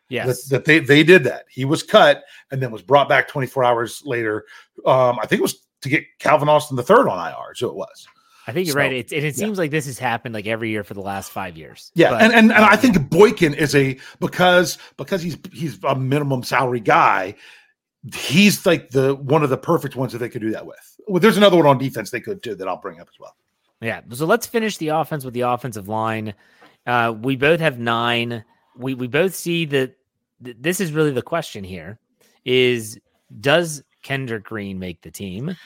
Yes. 0.08 0.44
That, 0.44 0.50
that 0.50 0.64
they 0.66 0.78
they 0.80 1.02
did 1.04 1.24
that. 1.24 1.46
He 1.48 1.64
was 1.64 1.82
cut 1.82 2.24
and 2.50 2.60
then 2.60 2.70
was 2.70 2.82
brought 2.82 3.08
back 3.08 3.28
24 3.28 3.64
hours 3.64 4.02
later. 4.04 4.44
Um, 4.84 5.18
I 5.18 5.26
think 5.26 5.38
it 5.38 5.42
was 5.42 5.64
to 5.80 5.88
get 5.88 6.04
Calvin 6.18 6.50
Austin 6.50 6.76
the 6.76 6.82
third 6.82 7.08
on 7.08 7.18
IR. 7.18 7.54
So 7.54 7.68
it 7.68 7.74
was. 7.74 8.06
I 8.46 8.52
think 8.52 8.66
you're 8.66 8.74
So, 8.74 8.80
right. 8.80 8.92
It, 8.92 9.12
it, 9.12 9.24
it 9.24 9.24
yeah. 9.24 9.44
seems 9.44 9.58
like 9.58 9.70
this 9.70 9.86
has 9.86 9.98
happened 9.98 10.34
like 10.34 10.46
every 10.46 10.70
year 10.70 10.84
for 10.84 10.94
the 10.94 11.00
last 11.00 11.30
five 11.30 11.56
years. 11.56 11.92
Yeah, 11.94 12.10
But, 12.10 12.22
and, 12.22 12.32
and 12.32 12.52
and 12.52 12.64
I 12.64 12.76
think 12.76 13.08
Boykin 13.08 13.54
is 13.54 13.74
a 13.74 13.98
because 14.20 14.78
because 14.96 15.22
he's 15.22 15.38
he's 15.52 15.78
a 15.84 15.94
minimum 15.94 16.42
salary 16.42 16.80
guy. 16.80 17.34
He's 18.14 18.66
like 18.66 18.90
the 18.90 19.14
one 19.14 19.44
of 19.44 19.50
the 19.50 19.56
perfect 19.56 19.94
ones 19.94 20.12
that 20.12 20.18
they 20.18 20.28
could 20.28 20.42
do 20.42 20.50
that 20.50 20.66
with. 20.66 20.98
Well, 21.06 21.20
there's 21.20 21.36
another 21.36 21.56
one 21.56 21.66
on 21.66 21.78
defense 21.78 22.10
they 22.10 22.20
could 22.20 22.42
too 22.42 22.54
that 22.56 22.66
I'll 22.66 22.80
bring 22.80 23.00
up 23.00 23.08
as 23.12 23.18
well. 23.20 23.36
Yeah. 23.80 24.00
So 24.12 24.26
let's 24.26 24.46
finish 24.46 24.76
the 24.76 24.88
offense 24.88 25.24
with 25.24 25.34
the 25.34 25.42
offensive 25.42 25.88
line. 25.88 26.34
Uh, 26.86 27.14
we 27.20 27.36
both 27.36 27.60
have 27.60 27.78
nine. 27.78 28.44
We 28.76 28.94
we 28.94 29.06
both 29.06 29.34
see 29.34 29.66
that 29.66 29.96
th- 30.44 30.56
this 30.58 30.80
is 30.80 30.92
really 30.92 31.12
the 31.12 31.22
question 31.22 31.62
here: 31.62 31.98
is 32.44 32.98
does 33.40 33.84
Kendrick 34.02 34.42
Green 34.44 34.78
make 34.80 35.00
the 35.02 35.10
team? 35.12 35.56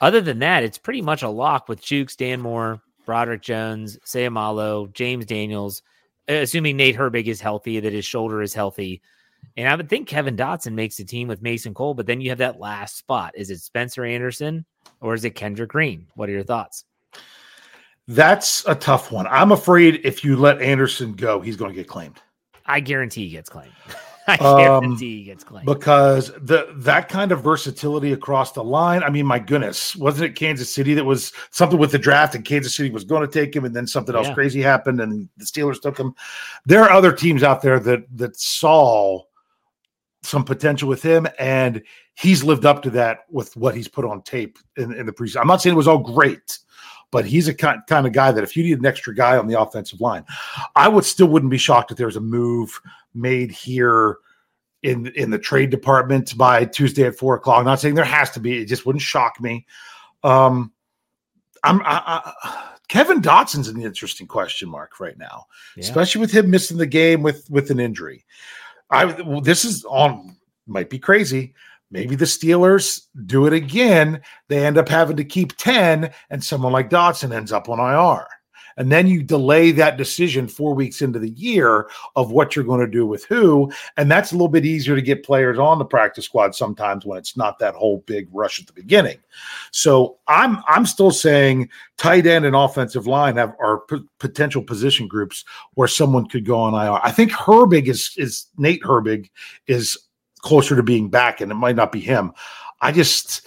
Other 0.00 0.20
than 0.20 0.40
that, 0.40 0.62
it's 0.62 0.78
pretty 0.78 1.02
much 1.02 1.22
a 1.22 1.28
lock 1.28 1.68
with 1.68 1.80
Chuks, 1.80 2.16
Dan 2.16 2.40
Moore, 2.40 2.80
Broderick 3.06 3.42
Jones, 3.42 3.98
Seumalo, 4.04 4.92
James 4.92 5.24
Daniels, 5.24 5.82
uh, 6.28 6.34
assuming 6.34 6.76
Nate 6.76 6.96
Herbig 6.96 7.26
is 7.26 7.40
healthy, 7.40 7.80
that 7.80 7.92
his 7.92 8.04
shoulder 8.04 8.42
is 8.42 8.52
healthy. 8.52 9.00
And 9.56 9.68
I 9.68 9.74
would 9.74 9.88
think 9.88 10.08
Kevin 10.08 10.36
Dotson 10.36 10.72
makes 10.72 10.96
the 10.96 11.04
team 11.04 11.28
with 11.28 11.40
Mason 11.40 11.72
Cole, 11.72 11.94
but 11.94 12.06
then 12.06 12.20
you 12.20 12.28
have 12.30 12.38
that 12.38 12.60
last 12.60 12.98
spot. 12.98 13.32
Is 13.36 13.50
it 13.50 13.60
Spencer 13.60 14.04
Anderson 14.04 14.66
or 15.00 15.14
is 15.14 15.24
it 15.24 15.30
Kendrick 15.30 15.70
Green? 15.70 16.06
What 16.14 16.28
are 16.28 16.32
your 16.32 16.42
thoughts? 16.42 16.84
That's 18.08 18.64
a 18.66 18.74
tough 18.74 19.10
one. 19.10 19.26
I'm 19.28 19.52
afraid 19.52 20.00
if 20.04 20.24
you 20.24 20.36
let 20.36 20.60
Anderson 20.60 21.14
go, 21.14 21.40
he's 21.40 21.56
going 21.56 21.70
to 21.70 21.76
get 21.76 21.88
claimed. 21.88 22.20
I 22.66 22.80
guarantee 22.80 23.24
he 23.24 23.30
gets 23.30 23.48
claimed. 23.48 23.72
I 24.28 24.36
Um, 24.38 24.96
he 24.96 25.22
gets 25.24 25.44
claimed. 25.44 25.66
because 25.66 26.32
the 26.40 26.72
that 26.78 27.08
kind 27.08 27.30
of 27.32 27.42
versatility 27.42 28.12
across 28.12 28.52
the 28.52 28.64
line. 28.64 29.02
I 29.02 29.10
mean, 29.10 29.24
my 29.26 29.38
goodness, 29.38 29.94
wasn't 29.96 30.30
it 30.30 30.34
Kansas 30.36 30.72
City 30.72 30.94
that 30.94 31.04
was 31.04 31.32
something 31.50 31.78
with 31.78 31.92
the 31.92 31.98
draft 31.98 32.34
and 32.34 32.44
Kansas 32.44 32.74
City 32.76 32.90
was 32.90 33.04
going 33.04 33.22
to 33.22 33.28
take 33.32 33.54
him, 33.54 33.64
and 33.64 33.74
then 33.74 33.86
something 33.86 34.14
else 34.14 34.26
Yeah. 34.28 34.34
crazy 34.34 34.60
happened 34.62 35.00
and 35.00 35.28
the 35.36 35.44
Steelers 35.44 35.80
took 35.80 35.96
him. 35.98 36.14
There 36.64 36.82
are 36.82 36.90
other 36.90 37.12
teams 37.12 37.42
out 37.42 37.62
there 37.62 37.78
that 37.80 38.04
that 38.16 38.36
saw 38.36 39.22
some 40.22 40.44
potential 40.44 40.88
with 40.88 41.02
him, 41.02 41.26
and 41.38 41.82
he's 42.14 42.42
lived 42.42 42.66
up 42.66 42.82
to 42.82 42.90
that 42.90 43.20
with 43.30 43.56
what 43.56 43.76
he's 43.76 43.86
put 43.86 44.04
on 44.04 44.22
tape 44.22 44.58
in, 44.76 44.92
in 44.92 45.06
the 45.06 45.12
preseason. 45.12 45.40
I'm 45.40 45.46
not 45.46 45.62
saying 45.62 45.74
it 45.74 45.76
was 45.76 45.88
all 45.88 45.98
great. 45.98 46.58
But 47.12 47.24
he's 47.24 47.46
a 47.46 47.54
kind, 47.54 47.80
kind 47.86 48.04
of 48.04 48.12
guy 48.12 48.32
that 48.32 48.42
if 48.42 48.56
you 48.56 48.64
need 48.64 48.80
an 48.80 48.84
extra 48.84 49.14
guy 49.14 49.38
on 49.38 49.46
the 49.46 49.58
offensive 49.58 50.00
line, 50.00 50.24
I 50.74 50.88
would 50.88 51.04
still 51.04 51.28
wouldn't 51.28 51.52
be 51.52 51.56
shocked 51.56 51.92
if 51.92 51.96
there 51.96 52.08
was 52.08 52.16
a 52.16 52.20
move 52.20 52.78
made 53.16 53.50
here 53.50 54.18
in 54.82 55.06
in 55.08 55.30
the 55.30 55.38
trade 55.38 55.70
department 55.70 56.36
by 56.36 56.64
Tuesday 56.64 57.04
at 57.04 57.16
four 57.16 57.34
o'clock. 57.34 57.64
not 57.64 57.80
saying 57.80 57.94
there 57.94 58.04
has 58.04 58.30
to 58.32 58.40
be. 58.40 58.58
It 58.62 58.66
just 58.66 58.86
wouldn't 58.86 59.02
shock 59.02 59.40
me. 59.40 59.66
Um, 60.22 60.72
I'm 61.64 61.80
I, 61.82 62.02
I, 62.44 62.72
Kevin 62.88 63.20
Dotson's 63.20 63.68
an 63.68 63.82
interesting 63.82 64.26
question 64.26 64.68
mark 64.68 65.00
right 65.00 65.18
now, 65.18 65.46
Yeah. 65.76 65.84
especially 65.84 66.20
with 66.20 66.30
him 66.30 66.50
missing 66.50 66.76
the 66.76 66.86
game 66.86 67.22
with 67.22 67.48
with 67.50 67.70
an 67.70 67.80
injury. 67.80 68.24
I 68.90 69.06
well, 69.22 69.40
this 69.40 69.64
is 69.64 69.84
on 69.86 70.36
might 70.66 70.90
be 70.90 70.98
crazy. 70.98 71.54
Maybe 71.90 72.16
the 72.16 72.24
Steelers 72.24 73.06
do 73.26 73.46
it 73.46 73.52
again. 73.52 74.20
They 74.48 74.66
end 74.66 74.76
up 74.76 74.88
having 74.88 75.16
to 75.18 75.24
keep 75.24 75.56
10, 75.56 76.10
and 76.30 76.42
someone 76.42 76.72
like 76.72 76.90
Dotson 76.90 77.32
ends 77.32 77.52
up 77.52 77.68
on 77.68 77.78
IR. 77.78 78.26
And 78.76 78.92
then 78.92 79.06
you 79.06 79.22
delay 79.22 79.70
that 79.72 79.96
decision 79.96 80.48
four 80.48 80.74
weeks 80.74 81.02
into 81.02 81.18
the 81.18 81.30
year 81.30 81.88
of 82.14 82.30
what 82.30 82.54
you're 82.54 82.64
going 82.64 82.80
to 82.80 82.86
do 82.86 83.06
with 83.06 83.24
who. 83.24 83.72
And 83.96 84.10
that's 84.10 84.32
a 84.32 84.34
little 84.34 84.48
bit 84.48 84.66
easier 84.66 84.94
to 84.94 85.02
get 85.02 85.24
players 85.24 85.58
on 85.58 85.78
the 85.78 85.84
practice 85.84 86.26
squad 86.26 86.54
sometimes 86.54 87.06
when 87.06 87.18
it's 87.18 87.36
not 87.36 87.58
that 87.58 87.74
whole 87.74 87.98
big 88.06 88.28
rush 88.32 88.60
at 88.60 88.66
the 88.66 88.72
beginning. 88.72 89.18
So 89.70 90.18
I'm 90.28 90.62
I'm 90.68 90.86
still 90.86 91.10
saying 91.10 91.68
tight 91.96 92.26
end 92.26 92.44
and 92.44 92.56
offensive 92.56 93.06
line 93.06 93.36
have 93.36 93.54
are 93.60 93.80
p- 93.80 94.04
potential 94.18 94.62
position 94.62 95.08
groups 95.08 95.44
where 95.74 95.88
someone 95.88 96.28
could 96.28 96.44
go 96.44 96.58
on 96.58 96.74
IR. 96.74 97.00
I 97.02 97.10
think 97.10 97.32
Herbig 97.32 97.88
is 97.88 98.12
is 98.16 98.46
Nate 98.58 98.82
Herbig 98.82 99.30
is 99.66 99.96
closer 100.40 100.76
to 100.76 100.82
being 100.82 101.08
back, 101.08 101.40
and 101.40 101.50
it 101.50 101.56
might 101.56 101.76
not 101.76 101.92
be 101.92 102.00
him. 102.00 102.32
I 102.80 102.92
just 102.92 103.46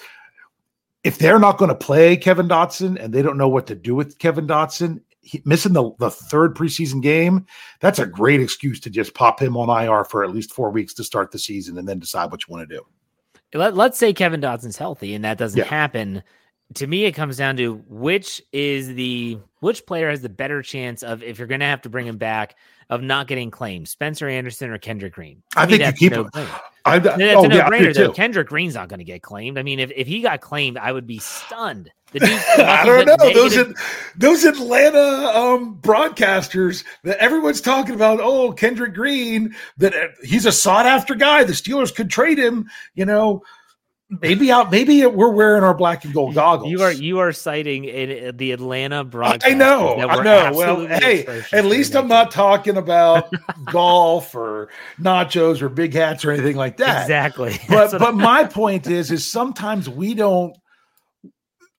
if 1.03 1.17
they're 1.17 1.39
not 1.39 1.57
going 1.57 1.69
to 1.69 1.75
play 1.75 2.17
Kevin 2.17 2.47
Dotson 2.47 3.01
and 3.01 3.13
they 3.13 3.21
don't 3.21 3.37
know 3.37 3.47
what 3.47 3.67
to 3.67 3.75
do 3.75 3.95
with 3.95 4.19
Kevin 4.19 4.47
Dotson, 4.47 5.01
he, 5.29 5.41
missing 5.45 5.73
the, 5.73 5.91
the 5.99 6.09
third 6.09 6.55
preseason 6.55 7.01
game, 7.01 7.45
that's 7.79 7.99
a 7.99 8.05
great 8.05 8.41
excuse 8.41 8.79
to 8.81 8.89
just 8.89 9.13
pop 9.13 9.39
him 9.41 9.55
on 9.55 9.69
IR 9.69 10.03
for 10.03 10.23
at 10.23 10.31
least 10.31 10.53
four 10.53 10.71
weeks 10.71 10.93
to 10.95 11.03
start 11.03 11.31
the 11.31 11.39
season 11.39 11.77
and 11.77 11.87
then 11.87 11.99
decide 11.99 12.31
what 12.31 12.41
you 12.47 12.51
want 12.51 12.67
to 12.67 12.75
do. 12.75 12.85
Let, 13.53 13.75
let's 13.75 13.97
say 13.97 14.13
Kevin 14.13 14.41
Dotson's 14.41 14.77
healthy 14.77 15.13
and 15.13 15.23
that 15.25 15.37
doesn't 15.37 15.57
Yeah. 15.59 15.65
happen. 15.65 16.23
To 16.75 16.87
me, 16.87 17.05
it 17.05 17.13
comes 17.13 17.37
down 17.37 17.57
to 17.57 17.83
which 17.87 18.41
is 18.53 18.93
the 18.93 19.39
which 19.59 19.85
player 19.85 20.09
has 20.09 20.21
the 20.21 20.29
better 20.29 20.61
chance 20.61 21.01
of 21.03 21.23
if 21.23 21.37
you're 21.39 21.47
going 21.47 21.61
to 21.61 21.65
have 21.65 21.81
to 21.81 21.89
bring 21.89 22.05
him 22.05 22.17
back 22.17 22.55
of 22.89 23.03
not 23.03 23.27
getting 23.27 23.51
claimed, 23.51 23.87
Spencer 23.87 24.27
Anderson 24.27 24.71
or 24.71 24.77
Kendrick 24.77 25.13
Green. 25.13 25.43
I 25.55 25.65
me, 25.65 25.77
think 25.77 25.85
you 25.85 26.09
keep 26.09 26.11
no 26.13 26.23
him. 26.23 26.47
I, 26.85 26.99
That's 26.99 27.17
oh, 27.19 27.19
a 27.19 27.25
yeah, 27.25 27.33
no 27.33 27.41
I 27.41 27.45
do 27.45 27.55
brainer 27.55 27.93
though. 27.93 28.11
Kendrick 28.11 28.47
Green's 28.47 28.73
not 28.73 28.87
going 28.87 28.99
to 28.99 29.05
get 29.05 29.21
claimed. 29.21 29.59
I 29.59 29.63
mean, 29.63 29.79
if, 29.79 29.91
if 29.95 30.07
he 30.07 30.21
got 30.21 30.41
claimed, 30.41 30.77
I 30.77 30.91
would 30.91 31.05
be 31.05 31.19
stunned. 31.19 31.91
The 32.11 32.19
I 32.57 32.85
don't 32.85 33.05
know 33.05 33.33
those 33.33 33.55
negative- 33.55 33.77
those 34.15 34.43
Atlanta 34.43 34.97
um, 34.99 35.77
broadcasters 35.79 36.83
that 37.03 37.19
everyone's 37.19 37.61
talking 37.61 37.93
about. 37.93 38.19
Oh, 38.19 38.51
Kendrick 38.51 38.95
Green, 38.95 39.55
that 39.77 39.93
uh, 39.93 40.07
he's 40.23 40.47
a 40.47 40.51
sought 40.51 40.87
after 40.87 41.13
guy. 41.13 41.43
The 41.43 41.53
Steelers 41.53 41.93
could 41.93 42.09
trade 42.09 42.39
him. 42.39 42.67
You 42.95 43.05
know, 43.05 43.43
maybe 44.09 44.51
out. 44.51 44.71
Maybe 44.71 45.05
we're 45.05 45.31
wearing 45.31 45.63
our 45.63 45.73
black 45.73 46.03
and 46.03 46.13
gold 46.13 46.35
goggles. 46.35 46.71
You 46.71 46.81
are 46.81 46.91
you 46.91 47.19
are 47.19 47.31
citing 47.31 47.85
in, 47.85 48.29
uh, 48.29 48.31
the 48.35 48.51
Atlanta 48.51 49.03
broadcast. 49.03 49.45
I 49.45 49.55
know, 49.55 49.95
I 49.95 50.23
know. 50.23 50.51
Well, 50.53 50.87
hey, 50.87 51.43
at 51.51 51.65
least 51.65 51.95
I'm 51.95 52.07
not 52.07 52.31
talking 52.31 52.77
about 52.77 53.31
golf 53.65 54.33
or 54.35 54.69
nachos 54.99 55.61
or 55.61 55.69
big 55.69 55.93
hats 55.93 56.25
or 56.25 56.31
anything 56.31 56.55
like 56.55 56.77
that. 56.77 57.03
exactly. 57.03 57.57
But 57.69 57.97
but 57.99 58.15
my 58.15 58.43
point 58.45 58.87
is, 58.87 59.11
is 59.11 59.29
sometimes 59.29 59.87
we 59.87 60.13
don't. 60.13 60.55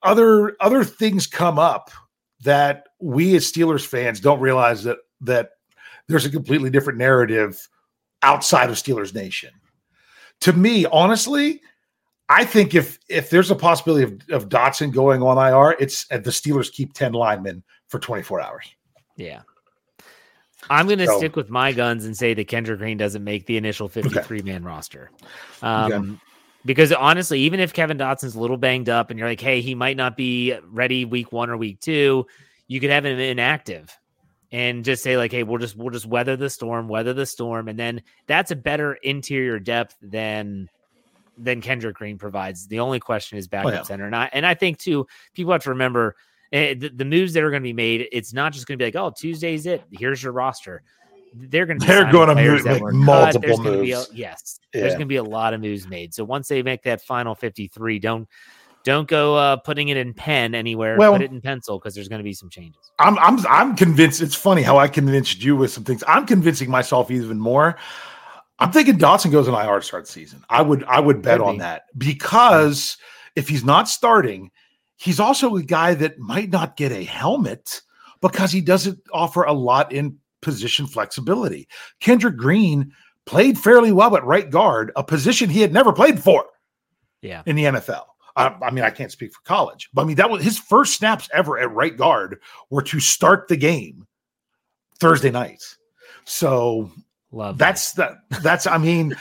Other 0.02 0.56
other 0.60 0.84
things 0.84 1.26
come 1.26 1.58
up 1.58 1.90
that 2.42 2.86
we 3.00 3.36
as 3.36 3.50
Steelers 3.50 3.84
fans 3.84 4.20
don't 4.20 4.40
realize 4.40 4.84
that 4.84 4.98
that 5.22 5.50
there's 6.08 6.24
a 6.24 6.30
completely 6.30 6.70
different 6.70 6.98
narrative 6.98 7.68
outside 8.22 8.70
of 8.70 8.76
Steelers 8.76 9.14
Nation. 9.14 9.50
To 10.42 10.52
me, 10.52 10.86
honestly, 10.86 11.60
I 12.30 12.44
think 12.44 12.74
if 12.76 12.98
if 13.08 13.28
there's 13.28 13.50
a 13.50 13.56
possibility 13.56 14.04
of, 14.04 14.12
of 14.30 14.48
Dotson 14.48 14.92
going 14.92 15.20
on 15.20 15.36
IR, 15.36 15.76
it's 15.80 16.06
uh, 16.12 16.18
the 16.18 16.30
Steelers 16.30 16.72
keep 16.72 16.92
10 16.94 17.12
linemen 17.12 17.62
for 17.88 17.98
24 17.98 18.40
hours. 18.40 18.66
Yeah. 19.16 19.40
I'm 20.70 20.86
going 20.86 21.00
to 21.00 21.06
So- 21.06 21.18
stick 21.18 21.34
with 21.34 21.50
my 21.50 21.72
guns 21.72 22.04
and 22.04 22.16
say 22.16 22.32
that 22.34 22.46
Kendrick 22.46 22.78
Green 22.78 22.96
doesn't 22.96 23.24
make 23.24 23.46
the 23.46 23.56
initial 23.56 23.88
53 23.88 24.42
man 24.42 24.62
roster. 24.62 25.10
Um, 25.60 25.92
Okay. 25.92 26.18
Because 26.66 26.92
honestly, 26.92 27.40
even 27.40 27.58
if 27.58 27.72
Kevin 27.72 27.96
Dotson's 27.96 28.34
a 28.34 28.40
little 28.40 28.58
banged 28.58 28.90
up 28.90 29.08
and 29.08 29.18
you're 29.18 29.26
like, 29.28 29.40
hey, 29.40 29.62
he 29.62 29.74
might 29.74 29.96
not 29.96 30.14
be 30.14 30.54
ready 30.66 31.06
week 31.06 31.32
one 31.32 31.48
or 31.48 31.56
week 31.56 31.80
two, 31.80 32.26
you 32.68 32.80
could 32.80 32.90
have 32.90 33.06
him 33.06 33.18
inactive 33.18 33.90
and 34.52 34.84
just 34.84 35.02
say, 35.02 35.16
like, 35.16 35.32
hey, 35.32 35.42
we'll 35.42 35.56
just 35.56 35.74
we'll 35.74 35.88
just 35.88 36.04
weather 36.04 36.36
the 36.36 36.50
storm, 36.50 36.86
weather 36.86 37.14
the 37.14 37.24
storm. 37.24 37.68
And 37.68 37.78
then 37.78 38.02
that's 38.26 38.50
a 38.50 38.56
better 38.56 38.92
interior 39.02 39.58
depth 39.58 39.96
than 40.02 40.68
than 41.38 41.60
Kendrick 41.60 41.96
Green 41.96 42.18
provides. 42.18 42.66
The 42.66 42.80
only 42.80 43.00
question 43.00 43.38
is 43.38 43.48
backup 43.48 43.72
yeah. 43.72 43.82
center. 43.82 44.06
And 44.06 44.16
I 44.16 44.30
and 44.32 44.44
I 44.46 44.54
think 44.54 44.78
too, 44.78 45.06
people 45.34 45.52
have 45.52 45.62
to 45.64 45.70
remember 45.70 46.16
eh, 46.52 46.74
the, 46.74 46.88
the 46.90 47.04
moves 47.04 47.32
that 47.32 47.42
are 47.42 47.50
going 47.50 47.62
to 47.62 47.68
be 47.68 47.72
made. 47.72 48.08
It's 48.12 48.32
not 48.32 48.52
just 48.52 48.66
going 48.66 48.78
to 48.78 48.82
be 48.82 48.86
like, 48.86 48.96
oh, 48.96 49.12
Tuesday's 49.16 49.66
it. 49.66 49.82
Here's 49.90 50.22
your 50.22 50.32
roster. 50.32 50.82
They're 51.32 51.66
going 51.66 51.78
to 51.78 51.86
They're 51.86 52.10
gonna 52.10 52.34
move- 52.34 52.64
make 52.64 52.82
multiple 52.92 53.56
be 53.62 53.92
a, 53.92 53.98
moves. 53.98 54.10
yes, 54.12 54.58
there's 54.72 54.92
going 54.94 55.00
to 55.00 55.06
be 55.06 55.16
a 55.16 55.22
lot 55.22 55.54
of 55.54 55.60
moves 55.60 55.86
made. 55.86 56.12
So 56.12 56.24
once 56.24 56.48
they 56.48 56.62
make 56.62 56.82
that 56.82 57.02
final 57.02 57.34
53, 57.34 58.00
don't 58.00 58.28
don't 58.82 59.06
go 59.06 59.36
uh, 59.36 59.56
putting 59.56 59.88
it 59.88 59.96
in 59.96 60.12
pen 60.12 60.54
anywhere. 60.54 60.96
Well- 60.96 61.12
Put 61.12 61.22
it 61.22 61.30
in 61.30 61.40
pencil 61.40 61.78
because 61.78 61.94
there's 61.94 62.08
going 62.08 62.18
to 62.18 62.24
be 62.24 62.32
some 62.32 62.50
changes. 62.50 62.90
I'm 62.98 63.16
I'm 63.18 63.38
I'm 63.46 63.76
convinced. 63.76 64.20
It's 64.20 64.34
funny 64.34 64.62
how 64.62 64.78
I 64.78 64.88
convinced 64.88 65.42
you 65.44 65.54
with 65.54 65.70
some 65.70 65.84
things. 65.84 66.02
I'm 66.08 66.26
convincing 66.26 66.68
myself 66.68 67.10
even 67.10 67.38
more. 67.38 67.76
I'm 68.60 68.72
thinking 68.72 68.98
Dotson 68.98 69.32
goes 69.32 69.48
on 69.48 69.54
IR 69.68 69.80
start 69.82 70.04
the 70.06 70.12
season. 70.12 70.44
I 70.50 70.62
would 70.62 70.84
I 70.84 71.00
would 71.00 71.22
bet 71.22 71.38
Could 71.38 71.46
on 71.46 71.54
be. 71.56 71.60
that 71.60 71.82
because 71.96 72.96
if 73.36 73.48
he's 73.48 73.64
not 73.64 73.88
starting, 73.88 74.50
he's 74.96 75.18
also 75.20 75.56
a 75.56 75.62
guy 75.62 75.94
that 75.94 76.18
might 76.18 76.50
not 76.50 76.76
get 76.76 76.92
a 76.92 77.04
helmet 77.04 77.80
because 78.20 78.52
he 78.52 78.60
doesn't 78.60 78.98
offer 79.12 79.44
a 79.44 79.52
lot 79.52 79.92
in 79.92 80.16
position 80.42 80.86
flexibility. 80.86 81.68
Kendrick 82.00 82.36
Green 82.36 82.92
played 83.26 83.58
fairly 83.58 83.92
well 83.92 84.16
at 84.16 84.24
right 84.24 84.50
guard, 84.50 84.92
a 84.96 85.02
position 85.04 85.48
he 85.48 85.60
had 85.60 85.72
never 85.72 85.92
played 85.92 86.22
for 86.22 86.44
Yeah. 87.22 87.42
in 87.46 87.56
the 87.56 87.64
NFL. 87.64 88.04
I, 88.36 88.54
I 88.62 88.70
mean, 88.70 88.84
I 88.84 88.90
can't 88.90 89.10
speak 89.12 89.32
for 89.32 89.40
college, 89.44 89.88
but 89.94 90.02
I 90.02 90.04
mean 90.04 90.16
that 90.16 90.30
was 90.30 90.42
his 90.44 90.58
first 90.58 90.96
snaps 90.96 91.28
ever 91.32 91.58
at 91.58 91.70
right 91.72 91.96
guard 91.96 92.40
were 92.70 92.82
to 92.82 93.00
start 93.00 93.48
the 93.48 93.56
game 93.56 94.06
Thursday 94.98 95.30
night. 95.30 95.62
So 96.24 96.90
Love 97.32 97.58
that's 97.58 97.92
that. 97.92 98.22
That's 98.42 98.66
I 98.66 98.76
mean, 98.76 99.16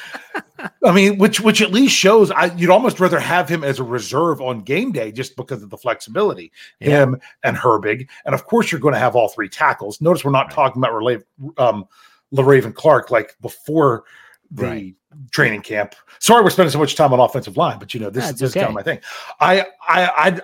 I 0.84 0.92
mean, 0.92 1.20
which 1.20 1.40
which 1.42 1.62
at 1.62 1.72
least 1.72 1.96
shows 1.96 2.32
I 2.32 2.46
you'd 2.56 2.72
almost 2.72 3.00
rather 3.00 3.20
have 3.20 3.48
him 3.48 3.64
as 3.64 3.78
a 3.78 3.84
reserve 3.84 4.42
on 4.42 4.62
game 4.62 4.92
day 4.92 5.12
just 5.12 5.36
because 5.36 5.62
of 5.62 5.70
the 5.70 5.78
flexibility. 5.78 6.52
Yeah. 6.80 7.04
Him 7.04 7.22
and 7.44 7.56
Herbig, 7.56 8.08
and 8.26 8.34
of 8.34 8.46
course 8.46 8.72
you're 8.72 8.82
going 8.82 8.96
to 8.96 9.00
have 9.00 9.16
all 9.16 9.30
three 9.30 9.48
tackles. 9.48 10.02
Notice 10.02 10.26
we're 10.26 10.32
not 10.32 10.48
Right. 10.48 10.56
talking 10.56 10.82
about 10.82 10.94
Rela- 10.94 11.24
um, 11.60 11.86
Le'Raven 12.34 12.74
Clark 12.74 13.12
like 13.12 13.36
before 13.42 14.06
the 14.50 14.64
Right. 14.66 14.96
training 15.32 15.62
camp. 15.62 15.94
Sorry, 16.18 16.44
we're 16.44 16.50
spending 16.50 16.72
so 16.72 16.80
much 16.80 16.96
time 16.96 17.14
on 17.14 17.20
offensive 17.20 17.58
line, 17.58 17.78
but 17.78 17.94
you 17.94 18.00
know 18.00 18.10
this, 18.10 18.24
That's 18.26 18.34
is 18.36 18.40
this 18.40 18.50
is 18.50 18.54
kind 18.56 18.68
of 18.70 18.74
my 18.74 18.82
thing. 18.82 19.00
I 19.40 19.68
I 19.88 20.08
I. 20.18 20.42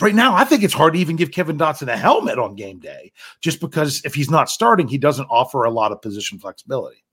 Right 0.00 0.14
now, 0.14 0.34
I 0.34 0.44
think 0.44 0.62
it's 0.62 0.74
hard 0.74 0.94
to 0.94 0.98
even 0.98 1.16
give 1.16 1.30
Kevin 1.30 1.58
Dotson 1.58 1.88
a 1.92 1.96
helmet 1.96 2.38
on 2.38 2.54
game 2.56 2.78
day, 2.80 3.12
just 3.40 3.60
because 3.60 4.02
if 4.04 4.14
he's 4.14 4.30
not 4.30 4.48
starting, 4.48 4.88
he 4.88 4.98
doesn't 4.98 5.26
offer 5.26 5.64
a 5.64 5.70
lot 5.70 5.92
of 5.92 6.00
position 6.00 6.38
flexibility. 6.38 7.04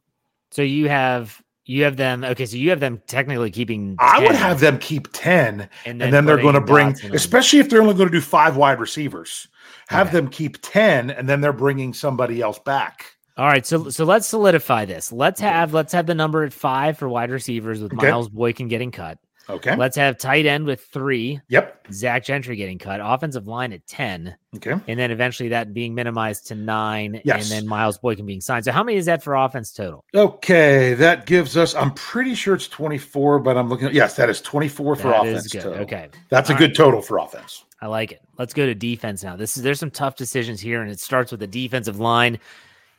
So 0.52 0.62
you 0.62 0.88
have 0.88 1.41
you 1.65 1.84
have 1.84 1.97
them. 1.97 2.23
Okay, 2.23 2.45
so 2.45 2.56
you 2.56 2.69
have 2.69 2.80
them 2.80 3.02
technically 3.08 3.52
keeping. 3.52 3.97
I 4.00 4.19
would 4.19 4.36
have 4.36 4.62
them 4.62 4.80
keep 4.80 5.10
10 5.12 5.67
and 5.86 6.02
and 6.02 6.13
then 6.13 6.26
they're 6.26 6.38
going 6.38 6.54
to 6.54 6.62
bring, 6.62 6.95
especially 7.13 7.60
if 7.60 7.69
they're 7.69 7.82
only 7.82 7.93
going 7.93 8.08
to 8.08 8.12
do 8.17 8.21
five 8.21 8.56
wide 8.56 8.80
receivers, 8.80 9.47
have 9.89 10.08
Okay. 10.08 10.17
them 10.17 10.30
keep 10.30 10.60
10 10.62 11.10
and 11.10 11.28
then 11.28 11.41
they're 11.41 11.52
bringing 11.52 11.93
somebody 11.93 12.41
else 12.41 12.60
back. 12.60 13.06
All 13.36 13.45
right, 13.45 13.65
so 13.65 13.89
so 13.89 14.04
let's 14.06 14.26
solidify 14.28 14.86
this. 14.86 15.12
Let's 15.12 15.39
have 15.41 15.73
let's 15.73 15.91
have 15.93 16.08
the 16.08 16.15
number 16.15 16.43
at 16.43 16.54
five 16.54 16.97
for 16.97 17.08
wide 17.10 17.30
receivers 17.30 17.82
with 17.82 17.93
Okay. 17.93 18.10
Miles 18.10 18.30
Boykin 18.30 18.67
getting 18.69 18.89
cut. 18.91 19.19
Okay. 19.50 19.76
Let's 19.76 19.96
have 19.96 20.18
tight 20.18 20.46
end 20.46 20.66
with 20.66 20.82
three, 20.92 21.40
Yep. 21.50 21.88
Zach 21.94 22.26
Gentry 22.26 22.56
getting 22.56 22.78
cut, 22.78 23.00
offensive 23.02 23.48
line 23.48 23.72
at 23.74 23.86
ten, 23.88 24.36
Okay. 24.58 24.76
and 24.88 25.00
then 25.00 25.10
eventually 25.12 25.50
that 25.50 25.74
being 25.74 25.96
minimized 25.96 26.48
to 26.48 26.56
nine, 26.56 27.22
Yes. 27.24 27.44
and 27.50 27.58
then 27.62 27.68
Miles 27.68 27.98
Boykin 27.98 28.26
being 28.26 28.42
signed. 28.42 28.66
So 28.66 28.72
how 28.72 28.84
many 28.84 28.98
is 28.98 29.06
that 29.06 29.24
for 29.24 29.36
offense 29.36 29.72
total? 29.72 30.04
Okay. 30.14 30.94
That 30.96 31.26
gives 31.26 31.56
us, 31.56 31.76
I'm 31.76 31.92
pretty 31.94 32.36
sure 32.36 32.56
it's 32.56 32.68
24, 32.68 33.40
but 33.40 33.56
I'm 33.58 33.70
looking 33.70 33.88
at, 33.88 33.94
yes, 33.94 34.16
that 34.18 34.30
is 34.30 34.42
24 34.42 34.96
for 34.98 35.08
That 35.10 35.26
is 35.28 35.46
offense. 35.46 35.64
total. 35.64 35.82
Okay, 35.84 36.10
That's 36.30 36.50
a 36.50 36.54
All 36.54 36.60
good 36.60 36.76
total 36.76 37.02
for 37.02 37.18
offense. 37.20 37.64
I 37.82 37.88
like 37.88 38.12
it. 38.12 38.22
Let's 38.38 38.54
go 38.54 38.66
to 38.66 38.74
defense 38.76 39.24
now. 39.24 39.36
This 39.36 39.56
is 39.56 39.64
there's 39.64 39.80
some 39.80 39.92
tough 39.92 40.16
decisions 40.16 40.60
here, 40.60 40.82
and 40.82 40.90
it 40.92 41.00
starts 41.00 41.32
with 41.32 41.40
the 41.40 41.48
defensive 41.48 42.00
line. 42.00 42.40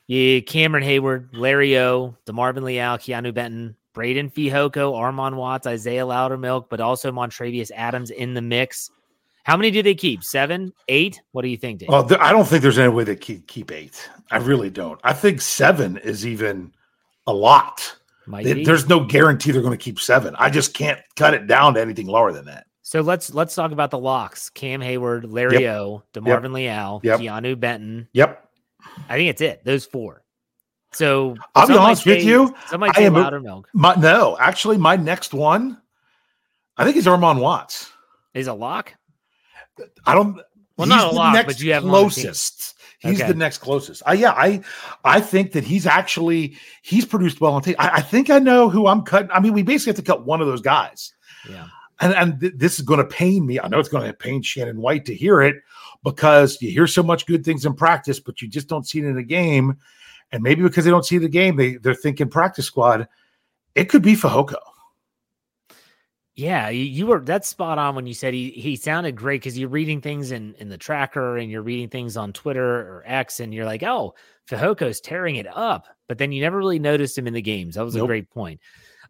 Yeah, 0.07 0.41
Cameron 0.41 0.85
Heyward, 0.85 1.29
Larry 1.33 1.77
O, 1.79 2.15
DeMarvin 2.27 2.63
Leal, 2.63 2.97
Keeanu 2.97 3.35
Benton, 3.35 3.77
Breiden 3.99 4.33
Fehoko, 4.33 4.93
Armon 4.95 5.35
Watts, 5.35 5.67
Isaiah 5.67 6.05
Loudermilk, 6.05 6.67
but 6.69 6.81
also 6.81 7.11
Montravius 7.11 7.73
Adams 7.75 8.11
in 8.11 8.35
the 8.35 8.41
mix. 8.41 8.91
How 9.43 9.57
many 9.57 9.71
do 9.73 9.83
they 9.83 9.95
keep? 9.95 10.23
Seven, 10.23 10.73
eight? 10.87 11.21
What 11.33 11.43
do 11.43 11.49
you 11.49 11.57
think, 11.57 11.81
Dave? 11.81 11.89
Oh, 11.91 12.07
th- 12.07 12.21
I 12.21 12.31
don't 12.31 12.47
think 12.47 12.63
there's 12.63 12.79
any 12.79 12.91
way 12.93 13.03
they 13.03 13.17
keep, 13.17 13.49
keep 13.49 13.73
eight. 13.73 14.09
I 14.31 14.37
really 14.37 14.71
don't. 14.71 15.01
I 15.03 15.15
think 15.15 15.41
seven 15.41 15.97
is 15.97 16.27
even 16.27 16.73
a 17.27 17.33
lot. 17.33 17.97
Might 18.27 18.45
Th- 18.45 18.57
be. 18.57 18.65
There's 18.65 18.89
no 18.89 19.01
guarantee 19.05 19.51
they're 19.51 19.63
going 19.63 19.77
to 19.77 19.83
keep 19.83 19.99
seven. 19.99 20.37
I 20.39 20.51
just 20.51 20.75
can't 20.75 21.01
cut 21.17 21.35
it 21.35 21.47
down 21.47 21.75
to 21.75 21.81
anything 21.81 22.07
lower 22.07 22.31
than 22.31 22.45
that. 22.45 22.67
So 22.83 23.01
let's 23.01 23.35
let's 23.35 23.55
talk 23.55 23.73
about 23.73 23.91
the 23.91 23.99
locks: 23.99 24.49
Cam 24.51 24.81
Heyward, 24.81 25.25
Larry 25.31 25.63
Yep. 25.63 25.77
O, 25.77 26.03
DeMarvin 26.15 26.53
Leal, 26.53 27.01
Yep. 27.03 27.21
Keeanu 27.21 27.59
Benton. 27.59 28.09
Yep. 28.13 28.49
I 29.09 29.17
think 29.17 29.31
it's 29.31 29.41
it. 29.41 29.65
Those 29.65 29.87
four. 29.87 30.23
So 30.93 31.37
I'll 31.55 31.67
be 31.67 31.77
honest 31.77 32.07
with 32.07 32.25
you, 32.25 32.55
I 32.73 32.93
say 32.93 33.05
am 33.07 33.17
a- 33.17 33.25
Loudermilk 33.31 33.65
My, 33.75 33.95
no, 33.97 34.37
actually, 34.41 34.79
my 34.79 34.97
next 34.97 35.35
one, 35.35 35.81
I 36.77 36.85
think 36.85 36.97
is 36.97 37.07
Armon 37.07 37.41
Watts. 37.41 37.91
is 38.35 38.47
a 38.47 38.55
lock. 38.55 38.95
I 40.07 40.15
don't. 40.15 40.37
Well, 40.77 40.87
he's 40.87 40.89
not 40.89 41.13
a 41.13 41.33
next 41.33 41.47
but 41.55 41.61
you 41.63 41.73
have 41.73 41.83
closest. 41.83 42.75
He's 43.01 43.21
Okay. 43.21 43.29
the 43.31 43.39
next 43.39 43.59
closest. 43.59 44.03
I 44.07 44.15
yeah, 44.15 44.33
I 44.33 44.61
I 45.05 45.21
think 45.21 45.53
that 45.53 45.63
he's 45.65 45.87
actually 45.87 46.57
he's 46.83 47.05
produced 47.05 47.41
well 47.41 47.53
on 47.55 47.63
tape. 47.63 47.77
I, 47.79 47.97
I 47.97 48.01
think 48.01 48.29
I 48.31 48.39
know 48.41 48.69
who 48.69 48.87
I'm 48.89 49.03
cutting. 49.03 49.31
I 49.33 49.39
mean, 49.41 49.53
we 49.53 49.63
basically 49.63 49.91
have 49.91 50.05
to 50.05 50.11
cut 50.11 50.25
one 50.27 50.41
of 50.41 50.47
those 50.49 50.61
guys. 50.61 51.13
Yeah. 51.49 51.69
And 52.01 52.15
and 52.15 52.41
th- 52.41 52.55
this 52.57 52.79
is 52.79 52.85
going 52.85 52.99
to 52.99 53.05
pain 53.05 53.47
me. 53.47 53.61
I 53.61 53.69
know 53.69 53.79
it's 53.79 53.89
going 53.89 54.07
to 54.07 54.13
pain 54.13 54.43
Shannon 54.43 54.81
White 54.81 55.05
to 55.07 55.15
hear 55.15 55.43
it 55.43 55.57
because 56.03 56.61
you 56.61 56.71
hear 56.71 56.87
so 56.89 57.03
much 57.03 57.27
good 57.27 57.45
things 57.45 57.65
in 57.67 57.75
practice, 57.75 58.19
but 58.21 58.41
you 58.43 58.49
just 58.49 58.69
don't 58.69 58.87
see 58.87 58.99
it 59.01 59.05
in 59.05 59.17
a 59.19 59.23
game. 59.23 59.79
And 60.33 60.43
maybe 60.43 60.63
because 60.63 60.85
they 60.85 60.91
don't 60.91 61.07
see 61.07 61.19
the 61.19 61.29
game, 61.29 61.57
they 61.57 61.77
they're 61.77 61.95
thinking 61.95 62.29
practice 62.29 62.67
squad. 62.67 63.09
It 63.75 63.89
could 63.89 64.03
be 64.03 64.15
Fehoko. 64.15 64.57
Yeah, 66.39 66.69
you, 66.69 67.09
were 67.09 67.19
that's 67.19 67.49
spot 67.49 67.79
on 67.79 67.97
when 67.97 68.07
you 68.07 68.15
said 68.15 68.33
he 68.33 68.51
he 68.51 68.77
sounded 68.77 69.17
great 69.17 69.41
because 69.41 69.59
you're 69.59 69.69
reading 69.69 70.01
things 70.01 70.31
in 70.31 70.55
in 70.61 70.69
the 70.69 70.79
tracker 70.79 71.37
and 71.37 71.51
you're 71.51 71.63
reading 71.63 71.89
things 71.89 72.17
on 72.17 72.33
Twitter 72.33 72.63
or 72.65 73.03
X 73.07 73.41
and 73.41 73.53
you're 73.53 73.65
like, 73.65 73.83
oh, 73.83 74.15
Fehoko's 74.49 75.01
tearing 75.01 75.35
it 75.35 75.49
up, 75.49 75.89
but 76.07 76.17
then 76.17 76.31
you 76.31 76.41
never 76.41 76.57
really 76.57 76.79
noticed 76.79 77.19
him 77.19 77.27
in 77.27 77.35
the 77.35 77.43
games. 77.43 77.75
That 77.75 77.85
was 77.85 77.97
a 77.97 78.07
great 78.07 78.31
point. 78.31 78.61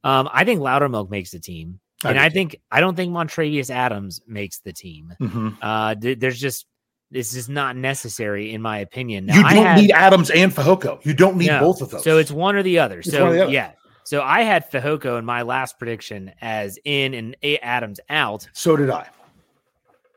Um, 0.05 0.27
I 0.33 0.45
think 0.45 0.61
Loudermilk 0.61 1.11
makes 1.11 1.31
the 1.31 1.39
team, 1.39 1.81
and 2.03 2.15
do 2.15 2.21
I 2.25 2.31
think 2.31 2.57
I 2.71 2.81
don't 2.81 2.97
think 2.97 3.13
Montravius 3.13 3.69
Adams 3.69 4.23
makes 4.27 4.61
the 4.61 4.73
team. 4.73 5.13
Mhm. 5.21 5.59
Uh, 5.61 5.97
th- 5.97 6.19
there's 6.19 6.41
just 6.41 6.65
this 7.11 7.35
is 7.35 7.49
not 7.49 7.77
necessary 7.77 8.53
in 8.53 8.61
my 8.63 8.79
opinion. 8.79 9.27
Now, 9.27 9.37
You 9.37 9.43
don't 9.43 9.53
had- 9.67 9.79
need 9.81 9.91
Adams 9.93 10.31
and 10.31 10.53
Fehoko. 10.55 11.05
You 11.05 11.15
don't 11.15 11.37
need 11.37 11.47
no. 11.49 11.61
both 11.61 11.81
of 11.83 11.91
those. 11.91 12.05
So 12.05 12.19
it's 12.19 12.31
one 12.31 12.55
or 12.57 12.63
the 12.63 12.79
other. 12.79 12.99
It's 13.01 13.11
so 13.11 13.33
the 13.33 13.45
other. 13.45 13.53
yeah. 13.53 13.73
So 14.05 14.23
I 14.23 14.43
had 14.43 14.71
Fehoko 14.71 15.19
in 15.19 15.25
my 15.25 15.43
last 15.43 15.79
prediction 15.79 16.33
as 16.41 16.79
in 16.85 17.15
and 17.15 17.37
A- 17.43 17.59
Adams 17.59 18.01
out. 18.09 18.49
so 18.53 18.77
did 18.77 18.91
I. 18.91 19.09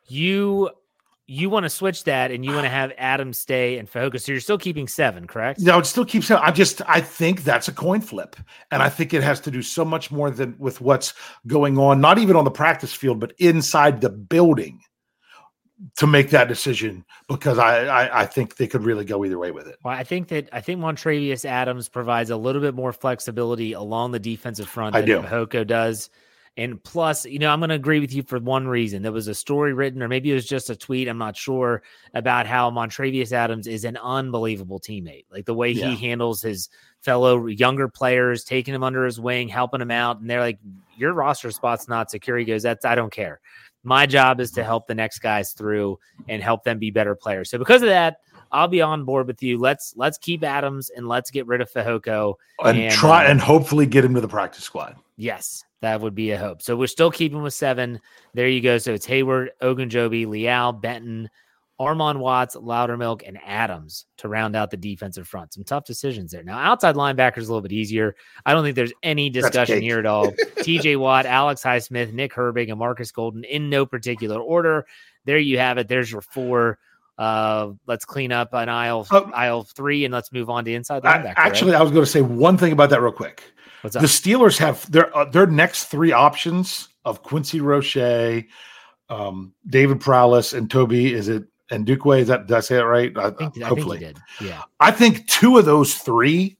You 0.08 0.70
you 1.28 1.50
want 1.50 1.64
to 1.64 1.70
switch 1.70 2.04
that 2.04 2.30
and 2.32 2.44
you 2.44 2.52
want 2.52 2.66
to 2.66 2.70
have 2.70 2.92
Adams 2.98 3.38
stay 3.38 3.78
and 3.78 3.90
Fehoko. 3.90 4.20
So 4.20 4.34
you're 4.34 4.42
still 4.42 4.58
keeping 4.58 4.86
seven, 4.88 5.28
correct? 5.28 5.62
No, 5.62 5.80
it 5.80 5.86
still 5.86 6.04
keeps. 6.04 6.30
I 6.30 6.52
just 6.52 6.82
I 6.90 7.00
think 7.00 7.44
that's 7.46 7.70
a 7.70 7.72
coin 7.72 8.02
flip, 8.02 8.36
and 8.72 8.84
I 8.84 8.90
think 8.90 9.14
it 9.14 9.24
has 9.24 9.40
to 9.42 9.52
do 9.52 9.62
so 9.62 9.86
much 9.86 10.12
more 10.12 10.30
than 10.30 10.56
with 10.60 10.82
what's 10.82 11.14
going 11.48 11.78
on, 11.78 12.02
not 12.02 12.18
even 12.18 12.36
on 12.36 12.44
the 12.44 12.52
practice 12.52 12.94
field, 12.94 13.20
but 13.22 13.34
inside 13.38 14.02
the 14.02 14.10
building, 14.10 14.82
to 15.98 16.08
make 16.08 16.30
that 16.30 16.48
decision. 16.48 17.06
Because 17.28 17.58
I 17.58 17.86
I, 17.86 18.22
I 18.22 18.26
think 18.26 18.58
they 18.58 18.68
could 18.68 18.84
really 18.84 19.06
go 19.06 19.24
either 19.26 19.40
way 19.40 19.52
with 19.52 19.68
it. 19.68 19.78
Well, 19.84 19.94
I 19.96 20.04
think 20.04 20.28
that 20.30 20.50
I 20.52 20.62
think 20.62 20.80
Montravius 20.80 21.46
Adams 21.46 21.90
provides 21.90 22.30
a 22.30 22.38
little 22.38 22.62
bit 22.62 22.76
more 22.76 22.94
flexibility 22.94 23.74
along 23.74 24.12
the 24.12 24.20
defensive 24.20 24.70
front 24.70 24.96
I 24.96 25.02
than 25.02 25.22
do. 25.22 25.28
Fehoko 25.28 25.66
does. 25.66 26.10
And 26.58 26.84
plus, 26.84 27.26
you 27.26 27.40
know, 27.40 27.50
I'm 27.50 27.62
going 27.62 27.70
to 27.70 27.76
agree 27.76 28.02
with 28.02 28.14
you 28.14 28.24
for 28.24 28.38
one 28.38 28.68
reason. 28.68 29.02
There 29.04 29.14
was 29.14 29.30
a 29.30 29.34
story 29.34 29.72
written, 29.72 30.04
or 30.04 30.10
maybe 30.10 30.32
it 30.32 30.34
was 30.34 30.46
just 30.46 30.70
a 30.70 30.76
tweet. 30.76 31.08
I'm 31.08 31.18
not 31.18 31.38
sure 31.38 31.82
about 32.14 32.46
how 32.46 32.70
Montravius 32.70 33.32
Adams 33.32 33.68
is 33.68 33.86
an 33.86 33.96
unbelievable 33.96 34.78
teammate. 34.78 35.24
Like 35.32 35.46
the 35.46 35.54
way 35.54 35.72
Yeah. 35.72 35.92
he 35.92 35.96
handles 35.96 36.42
his 36.42 36.68
fellow 37.00 37.48
younger 37.48 37.88
players, 37.88 38.44
taking 38.44 38.74
them 38.74 38.84
under 38.84 39.06
his 39.06 39.18
wing, 39.18 39.48
helping 39.48 39.80
them 39.80 39.92
out. 39.92 40.20
And 40.20 40.30
they're 40.30 40.42
like, 40.42 40.60
"Your 40.98 41.14
roster 41.14 41.52
spot's 41.52 41.88
not 41.88 42.12
secure." 42.12 42.38
He 42.38 42.44
goes, 42.44 42.64
"That's 42.64 42.84
I 42.84 42.96
don't 42.96 43.14
care. 43.14 43.40
My 43.84 44.06
job 44.06 44.40
is 44.40 44.52
to 44.52 44.64
help 44.64 44.88
the 44.88 44.96
next 44.96 45.20
guys 45.20 45.54
through 45.54 46.00
and 46.28 46.42
help 46.42 46.64
them 46.64 46.80
be 46.80 46.92
better 46.92 47.16
players." 47.16 47.50
So 47.50 47.58
because 47.58 47.82
of 47.82 47.90
that, 47.90 48.18
I'll 48.52 48.68
be 48.68 48.82
on 48.82 49.06
board 49.06 49.28
with 49.28 49.42
you. 49.42 49.58
Let's 49.58 49.94
let's 49.96 50.18
keep 50.18 50.44
Adams 50.44 50.90
and 50.90 51.08
let's 51.08 51.32
get 51.32 51.48
rid 51.48 51.62
of 51.62 51.72
Fehoko. 51.72 52.36
And, 52.64 52.78
And, 52.78 52.94
try 52.94 53.26
uh, 53.26 53.30
and 53.30 53.40
hopefully 53.40 53.86
get 53.86 54.04
him 54.04 54.14
to 54.16 54.22
the 54.22 54.28
practice 54.28 54.64
squad. 54.64 54.96
Yes, 55.18 55.64
that 55.82 56.02
would 56.02 56.16
be 56.16 56.32
a 56.32 56.38
hope. 56.38 56.62
So 56.62 56.76
we're 56.76 56.88
still 56.88 57.12
keeping 57.12 57.42
with 57.42 57.54
seven. 57.54 58.00
There 58.34 58.48
you 58.48 58.62
go. 58.62 58.78
So 58.78 58.94
it's 58.94 59.08
Heyward, 59.08 59.50
Ogunjobi, 59.62 60.28
Leal, 60.28 60.74
Benton, 60.74 61.30
Armon 61.82 62.20
Watts, 62.20 62.56
Loudermilk, 62.56 63.24
and 63.28 63.40
Adams 63.46 64.06
to 64.18 64.28
round 64.28 64.56
out 64.56 64.70
the 64.70 64.78
defensive 64.78 65.28
front. 65.28 65.54
Some 65.54 65.64
tough 65.64 65.86
decisions 65.86 66.32
there. 66.32 66.44
Now, 66.44 66.60
outside 66.60 66.96
linebackers 66.96 67.38
a 67.38 67.42
little 67.42 67.62
bit 67.62 67.72
easier. 67.72 68.16
I 68.46 68.54
don't 68.54 68.64
think 68.64 68.76
there's 68.76 68.94
any 69.04 69.30
discussion 69.30 69.82
here 69.82 69.98
at 70.00 70.06
all. 70.06 70.28
TJ 70.58 70.98
Watt, 71.00 71.26
Alex 71.26 71.64
Highsmith, 71.64 72.14
Nick 72.14 72.34
Herbig, 72.34 72.70
and 72.70 72.78
Marcus 72.78 73.12
Golden 73.12 73.44
in 73.44 73.70
no 73.70 73.86
particular 73.86 74.40
order. 74.40 74.86
There 75.26 75.38
you 75.40 75.58
have 75.58 75.78
it. 75.80 75.88
There's 75.88 76.12
your 76.12 76.22
four. 76.22 76.78
Uh, 77.18 77.72
let's 77.88 78.06
clean 78.06 78.32
up 78.32 78.50
an 78.54 78.70
aisle 78.70 79.06
Oh. 79.12 79.30
aisle 79.34 79.64
three 79.64 80.06
and 80.06 80.14
let's 80.14 80.32
move 80.32 80.50
on 80.50 80.66
to 80.66 80.74
inside 80.74 81.06
I- 81.06 81.18
linebacker. 81.18 81.26
right? 81.26 81.34
actually, 81.38 81.76
I 81.76 81.82
was 81.82 81.92
going 81.92 82.06
to 82.06 82.10
say 82.10 82.22
one 82.22 82.58
thing 82.58 82.72
about 82.72 82.90
that 82.92 83.02
real 83.02 83.12
quick. 83.12 83.44
what's 83.82 83.96
The? 83.96 84.02
Steelers 84.02 84.58
have 84.58 84.90
their 84.92 85.16
uh, 85.16 85.26
their 85.26 85.46
next 85.46 85.86
three 85.86 86.12
options 86.12 86.90
of 87.06 87.22
Quincy 87.24 87.60
Roche, 87.60 88.44
um, 89.10 89.54
David 89.68 90.00
Perales, 90.00 90.54
and 90.54 90.70
Toby. 90.72 91.14
Is 91.14 91.28
it 91.28 91.44
and 91.72 91.86
Duque? 91.86 92.20
Is 92.20 92.28
that 92.28 92.48
did 92.48 92.58
I 92.58 92.60
say 92.60 92.78
it 92.78 92.84
right? 92.84 93.12
I, 93.18 93.28
I 93.28 93.32
think, 93.32 93.42
I 93.42 93.50
think 93.50 93.66
hopefully, 93.66 93.98
he 94.00 94.06
did. 94.06 94.18
Yeah. 94.40 94.62
I 94.80 94.92
think 94.92 95.28
two 95.28 95.58
of 95.58 95.66
those 95.66 95.96
three 95.96 96.58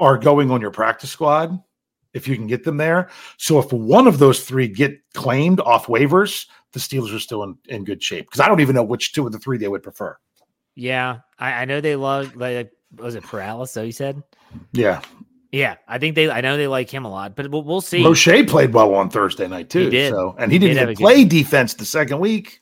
are 0.00 0.18
going 0.18 0.50
on 0.50 0.60
your 0.60 0.70
practice 0.70 1.10
squad 1.10 1.62
if 2.12 2.26
you 2.26 2.34
can 2.34 2.46
get 2.46 2.64
them 2.64 2.76
there. 2.76 3.10
So 3.36 3.58
if 3.58 3.72
one 3.72 4.06
of 4.06 4.18
those 4.18 4.42
three 4.42 4.66
get 4.66 4.98
claimed 5.14 5.60
off 5.60 5.86
waivers, 5.86 6.46
the 6.72 6.80
Steelers 6.80 7.14
are 7.14 7.20
still 7.20 7.44
in, 7.44 7.56
in 7.68 7.84
good 7.84 8.02
shape 8.02 8.26
because 8.26 8.40
I 8.40 8.48
don't 8.48 8.60
even 8.60 8.74
know 8.74 8.82
which 8.82 9.12
two 9.12 9.26
of 9.26 9.32
the 9.32 9.38
three 9.38 9.58
they 9.58 9.68
would 9.68 9.82
prefer. 9.82 10.16
Yeah, 10.74 11.18
I, 11.38 11.52
I 11.52 11.64
know 11.66 11.80
they 11.80 11.96
love 11.96 12.34
like 12.36 12.72
was 12.96 13.14
it 13.14 13.24
Perales? 13.24 13.70
So 13.70 13.82
you 13.82 13.92
said, 13.92 14.22
Yeah, 14.72 15.02
yeah, 15.52 15.76
I 15.88 15.98
think 15.98 16.14
they. 16.14 16.30
I 16.30 16.40
know 16.40 16.56
they 16.56 16.68
like 16.68 16.88
him 16.88 17.04
a 17.04 17.10
lot, 17.10 17.34
but 17.34 17.50
we'll, 17.50 17.62
we'll 17.62 17.80
see. 17.80 18.04
Roche 18.04 18.46
played 18.46 18.72
well 18.72 18.94
on 18.94 19.10
Thursday 19.10 19.48
night 19.48 19.68
too. 19.68 19.84
He 19.84 19.90
did. 19.90 20.12
So 20.12 20.36
and 20.38 20.50
he 20.50 20.56
He 20.56 20.58
didn't 20.60 20.76
did 20.76 20.82
even 20.82 20.94
good 20.94 21.02
play 21.02 21.24
defense 21.24 21.74
the 21.74 21.84
second 21.84 22.20
week. 22.20 22.60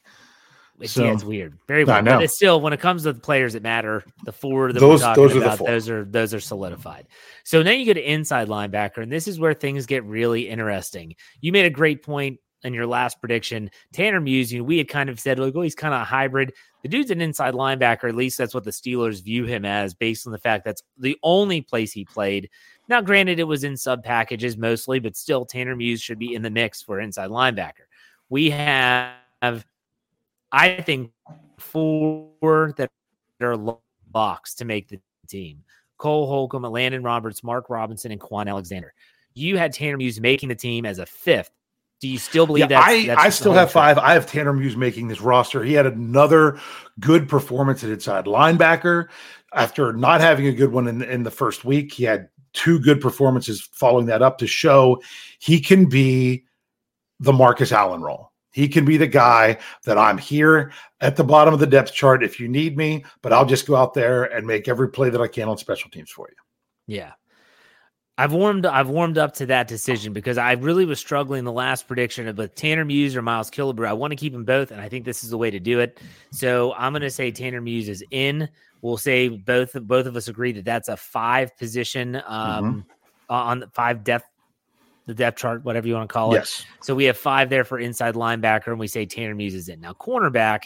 It's, 0.81 0.93
So- 0.93 1.05
yeah, 1.05 1.13
it's 1.13 1.25
weird. 1.25 1.59
Very 1.67 1.85
weird. 1.85 2.05
But 2.05 2.23
it's 2.23 2.35
still 2.37 2.61
when 2.61 2.73
it 2.73 2.81
comes 2.81 3.03
to 3.03 3.13
the 3.13 3.21
players 3.21 3.55
that 3.55 3.63
matter, 3.63 4.05
the 4.25 4.33
four 4.33 4.73
that 4.73 4.79
Those- 4.79 5.01
we're 5.01 5.07
talking 5.07 5.23
those 5.23 5.31
are 5.37 5.41
the 5.41 5.47
about, 5.47 5.59
four. 5.59 5.67
those 5.69 5.89
are 5.89 6.05
those 6.05 6.35
are 6.35 6.41
solidified. 6.41 7.07
So 7.45 7.63
now 7.63 7.73
you 7.73 7.87
go 7.87 7.95
to 7.95 8.13
inside 8.13 8.49
linebacker, 8.49 8.99
and 9.03 9.11
this 9.11 9.27
is 9.27 9.41
where 9.41 9.55
things 9.55 9.87
get 9.87 10.05
really 10.05 10.49
interesting. 10.49 11.15
You 11.41 11.53
made 11.53 11.65
a 11.65 11.71
great 11.71 12.03
point 12.05 12.39
in 12.65 12.75
your 12.75 12.87
last 12.87 13.21
prediction. 13.21 13.71
Tanner 13.93 14.21
Muse, 14.21 14.53
you 14.53 14.59
know, 14.59 14.65
we 14.65 14.79
had 14.79 14.89
kind 14.89 15.09
of 15.09 15.21
said, 15.21 15.39
like, 15.39 15.55
oh, 15.55 15.63
he's 15.63 15.77
kind 15.77 15.95
of 15.95 16.01
a 16.01 16.05
hybrid. 16.05 16.53
The 16.83 16.89
dude's 16.89 17.11
an 17.13 17.21
inside 17.21 17.55
linebacker. 17.55 18.09
At 18.09 18.17
least 18.17 18.37
that's 18.37 18.53
what 18.53 18.65
the 18.65 18.73
Steelers 18.73 19.23
view 19.23 19.45
him 19.45 19.65
as, 19.65 19.95
based 19.95 20.27
on 20.27 20.33
the 20.33 20.39
fact 20.39 20.65
that's 20.65 20.83
the 20.99 21.17
only 21.23 21.61
place 21.61 21.93
he 21.93 22.05
played. 22.05 22.51
Now, 22.89 23.01
granted, 23.01 23.39
it 23.39 23.45
was 23.45 23.63
in 23.63 23.77
sub 23.77 24.03
packages 24.03 24.57
mostly, 24.57 24.99
but 24.99 25.17
still, 25.17 25.45
Tanner 25.45 25.77
Muse 25.77 26.01
should 26.01 26.19
be 26.19 26.35
in 26.35 26.43
the 26.43 26.51
mix 26.51 26.83
for 26.83 26.99
inside 27.01 27.31
linebacker. 27.31 27.87
We 28.29 28.51
have, 28.51 29.15
I 30.53 30.81
think, 30.83 31.11
four 31.59 32.75
that 32.77 32.91
are 33.41 33.57
locks 34.15 34.55
to 34.55 34.65
make 34.65 34.89
the 34.89 35.01
team 35.29 35.63
Cole 35.99 36.27
Holcomb, 36.27 36.63
Landon 36.63 37.03
Roberts, 37.03 37.43
Mark 37.43 37.69
Robinson, 37.69 38.13
and 38.13 38.21
Kwon 38.21 38.49
Alexander. 38.49 38.95
You 39.35 39.57
had 39.57 39.73
Tanner 39.73 39.97
Muse 39.97 40.21
making 40.21 40.49
the 40.49 40.55
team 40.55 40.87
as 40.87 40.99
a 40.99 41.07
fifth. 41.07 41.51
Do 42.01 42.07
you 42.09 42.19
still 42.19 42.47
believe 42.47 42.71
Yeah, 42.71 42.81
that? 42.81 42.85
I, 42.85 43.27
I 43.27 43.29
still 43.31 43.53
have 43.53 43.73
five. 43.73 43.99
I 43.99 44.15
have 44.15 44.27
Tanner 44.27 44.53
Muse 44.53 44.77
making 44.77 45.09
this 45.09 45.21
roster. 45.21 45.65
He 45.65 45.73
had 45.73 45.87
another 45.87 46.61
good 47.01 47.29
performance 47.29 47.83
at 47.83 47.91
inside 47.91 48.27
linebacker 48.27 49.09
after 49.53 49.93
not 49.93 50.21
having 50.21 50.47
a 50.47 50.53
good 50.53 50.71
one 50.71 50.87
in, 50.87 51.03
in 51.03 51.25
the 51.25 51.31
first 51.31 51.65
week. 51.65 51.93
He 51.93 52.05
had 52.05 52.29
two 52.53 52.79
good 52.79 53.01
performances 53.01 53.61
following 53.73 54.07
that 54.07 54.23
up 54.23 54.39
to 54.39 54.47
show 54.47 55.03
he 55.41 55.61
can 55.61 55.89
be 55.89 56.45
the 57.19 57.33
Marcus 57.33 57.73
Allen 57.73 58.01
role. 58.01 58.31
He 58.59 58.67
can 58.67 58.85
be 58.85 58.97
the 58.97 59.07
guy 59.07 59.57
that 59.85 59.97
I'm 59.97 60.19
here 60.19 60.73
at 61.01 61.15
the 61.15 61.23
bottom 61.23 61.55
of 61.55 61.61
the 61.61 61.67
depth 61.67 61.95
chart 61.95 62.25
if 62.25 62.41
you 62.41 62.49
need 62.49 62.77
me, 62.77 63.05
but 63.23 63.33
I'll 63.33 63.47
just 63.47 63.69
go 63.69 63.77
out 63.77 63.95
there 63.95 64.25
and 64.25 64.45
make 64.45 64.67
every 64.67 64.89
play 64.89 65.11
that 65.11 65.21
I 65.21 65.29
can 65.29 65.49
on 65.49 65.57
special 65.59 65.89
teams 65.91 66.11
for 66.11 66.29
you. 66.29 66.35
Yeah. 66.93 67.13
I've 68.19 68.33
warmed 68.33 68.67
I've 68.67 68.89
warmed 68.89 69.17
up 69.17 69.35
to 69.35 69.47
that 69.47 69.69
decision 69.69 70.13
because 70.13 70.39
I 70.39 70.55
really 70.55 70.85
was 70.85 70.99
struggling 70.99 71.45
the 71.45 71.53
last 71.53 71.87
prediction 71.87 72.27
of 72.27 72.37
with 72.37 72.57
Tanner 72.57 72.85
Muse 72.85 73.15
or 73.15 73.23
Miles 73.23 73.49
Killebrew. 73.49 73.87
I 73.87 73.93
want 73.93 74.11
to 74.11 74.17
keep 74.17 74.33
them 74.33 74.45
both, 74.45 74.73
and 74.73 74.81
I 74.81 74.89
think 74.89 75.05
this 75.05 75.23
is 75.23 75.31
the 75.31 75.39
way 75.39 75.53
to 75.53 75.61
do 75.61 75.79
it. 75.79 76.01
So 76.33 76.75
I'm 76.77 76.91
going 76.91 77.03
to 77.03 77.11
say 77.11 77.31
Tanner 77.31 77.61
Muse 77.61 77.89
is 77.89 78.03
in. 78.11 78.49
We'll 78.83 78.97
say 78.97 79.29
both 79.29 79.73
both 79.83 80.07
of 80.07 80.17
us 80.17 80.27
agree 80.27 80.51
that 80.51 80.65
that's 80.65 80.89
a 80.89 80.97
five 80.97 81.57
position 81.59 82.21
um, 82.27 82.85
on 83.31 83.61
the 83.61 83.69
five 83.69 84.03
depth 84.03 84.27
the 85.09 85.15
depth 85.15 85.39
chart, 85.39 85.65
whatever 85.65 85.89
you 85.89 85.95
want 85.95 86.07
to 86.09 86.13
call 86.13 86.33
it. 86.33 86.37
Yes. 86.37 86.67
So 86.83 86.95
we 86.95 87.05
have 87.05 87.17
five 87.17 87.49
there 87.49 87.65
for 87.65 87.79
inside 87.79 88.15
linebacker, 88.15 88.67
and 88.69 88.79
we 88.79 88.89
say 88.89 89.07
Tanner 89.07 89.35
Muse 89.35 89.55
is 89.55 89.69
in. 89.71 89.81
Now 89.81 89.95
cornerback. 89.95 90.65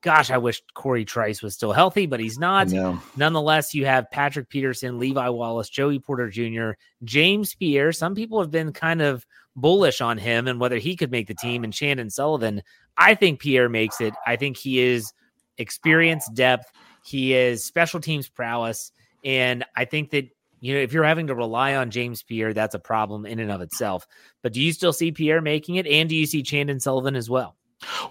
Gosh, 0.00 0.30
I 0.30 0.38
wish 0.38 0.62
Corey 0.74 1.04
Trice 1.04 1.42
was 1.42 1.54
still 1.54 1.72
healthy, 1.72 2.06
but 2.06 2.20
he's 2.20 2.38
not. 2.38 2.68
No. 2.68 3.02
Nonetheless, 3.16 3.74
you 3.74 3.84
have 3.86 4.10
Patrick 4.10 4.48
Peterson, 4.48 4.98
Levi 5.00 5.28
Wallace, 5.28 5.68
Joey 5.68 5.98
Porter 5.98 6.30
Jr., 6.30 6.70
James 7.02 7.54
Pierre. 7.56 7.92
Some 7.92 8.14
people 8.14 8.40
have 8.40 8.52
been 8.52 8.72
kind 8.72 9.02
of 9.02 9.26
bullish 9.56 10.00
on 10.00 10.16
him 10.16 10.46
and 10.46 10.60
whether 10.60 10.78
he 10.78 10.94
could 10.94 11.10
make 11.10 11.26
the 11.26 11.34
team, 11.34 11.64
and 11.64 11.72
Chandon 11.72 12.10
Sullivan. 12.10 12.62
I 12.96 13.16
think 13.16 13.40
Pierre 13.40 13.68
makes 13.68 14.00
it. 14.00 14.14
I 14.24 14.36
think 14.36 14.56
he 14.56 14.78
is 14.78 15.12
experience, 15.58 16.30
depth. 16.32 16.70
He 17.04 17.34
is 17.34 17.64
special 17.64 18.00
teams 18.00 18.28
prowess. 18.28 18.92
And 19.24 19.64
I 19.76 19.84
think 19.84 20.10
that, 20.12 20.28
you 20.60 20.74
know, 20.74 20.80
if 20.80 20.92
you're 20.92 21.04
having 21.04 21.26
to 21.28 21.34
rely 21.34 21.74
on 21.74 21.90
James 21.90 22.22
Pierre, 22.22 22.52
that's 22.52 22.74
a 22.74 22.78
problem 22.78 23.26
in 23.26 23.38
and 23.38 23.50
of 23.50 23.60
itself. 23.60 24.06
But 24.42 24.52
do 24.52 24.60
you 24.60 24.72
still 24.72 24.92
see 24.92 25.10
Pierre 25.10 25.40
making 25.40 25.76
it? 25.76 25.86
And 25.86 26.08
do 26.08 26.14
you 26.14 26.26
see 26.26 26.42
Chandon 26.42 26.80
Sullivan 26.80 27.16
as 27.16 27.30
well? 27.30 27.56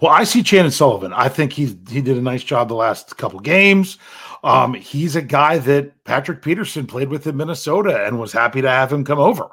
Well, 0.02 0.10
I 0.10 0.24
see 0.24 0.42
Chandon 0.42 0.72
Sullivan. 0.72 1.12
I 1.12 1.28
think 1.28 1.52
he's 1.52 1.76
he 1.88 2.00
did 2.00 2.16
a 2.16 2.20
nice 2.20 2.42
job 2.42 2.68
the 2.68 2.74
last 2.74 3.16
couple 3.16 3.38
games. 3.38 3.98
Um, 4.42 4.74
he's 4.74 5.14
a 5.14 5.22
guy 5.22 5.58
that 5.58 6.04
Patrick 6.04 6.42
Peterson 6.42 6.86
played 6.86 7.08
with 7.08 7.26
in 7.26 7.36
Minnesota 7.36 8.04
and 8.04 8.18
was 8.18 8.32
happy 8.32 8.62
to 8.62 8.68
have 8.68 8.92
him 8.92 9.04
come 9.04 9.18
over. 9.18 9.48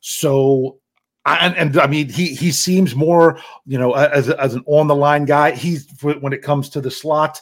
So, 0.00 0.78
and, 1.26 1.54
and 1.56 1.78
I 1.78 1.86
mean, 1.86 2.08
he 2.08 2.28
he 2.28 2.50
seems 2.50 2.94
more, 2.94 3.38
you 3.66 3.78
know, 3.78 3.92
as 3.92 4.30
as 4.30 4.54
an 4.54 4.62
on 4.66 4.86
the 4.86 4.94
line 4.94 5.26
guy. 5.26 5.52
He's 5.52 5.86
when 6.00 6.32
it 6.32 6.42
comes 6.42 6.70
to 6.70 6.80
the 6.80 6.90
slot. 6.90 7.38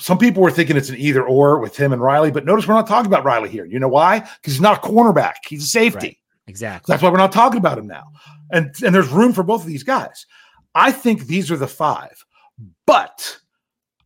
Some 0.00 0.18
people 0.18 0.42
were 0.42 0.50
thinking 0.50 0.76
it's 0.76 0.88
an 0.88 0.96
either 0.96 1.22
or 1.22 1.58
with 1.60 1.76
him 1.76 1.92
and 1.92 2.00
Riley, 2.00 2.30
but 2.30 2.46
notice 2.46 2.66
we're 2.66 2.74
not 2.74 2.86
talking 2.86 3.06
about 3.06 3.24
Riley 3.24 3.50
here. 3.50 3.66
You 3.66 3.78
know 3.78 3.88
why? 3.88 4.20
Because 4.20 4.54
he's 4.54 4.60
not 4.60 4.78
a 4.78 4.88
cornerback; 4.88 5.34
he's 5.46 5.62
a 5.62 5.66
safety. 5.66 6.06
Right. 6.06 6.16
Exactly. 6.46 6.92
That's 6.92 7.02
why 7.02 7.10
we're 7.10 7.18
not 7.18 7.32
talking 7.32 7.58
about 7.58 7.78
him 7.78 7.86
now. 7.86 8.04
And 8.50 8.74
and 8.82 8.94
there's 8.94 9.08
room 9.10 9.32
for 9.32 9.42
both 9.42 9.60
of 9.60 9.66
these 9.68 9.82
guys. 9.84 10.26
I 10.74 10.90
think 10.90 11.26
these 11.26 11.50
are 11.50 11.56
the 11.56 11.68
five, 11.68 12.24
but 12.86 13.38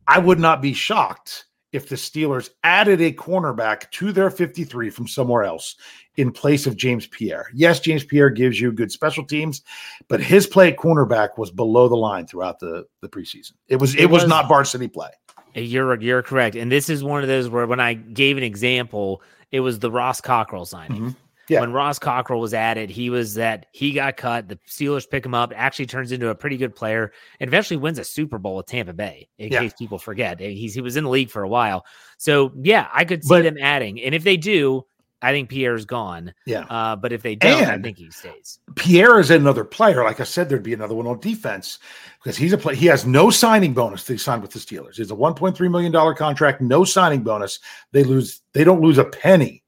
I 0.07 0.19
would 0.19 0.39
not 0.39 0.61
be 0.61 0.73
shocked 0.73 1.45
if 1.71 1.89
the 1.89 1.95
Steelers 1.95 2.49
added 2.63 3.01
a 3.01 3.11
cornerback 3.11 3.89
to 3.91 4.11
their 4.11 4.29
53 4.29 4.89
from 4.89 5.07
somewhere 5.07 5.43
else 5.43 5.75
in 6.15 6.31
place 6.31 6.65
of 6.65 6.77
James 6.77 7.05
Pierre. 7.07 7.47
Yes, 7.53 7.79
James 7.81 8.03
Pierre 8.03 8.29
gives 8.29 8.61
you 8.61 8.71
good 8.71 8.91
special 8.91 9.25
teams, 9.25 9.61
but 10.07 10.21
his 10.21 10.47
play 10.47 10.71
at 10.71 10.77
cornerback 10.77 11.37
was 11.37 11.51
below 11.51 11.89
the 11.89 11.95
line 11.97 12.27
throughout 12.27 12.59
the, 12.59 12.85
the 13.01 13.09
preseason. 13.09 13.53
It 13.67 13.77
was 13.77 13.93
it, 13.95 14.01
It 14.01 14.09
was, 14.09 14.23
was- 14.23 14.29
not 14.29 14.47
varsity 14.47 14.87
play. 14.87 15.09
You're 15.55 15.99
you're 16.01 16.21
correct, 16.21 16.55
and 16.55 16.71
this 16.71 16.89
is 16.89 17.03
one 17.03 17.21
of 17.21 17.27
those 17.27 17.49
where 17.49 17.65
when 17.65 17.79
I 17.79 17.93
gave 17.93 18.37
an 18.37 18.43
example, 18.43 19.21
it 19.51 19.61
was 19.61 19.79
the 19.79 19.89
Ross 19.91 20.19
Cockrell 20.21 20.65
signing. 20.65 21.01
Mhm. 21.01 21.15
Yeah. 21.47 21.61
When 21.61 21.71
Ross 21.71 21.99
Cockrell 21.99 22.39
was 22.39 22.55
added, 22.55 22.89
he 22.89 23.11
was 23.11 23.35
that 23.35 23.67
he 23.71 23.91
got 23.93 24.17
cut. 24.17 24.47
The 24.49 24.57
Steelers 24.67 25.07
pick 25.07 25.23
him 25.23 25.35
up, 25.35 25.53
actually 25.55 25.85
turns 25.85 26.11
into 26.11 26.29
a 26.29 26.35
pretty 26.35 26.57
good 26.57 26.75
player, 26.75 27.11
and 27.39 27.47
eventually 27.47 27.77
wins 27.77 27.99
a 27.99 28.03
Super 28.03 28.39
Bowl 28.39 28.55
with 28.55 28.65
Tampa 28.65 28.93
Bay. 28.93 29.27
In 29.37 29.51
Yeah. 29.51 29.59
case 29.61 29.73
people 29.77 29.99
forget, 29.99 30.39
he's 30.39 30.73
he 30.73 30.81
was 30.81 30.97
in 30.97 31.03
the 31.03 31.09
league 31.09 31.29
for 31.29 31.43
a 31.43 31.47
while. 31.47 31.85
So 32.17 32.51
yeah, 32.63 32.87
I 32.91 33.05
could 33.05 33.23
see 33.23 33.29
But- 33.29 33.43
them 33.43 33.57
adding, 33.61 34.01
and 34.01 34.15
if 34.15 34.23
they 34.23 34.37
do, 34.37 34.85
I 35.25 35.31
think 35.31 35.49
Pierre's 35.49 35.85
gone. 35.85 36.35
Yeah. 36.45 36.65
Uh, 36.69 36.95
but 36.95 37.11
if 37.11 37.23
they 37.23 37.35
don't, 37.35 37.65
I 37.65 37.79
think 37.79 37.97
he 37.97 38.11
stays. 38.11 38.59
Pierre 38.75 39.19
is 39.19 39.31
another 39.31 39.63
player. 39.63 40.03
Like 40.03 40.19
I 40.19 40.23
said, 40.23 40.47
there'd 40.47 40.61
be 40.61 40.73
another 40.73 40.93
one 40.93 41.07
on 41.07 41.19
defense 41.19 41.79
because 42.23 42.37
he's 42.37 42.53
a 42.53 42.59
play. 42.59 42.75
He 42.75 42.85
has 42.85 43.07
no 43.07 43.31
signing 43.31 43.73
bonus 43.73 44.03
that 44.03 44.13
he 44.13 44.19
signed 44.19 44.43
with 44.43 44.51
the 44.51 44.59
Steelers. 44.59 44.99
It's 44.99 45.09
a 45.09 45.15
one 45.15 45.33
point 45.33 45.57
three 45.57 45.67
million 45.67 45.91
dollar 45.91 46.13
contract, 46.13 46.61
no 46.61 46.83
signing 46.83 47.23
bonus. 47.23 47.59
They 47.91 48.03
lose. 48.03 48.41
They 48.53 48.63
don't 48.63 48.81
lose 48.81 48.99
a 48.99 49.03
penny 49.05 49.63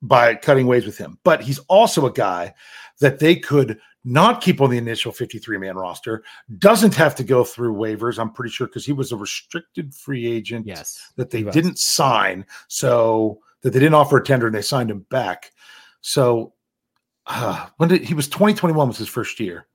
by 0.00 0.34
cutting 0.34 0.66
ways 0.66 0.86
with 0.86 0.96
him. 0.96 1.18
But 1.24 1.42
he's 1.42 1.58
also 1.68 2.06
a 2.06 2.12
guy 2.12 2.54
that 3.00 3.18
they 3.18 3.36
could 3.36 3.78
not 4.02 4.40
keep 4.40 4.62
on 4.62 4.70
the 4.70 4.78
initial 4.78 5.12
53 5.12 5.58
man 5.58 5.76
roster, 5.76 6.22
doesn't 6.58 6.94
have 6.94 7.14
to 7.16 7.24
go 7.24 7.44
through 7.44 7.74
waivers. 7.74 8.18
I'm 8.18 8.32
pretty 8.32 8.52
sure 8.52 8.66
because 8.66 8.86
he 8.86 8.92
was 8.92 9.12
a 9.12 9.16
restricted 9.16 9.92
free 9.92 10.26
agent 10.26 10.66
Yes, 10.66 11.12
that 11.16 11.28
they 11.28 11.42
didn't 11.42 11.78
sign. 11.78 12.46
So 12.68 13.40
that 13.66 13.72
they 13.72 13.80
didn't 13.80 13.94
offer 13.94 14.16
a 14.16 14.22
tender 14.22 14.46
and 14.46 14.54
they 14.54 14.62
signed 14.62 14.92
him 14.92 15.00
back. 15.10 15.50
So 16.00 16.52
uh, 17.26 17.66
when 17.78 17.88
did 17.88 18.04
he 18.04 18.14
was 18.14 18.28
2021 18.28 18.86
was 18.86 18.96
his 18.96 19.08
first 19.08 19.40
year. 19.40 19.66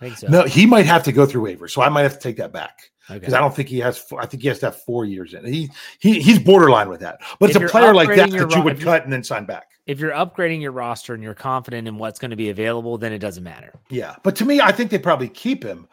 I 0.00 0.06
think 0.06 0.16
so. 0.16 0.28
No, 0.28 0.44
he 0.44 0.64
might 0.64 0.86
have 0.86 1.02
to 1.02 1.12
go 1.12 1.26
through 1.26 1.42
waivers. 1.42 1.72
So 1.72 1.82
I 1.82 1.90
might 1.90 2.04
have 2.04 2.14
to 2.14 2.20
take 2.20 2.38
that 2.38 2.54
back 2.54 2.90
okay. 3.10 3.18
because 3.18 3.34
I 3.34 3.40
don't 3.40 3.54
think 3.54 3.68
he 3.68 3.80
has. 3.80 4.02
I 4.18 4.24
think 4.24 4.42
he 4.42 4.48
has 4.48 4.60
to 4.60 4.66
have 4.66 4.80
four 4.80 5.04
years 5.04 5.34
in. 5.34 5.44
He 5.44 5.70
he 5.98 6.22
he's 6.22 6.38
borderline 6.38 6.88
with 6.88 7.00
that. 7.00 7.20
But 7.38 7.50
If 7.50 7.56
it's 7.56 7.66
a 7.66 7.68
player 7.68 7.92
like 7.92 8.08
that 8.16 8.30
that 8.30 8.56
you 8.56 8.62
would 8.62 8.80
cut 8.80 9.04
and 9.04 9.12
then 9.12 9.22
sign 9.22 9.44
back. 9.44 9.72
if 9.84 10.00
you're 10.00 10.12
upgrading 10.12 10.62
your 10.62 10.72
roster 10.72 11.12
and 11.12 11.22
you're 11.22 11.34
confident 11.34 11.86
in 11.86 11.98
what's 11.98 12.18
going 12.18 12.30
to 12.30 12.36
be 12.36 12.48
available, 12.48 12.96
then 12.96 13.12
it 13.12 13.18
doesn't 13.18 13.44
matter. 13.44 13.74
Yeah, 13.90 14.16
but 14.22 14.36
to 14.36 14.46
me, 14.46 14.62
I 14.62 14.72
think 14.72 14.90
they 14.90 14.98
probably 14.98 15.28
keep 15.28 15.62
him, 15.62 15.86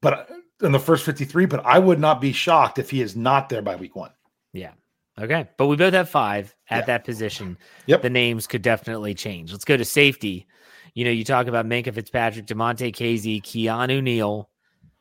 but 0.00 0.30
uh, 0.30 0.66
in 0.66 0.70
the 0.70 0.78
first 0.78 1.04
53. 1.04 1.46
But 1.46 1.66
I 1.66 1.80
would 1.80 1.98
not 1.98 2.20
be 2.20 2.30
shocked 2.30 2.78
if 2.78 2.90
he 2.90 3.02
is 3.02 3.16
not 3.16 3.48
there 3.48 3.62
by 3.62 3.74
week 3.74 3.96
one. 3.96 4.12
Yeah. 4.52 4.70
Okay. 5.20 5.48
But 5.56 5.66
we 5.66 5.76
both 5.76 5.94
have 5.94 6.08
five 6.10 6.54
at 6.68 6.80
Yeah. 6.80 6.86
that 6.86 7.04
position. 7.04 7.56
Yep. 7.86 8.02
The 8.02 8.10
names 8.10 8.46
could 8.46 8.62
definitely 8.62 9.14
change. 9.14 9.52
Let's 9.52 9.64
go 9.64 9.76
to 9.76 9.84
safety. 9.84 10.46
You 10.94 11.04
know, 11.04 11.10
you 11.10 11.24
talk 11.24 11.46
about 11.46 11.66
Minkah 11.66 11.94
Fitzpatrick, 11.94 12.46
Damontae 12.46 12.94
Kazee, 12.94 13.42
Keanu 13.42 14.02
Neal. 14.02 14.48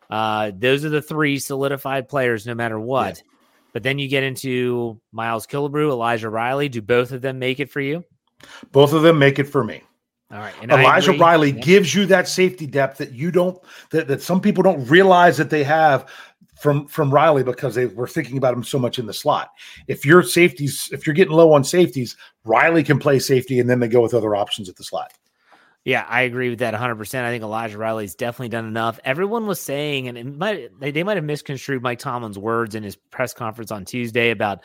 Uh, 0.10 0.52
those 0.56 0.86
are 0.86 0.90
the 0.90 1.02
three 1.02 1.40
solidified 1.40 2.08
players 2.08 2.46
no 2.46 2.54
matter 2.54 2.80
what. 2.80 3.22
But 3.74 3.84
then 3.84 4.00
you 4.00 4.08
get 4.08 4.24
into 4.24 5.02
Miles 5.12 5.48
Killebrew, 5.48 5.90
Elijah 5.90 6.30
Riley. 6.30 6.70
Do 6.70 6.82
both 6.82 7.12
of 7.12 7.22
them 7.22 7.40
make 7.40 7.60
it 7.60 7.70
for 7.70 7.82
you? 7.82 8.04
Both 8.72 8.94
of 8.94 9.02
them 9.02 9.20
make 9.20 9.40
it 9.40 9.46
for 9.46 9.64
me. 9.64 9.82
All 10.32 10.40
right. 10.40 10.54
And 10.62 10.72
Elijah. 10.72 11.14
Riley 11.14 11.52
Yeah. 11.52 11.62
gives 11.62 11.94
you 11.94 12.06
that 12.08 12.28
safety 12.28 12.66
depth 12.68 12.98
that 12.98 13.12
you 13.14 13.32
don't 13.32 13.58
that, 13.92 14.08
that 14.08 14.22
some 14.22 14.42
people 14.42 14.64
don't 14.64 14.86
realize 14.88 15.38
that 15.38 15.50
they 15.50 15.64
have 15.64 16.10
from 16.60 16.88
from 16.88 17.12
Riley 17.14 17.44
because 17.44 17.76
they 17.76 17.86
were 17.86 18.08
thinking 18.08 18.38
about 18.38 18.54
him 18.54 18.64
so 18.64 18.80
much 18.80 19.00
in 19.00 19.06
the 19.06 19.14
slot. 19.14 19.52
If 19.88 20.06
your 20.06 20.24
safeties, 20.24 20.90
if 20.92 21.06
you're 21.06 21.14
getting 21.14 21.34
low 21.34 21.54
on 21.54 21.64
safeties, 21.64 22.16
Riley 22.44 22.84
can 22.84 23.00
play 23.00 23.20
safety 23.20 23.60
and 23.60 23.70
then 23.70 23.80
they 23.80 23.88
go 23.88 24.02
with 24.02 24.14
other 24.14 24.36
options 24.36 24.70
at 24.70 24.76
the 24.76 24.84
slot. 24.84 25.14
Yeah, 25.86 26.04
I 26.10 26.22
agree 26.22 26.50
with 26.50 26.60
that 26.60 26.74
100%. 26.74 27.24
I 27.24 27.30
think 27.30 27.44
Elijah 27.44 27.78
Riley's 27.78 28.16
definitely 28.16 28.50
done 28.50 28.66
enough. 28.66 29.00
Everyone 29.06 29.46
was 29.46 29.60
saying, 29.60 30.08
and 30.08 30.38
might 30.38 30.72
they, 30.80 30.90
they 30.90 31.04
might 31.04 31.18
have 31.18 31.24
misconstrued 31.24 31.84
Mike 31.84 32.00
Tomlin's 32.00 32.40
words 32.40 32.74
in 32.74 32.82
his 32.82 32.96
press 32.96 33.36
conference 33.36 33.70
on 33.70 33.86
Tuesday 33.86 34.32
about 34.32 34.64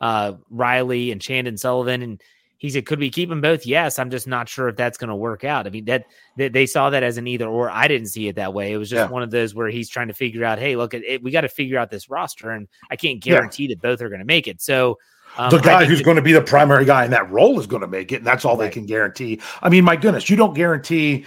uh, 0.00 0.32
Riley 0.48 1.12
and 1.12 1.20
Chandon 1.20 1.58
Sullivan. 1.58 2.00
And 2.00 2.22
he 2.62 2.70
said, 2.70 2.86
"Could 2.86 3.00
we 3.00 3.10
keep 3.10 3.28
them 3.28 3.40
both?" 3.40 3.66
Yes, 3.66 3.98
I'm 3.98 4.08
just 4.08 4.28
not 4.28 4.48
sure 4.48 4.68
if 4.68 4.76
that's 4.76 4.96
going 4.96 5.08
to 5.08 5.16
work 5.16 5.42
out. 5.42 5.66
I 5.66 5.70
mean, 5.70 5.84
that, 5.86 6.06
that, 6.36 6.52
they 6.52 6.64
saw 6.64 6.90
that 6.90 7.02
as 7.02 7.16
an 7.16 7.26
either 7.26 7.48
or. 7.48 7.68
I 7.68 7.88
didn't 7.88 8.06
see 8.06 8.28
it 8.28 8.36
that 8.36 8.54
way. 8.54 8.72
It 8.72 8.76
was 8.76 8.88
just 8.88 9.08
yeah. 9.08 9.10
one 9.10 9.24
of 9.24 9.32
those 9.32 9.52
where 9.52 9.68
he's 9.68 9.90
trying 9.90 10.06
to 10.06 10.14
figure 10.14 10.44
out, 10.44 10.60
"Hey, 10.60 10.76
look, 10.76 10.94
it, 10.94 11.24
we 11.24 11.32
got 11.32 11.40
to 11.40 11.48
figure 11.48 11.76
out 11.76 11.90
this 11.90 12.08
roster, 12.08 12.52
and 12.52 12.68
I 12.88 12.94
can't 12.94 13.20
guarantee 13.20 13.64
yeah. 13.64 13.70
that 13.70 13.82
both 13.82 14.00
are 14.00 14.08
going 14.08 14.20
to 14.20 14.24
make 14.24 14.46
it." 14.46 14.62
So. 14.62 14.98
Um, 15.38 15.50
the 15.50 15.58
guy 15.58 15.86
who's 15.86 15.98
that, 15.98 16.04
going 16.04 16.16
to 16.16 16.22
be 16.22 16.32
the 16.32 16.42
primary 16.42 16.84
guy 16.84 17.06
in 17.06 17.10
that 17.12 17.30
role 17.30 17.58
is 17.58 17.66
going 17.66 17.80
to 17.80 17.88
make 17.88 18.12
it, 18.12 18.16
and 18.16 18.26
that's 18.26 18.44
all 18.44 18.56
right. 18.56 18.66
they 18.66 18.70
can 18.70 18.84
guarantee. 18.84 19.40
I 19.62 19.70
mean, 19.70 19.82
my 19.82 19.96
goodness, 19.96 20.28
you 20.28 20.36
don't 20.36 20.54
guarantee 20.54 21.24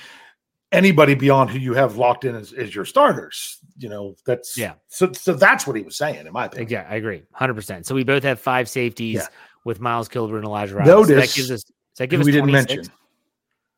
anybody 0.71 1.15
beyond 1.15 1.49
who 1.49 1.57
you 1.57 1.73
have 1.73 1.97
locked 1.97 2.23
in 2.23 2.35
as, 2.35 2.53
as 2.53 2.75
your 2.75 2.85
starters. 2.85 3.57
You 3.77 3.89
know, 3.89 4.15
that's 4.25 4.57
yeah. 4.57 4.73
So, 4.89 5.11
so 5.11 5.33
that's 5.33 5.65
what 5.65 5.75
he 5.75 5.81
was 5.81 5.97
saying, 5.97 6.27
in 6.27 6.31
my 6.31 6.45
opinion. 6.45 6.69
Yeah, 6.69 6.87
I 6.87 6.95
agree, 6.95 7.23
hundred 7.33 7.55
percent. 7.55 7.87
So 7.87 7.95
we 7.95 8.03
both 8.03 8.21
have 8.23 8.39
five 8.39 8.69
safeties 8.69 9.15
yeah. 9.15 9.27
With 9.65 9.81
Miles 9.81 10.07
Killebrew 10.07 10.37
and 10.37 10.45
Elijah 10.45 10.75
Roberts. 10.75 10.87
Notice 10.87 11.29
that 11.29 11.35
gives 11.35 11.51
us 11.51 11.65
that 11.97 12.07
give 12.07 12.21
us 12.21 12.25
we 12.25 12.31
didn't 12.31 12.51
mention. 12.51 12.85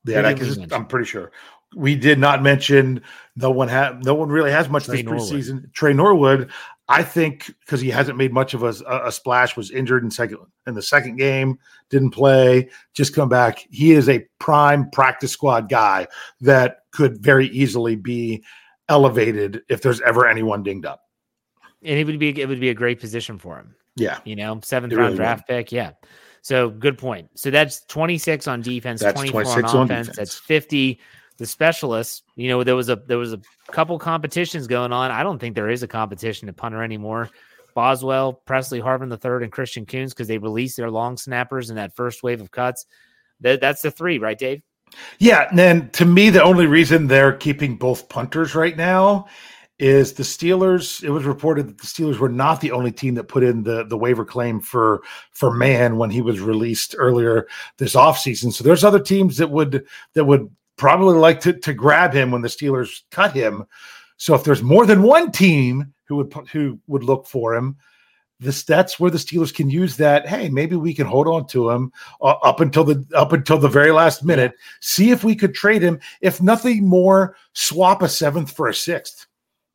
Yeah, 0.06 0.22
that 0.22 0.38
gives 0.38 0.58
us, 0.58 0.72
I'm 0.72 0.86
pretty 0.86 1.08
sure 1.08 1.32
we 1.76 1.96
did 1.96 2.20
not 2.20 2.42
mention. 2.42 3.02
No 3.36 3.52
one 3.52 3.68
had. 3.68 4.04
No 4.04 4.16
one 4.16 4.30
really 4.30 4.52
has 4.52 4.70
much 4.70 4.86
Tre 4.86 5.02
this 5.02 5.06
preseason. 5.06 5.72
Tre 5.74 5.94
Norwood. 5.94 6.50
I 6.90 7.04
think 7.04 7.54
because 7.60 7.82
he 7.82 7.90
hasn't 7.90 8.18
made 8.18 8.32
much 8.32 8.54
of 8.54 8.64
a, 8.64 8.74
a, 8.88 9.12
splash, 9.12 9.58
was 9.58 9.72
injured 9.72 10.04
in 10.04 10.12
second 10.12 10.38
in 10.68 10.74
the 10.74 10.82
second 10.82 11.18
game, 11.18 11.60
didn't 11.90 12.12
play, 12.12 12.70
just 12.94 13.14
come 13.14 13.28
back. 13.28 13.66
He 13.70 13.92
is 13.92 14.08
a 14.08 14.26
prime 14.40 14.90
practice 14.92 15.34
squad 15.34 15.68
guy 15.68 16.08
that 16.40 16.84
could 16.92 17.18
very 17.18 17.48
easily 17.48 17.98
be 17.98 18.42
elevated 18.88 19.64
if 19.68 19.82
there's 19.82 20.00
ever 20.02 20.28
anyone 20.28 20.64
dinged 20.64 20.86
up. 20.86 21.02
And 21.84 22.00
it 22.00 22.06
would 22.06 22.20
be 22.20 22.40
it 22.42 22.48
would 22.48 22.62
be 22.62 22.70
a 22.70 22.74
great 22.74 23.02
position 23.02 23.38
for 23.38 23.58
him. 23.58 23.76
Yeah, 23.98 24.20
you 24.24 24.36
know, 24.36 24.60
seventh 24.64 24.94
round 24.94 25.06
really 25.06 25.18
draft 25.18 25.50
would. 25.50 25.56
pick. 25.56 25.72
Yeah. 25.72 25.92
So 26.42 26.70
good 26.70 26.98
point. 26.98 27.30
So 27.36 27.52
that's 27.52 27.82
26 27.88 28.48
on 28.48 28.62
defense, 28.62 29.02
that's 29.02 29.20
24 29.20 29.42
on 29.42 29.48
offense. 29.48 29.74
On 29.74 29.88
defense. 29.88 30.16
That's 30.16 30.36
50. 30.36 31.00
The 31.40 31.46
specialists, 31.46 32.24
you 32.36 32.48
know, 32.48 32.64
there 32.64 32.76
was 32.76 32.90
a 32.90 32.96
there 32.96 33.18
was 33.18 33.34
a 33.34 33.42
couple 33.68 34.00
competitions 34.00 34.66
going 34.66 34.94
on. 34.94 35.12
I 35.12 35.24
don't 35.24 35.40
think 35.40 35.56
there 35.56 35.70
is 35.70 35.84
a 35.84 35.88
competition 35.88 36.48
to 36.48 36.54
punter 36.54 36.82
anymore. 36.82 37.30
Boswell, 37.76 38.34
Pressley 38.34 38.82
Harvin 38.82 39.10
the 39.10 39.18
third, 39.18 39.44
and 39.44 39.52
Christian 39.52 39.86
Kuntz 39.86 40.14
because 40.14 40.28
they 40.28 40.40
released 40.40 40.78
their 40.78 40.90
long 40.90 41.16
snappers 41.16 41.70
in 41.70 41.76
that 41.76 41.96
first 41.96 42.24
wave 42.24 42.42
of 42.42 42.50
cuts. 42.50 42.88
That, 43.42 43.62
that's 43.62 43.84
the 43.84 43.92
three, 43.92 44.18
right, 44.18 44.38
Dave? 44.38 44.64
Yeah, 45.20 45.48
and 45.50 45.60
then 45.60 45.90
to 45.92 46.06
me, 46.06 46.32
the 46.32 46.42
only 46.42 46.66
reason 46.66 47.06
they're 47.06 47.34
keeping 47.34 47.76
both 47.76 48.10
punters 48.10 48.56
right 48.56 48.76
now 48.76 49.28
is 49.80 50.14
the 50.14 50.24
Steelers. 50.24 51.04
It 51.04 51.10
was 51.10 51.26
reported 51.26 51.68
that 51.68 51.78
the 51.78 51.86
Steelers 51.88 52.18
were 52.18 52.30
not 52.30 52.62
the 52.62 52.72
only 52.72 52.92
team 52.92 53.16
that 53.16 53.26
put 53.26 53.44
in 53.44 53.64
the 53.64 53.84
the 53.86 53.98
waiver 53.98 54.26
claim 54.26 54.60
for 54.60 55.02
for 55.32 55.54
Mann 55.54 55.98
when 55.98 56.10
he 56.10 56.22
was 56.22 56.40
released 56.40 56.96
earlier 56.98 57.48
this 57.78 57.96
offseason. 57.96 58.52
So 58.52 58.64
there's 58.64 58.84
other 58.84 59.00
teams 59.00 59.38
that 59.38 59.52
would 59.52 59.86
that 60.14 60.26
would 60.26 60.50
probably 60.78 61.18
like 61.18 61.40
to 61.42 61.54
to 61.54 61.74
grab 61.74 62.14
him 62.14 62.32
when 62.32 62.42
the 62.42 62.48
Steelers 62.48 63.02
cut 63.12 63.34
him. 63.34 63.66
So 64.18 64.34
if 64.34 64.44
there's 64.44 64.64
more 64.64 64.86
than 64.86 65.04
one 65.04 65.32
team 65.32 65.94
who 66.06 66.18
would 66.18 66.34
who 66.52 66.80
would 66.88 67.04
look 67.04 67.28
for 67.28 67.54
him, 67.54 67.78
this 68.40 68.64
that's 68.64 69.00
where 69.00 69.12
the 69.12 69.20
Steelers 69.20 69.54
can 69.54 69.70
use 69.70 69.96
that. 69.98 70.28
Hey, 70.28 70.50
maybe 70.50 70.76
we 70.76 70.96
can 70.96 71.06
hold 71.06 71.28
on 71.28 71.46
to 71.50 71.70
him 71.70 71.92
uh, 72.20 72.36
up 72.44 72.62
until 72.62 72.84
the 72.84 73.06
up 73.16 73.32
until 73.32 73.60
the 73.60 73.70
very 73.70 73.92
last 73.92 74.24
minute. 74.24 74.54
See 74.82 75.12
if 75.12 75.24
we 75.24 75.36
could 75.36 75.54
trade 75.54 75.84
him. 75.84 76.00
If 76.22 76.42
nothing 76.42 76.88
more, 76.88 77.36
swap 77.54 78.02
a 78.02 78.10
seventh 78.10 78.52
for 78.52 78.68
a 78.68 78.74
sixth. 78.74 79.27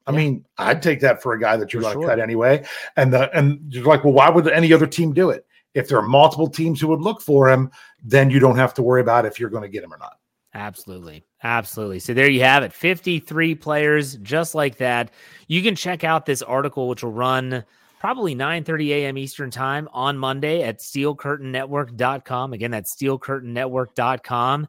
I 0.06 0.12
yeah. 0.12 0.16
mean, 0.16 0.44
I'd 0.58 0.82
take 0.82 1.00
that 1.00 1.22
for 1.22 1.32
a 1.32 1.40
guy 1.40 1.56
that 1.56 1.72
you're 1.72 1.82
going 1.82 1.96
to 1.96 2.00
sure. 2.02 2.08
cut 2.08 2.20
anyway. 2.20 2.64
And 2.96 3.12
the 3.12 3.30
and 3.36 3.60
you're 3.72 3.84
like, 3.84 4.04
well, 4.04 4.12
why 4.12 4.30
would 4.30 4.48
any 4.48 4.72
other 4.72 4.86
team 4.86 5.12
do 5.12 5.30
it? 5.30 5.46
If 5.74 5.88
there 5.88 5.98
are 5.98 6.06
multiple 6.06 6.48
teams 6.48 6.80
who 6.80 6.88
would 6.88 7.00
look 7.00 7.22
for 7.22 7.48
him, 7.48 7.70
then 8.02 8.30
you 8.30 8.38
don't 8.38 8.56
have 8.56 8.74
to 8.74 8.82
worry 8.82 9.00
about 9.00 9.24
if 9.24 9.40
you're 9.40 9.50
going 9.50 9.62
to 9.62 9.68
get 9.68 9.82
him 9.82 9.92
or 9.92 9.98
not. 9.98 10.18
Absolutely. 10.54 11.24
Absolutely. 11.42 11.98
So 11.98 12.12
there 12.12 12.28
you 12.28 12.42
have 12.42 12.62
it 12.62 12.72
53 12.72 13.54
players 13.54 14.16
just 14.16 14.54
like 14.54 14.76
that. 14.76 15.10
You 15.48 15.62
can 15.62 15.74
check 15.74 16.04
out 16.04 16.26
this 16.26 16.42
article, 16.42 16.88
which 16.88 17.02
will 17.02 17.12
run 17.12 17.64
probably 18.00 18.34
9 18.34 18.64
30 18.64 18.92
a.m. 18.92 19.16
Eastern 19.16 19.50
time 19.50 19.88
on 19.92 20.18
Monday 20.18 20.62
at 20.62 20.80
steelcurtainnetwork.com. 20.80 22.52
Again, 22.52 22.70
that's 22.70 22.94
steelcurtainnetwork.com. 22.94 24.68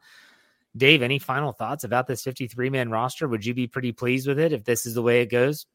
Dave, 0.76 1.02
any 1.02 1.20
final 1.20 1.52
thoughts 1.52 1.84
about 1.84 2.08
this 2.08 2.24
53 2.24 2.70
man 2.70 2.90
roster? 2.90 3.28
Would 3.28 3.46
you 3.46 3.54
be 3.54 3.68
pretty 3.68 3.92
pleased 3.92 4.28
with 4.28 4.40
it 4.40 4.54
if 4.54 4.64
this 4.64 4.86
is 4.86 4.94
the 4.94 5.02
way 5.02 5.22
it 5.22 5.28
goes? 5.28 5.66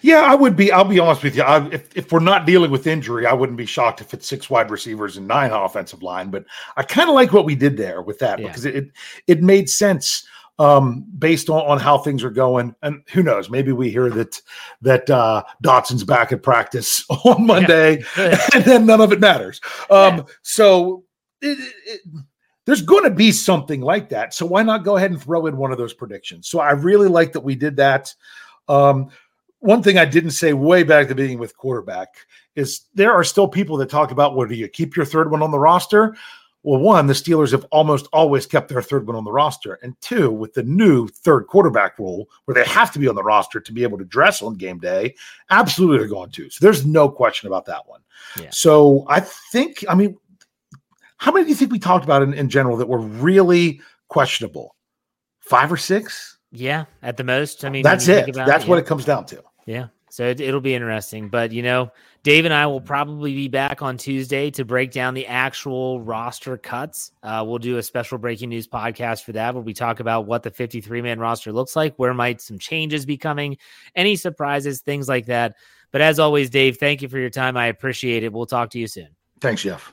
Yeah, 0.00 0.20
I 0.20 0.34
would 0.34 0.56
be. 0.56 0.72
I'll 0.72 0.84
be 0.84 0.98
honest 0.98 1.22
with 1.22 1.36
you. 1.36 1.42
I, 1.42 1.66
if, 1.68 1.94
if 1.96 2.10
we're 2.10 2.20
not 2.20 2.46
dealing 2.46 2.70
with 2.70 2.86
injury, 2.86 3.26
I 3.26 3.32
wouldn't 3.32 3.58
be 3.58 3.66
shocked 3.66 4.00
if 4.00 4.14
it's 4.14 4.26
six 4.26 4.48
wide 4.48 4.70
receivers 4.70 5.16
and 5.16 5.28
nine 5.28 5.50
offensive 5.50 6.02
line. 6.02 6.30
But 6.30 6.44
I 6.76 6.82
kind 6.82 7.08
of 7.08 7.14
like 7.14 7.32
what 7.32 7.44
we 7.44 7.54
did 7.54 7.76
there 7.76 8.00
with 8.02 8.18
that 8.20 8.38
yeah. 8.38 8.46
because 8.46 8.64
it 8.64 8.90
it 9.26 9.42
made 9.42 9.68
sense 9.68 10.26
um, 10.58 11.04
based 11.18 11.50
on, 11.50 11.60
on 11.66 11.78
how 11.78 11.98
things 11.98 12.24
are 12.24 12.30
going. 12.30 12.74
And 12.82 13.02
who 13.08 13.22
knows? 13.22 13.50
Maybe 13.50 13.72
we 13.72 13.90
hear 13.90 14.08
that 14.10 14.40
that 14.82 15.10
uh, 15.10 15.42
Dotson's 15.62 16.04
back 16.04 16.32
at 16.32 16.42
practice 16.42 17.04
on 17.10 17.46
Monday, 17.46 18.02
yeah. 18.16 18.40
and 18.54 18.64
then 18.64 18.86
none 18.86 19.00
of 19.00 19.12
it 19.12 19.20
matters. 19.20 19.60
Um, 19.90 20.18
yeah. 20.18 20.22
So. 20.42 21.04
It, 21.42 21.58
it, 21.84 22.00
there's 22.66 22.82
going 22.82 23.04
to 23.04 23.10
be 23.10 23.32
something 23.32 23.80
like 23.80 24.10
that. 24.10 24.34
So 24.34 24.44
why 24.44 24.62
not 24.62 24.84
go 24.84 24.96
ahead 24.96 25.12
and 25.12 25.22
throw 25.22 25.46
in 25.46 25.56
one 25.56 25.72
of 25.72 25.78
those 25.78 25.94
predictions? 25.94 26.48
So 26.48 26.58
I 26.58 26.72
really 26.72 27.08
like 27.08 27.32
that 27.32 27.40
we 27.40 27.54
did 27.54 27.76
that. 27.76 28.14
Um, 28.68 29.08
one 29.60 29.82
thing 29.82 29.96
I 29.96 30.04
didn't 30.04 30.32
say 30.32 30.52
way 30.52 30.82
back 30.82 31.04
at 31.04 31.08
the 31.08 31.14
beginning 31.14 31.38
with 31.38 31.56
quarterback 31.56 32.14
is 32.56 32.82
there 32.94 33.12
are 33.12 33.24
still 33.24 33.48
people 33.48 33.76
that 33.78 33.88
talk 33.88 34.10
about, 34.10 34.36
well, 34.36 34.46
do 34.46 34.54
you 34.54 34.68
keep 34.68 34.96
your 34.96 35.06
third 35.06 35.30
one 35.30 35.42
on 35.42 35.50
the 35.50 35.58
roster? 35.58 36.14
Well, 36.62 36.80
one, 36.80 37.06
the 37.06 37.12
Steelers 37.12 37.52
have 37.52 37.64
almost 37.70 38.08
always 38.12 38.44
kept 38.44 38.68
their 38.68 38.82
third 38.82 39.06
one 39.06 39.14
on 39.14 39.22
the 39.22 39.30
roster. 39.30 39.78
And 39.84 39.94
two, 40.00 40.32
with 40.32 40.52
the 40.52 40.64
new 40.64 41.06
third 41.06 41.46
quarterback 41.46 41.96
rule 41.96 42.28
where 42.44 42.56
they 42.56 42.68
have 42.68 42.90
to 42.92 42.98
be 42.98 43.06
on 43.06 43.14
the 43.14 43.22
roster 43.22 43.60
to 43.60 43.72
be 43.72 43.84
able 43.84 43.98
to 43.98 44.04
dress 44.04 44.42
on 44.42 44.54
game 44.54 44.80
day, 44.80 45.14
absolutely 45.50 45.98
they're 45.98 46.08
going 46.08 46.30
to. 46.32 46.50
So 46.50 46.64
there's 46.64 46.84
no 46.84 47.08
question 47.08 47.46
about 47.46 47.66
that 47.66 47.86
one. 47.86 48.00
Yeah. 48.40 48.50
So 48.50 49.04
I 49.08 49.20
think, 49.20 49.84
I 49.88 49.94
mean, 49.94 50.18
how 51.18 51.32
many 51.32 51.44
do 51.44 51.50
you 51.50 51.56
think 51.56 51.72
we 51.72 51.78
talked 51.78 52.04
about 52.04 52.22
in, 52.22 52.34
in 52.34 52.48
general 52.48 52.76
that 52.76 52.88
were 52.88 53.00
really 53.00 53.80
questionable? 54.08 54.74
Five 55.40 55.72
or 55.72 55.76
six? 55.76 56.38
Yeah, 56.52 56.86
at 57.02 57.16
the 57.16 57.24
most. 57.24 57.64
I 57.64 57.70
mean, 57.70 57.82
that's 57.82 58.08
it. 58.08 58.32
That's 58.34 58.64
it, 58.64 58.68
what 58.68 58.76
yeah. 58.76 58.82
it 58.82 58.86
comes 58.86 59.04
down 59.04 59.26
to. 59.26 59.42
Yeah. 59.66 59.86
So 60.16 60.28
it, 60.28 60.40
will 60.40 60.62
be 60.62 60.74
interesting. 60.74 61.28
But, 61.28 61.52
you 61.52 61.62
know, 61.62 61.90
Dave 62.22 62.46
and 62.46 62.54
I 62.54 62.66
will 62.66 62.80
probably 62.80 63.34
be 63.34 63.48
back 63.48 63.82
on 63.82 63.98
Tuesday 63.98 64.50
to 64.52 64.64
break 64.64 64.90
down 64.90 65.12
the 65.12 65.26
actual 65.26 66.00
roster 66.00 66.56
cuts. 66.56 67.12
Uh, 67.22 67.44
we'll 67.46 67.58
do 67.58 67.76
a 67.76 67.82
special 67.82 68.16
breaking 68.16 68.48
news 68.48 68.66
podcast 68.66 69.24
for 69.24 69.32
that 69.32 69.52
where 69.52 69.62
we 69.62 69.74
talk 69.74 70.00
about 70.00 70.26
what 70.26 70.42
the 70.42 70.50
53 70.50 71.02
man 71.02 71.18
roster 71.18 71.52
looks 71.52 71.76
like, 71.76 71.94
where 71.96 72.14
might 72.14 72.40
some 72.40 72.58
changes 72.58 73.04
be 73.04 73.18
coming, 73.18 73.58
any 73.94 74.16
surprises, 74.16 74.80
things 74.80 75.06
like 75.06 75.26
that. 75.26 75.56
But 75.90 76.00
as 76.00 76.18
always, 76.18 76.48
Dave, 76.48 76.78
thank 76.78 77.02
you 77.02 77.08
for 77.08 77.18
your 77.18 77.30
time. 77.30 77.56
I 77.56 77.66
appreciate 77.66 78.24
it. 78.24 78.32
We'll 78.32 78.46
talk 78.46 78.70
to 78.70 78.78
you 78.78 78.86
soon. 78.86 79.08
Thanks, 79.40 79.62
Jeff. 79.62 79.92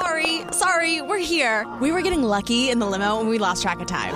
Sorry, 0.00 0.42
sorry, 0.50 1.00
we're 1.00 1.18
here. 1.24 1.66
We 1.80 1.90
were 1.90 2.02
getting 2.02 2.22
lucky 2.22 2.68
in 2.68 2.80
the 2.80 2.86
limo 2.86 3.18
and 3.18 3.30
we 3.30 3.38
lost 3.38 3.62
track 3.62 3.80
of 3.80 3.86
time. 3.86 4.12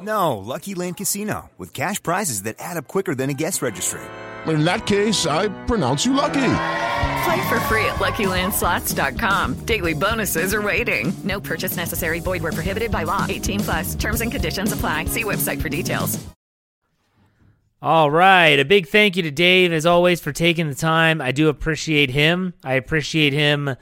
No, 0.00 0.38
Lucky 0.38 0.74
Land 0.74 0.96
Casino, 0.96 1.50
with 1.58 1.74
cash 1.74 2.02
prizes 2.02 2.42
that 2.42 2.56
add 2.58 2.76
up 2.76 2.88
quicker 2.88 3.14
than 3.14 3.28
a 3.28 3.34
guest 3.34 3.60
registry. 3.60 4.00
In 4.46 4.64
that 4.64 4.86
case, 4.86 5.26
I 5.26 5.48
pronounce 5.66 6.06
you 6.06 6.14
lucky. 6.14 6.54
Play 7.24 7.48
for 7.48 7.60
free 7.68 7.84
at 7.84 8.00
LuckyLandSlots.com. 8.00 9.64
Daily 9.66 9.92
bonuses 9.92 10.54
are 10.54 10.62
waiting. 10.62 11.12
No 11.24 11.40
purchase 11.40 11.76
necessary. 11.76 12.20
Void 12.20 12.42
where 12.42 12.52
prohibited 12.52 12.90
by 12.90 13.02
law. 13.04 13.26
18 13.28 13.60
plus. 13.60 13.94
Terms 13.94 14.22
and 14.22 14.32
conditions 14.32 14.72
apply. 14.72 15.04
See 15.04 15.24
website 15.24 15.60
for 15.60 15.68
details. 15.68 16.18
All 17.80 18.10
right. 18.10 18.58
A 18.58 18.64
big 18.64 18.88
thank 18.88 19.16
you 19.16 19.22
to 19.22 19.30
Dave, 19.30 19.72
as 19.72 19.86
always, 19.86 20.20
for 20.20 20.32
taking 20.32 20.68
the 20.68 20.74
time. 20.74 21.20
I 21.20 21.32
do 21.32 21.48
appreciate 21.48 22.10
him. 22.10 22.54
I 22.64 22.74
appreciate 22.74 23.32
him 23.32 23.76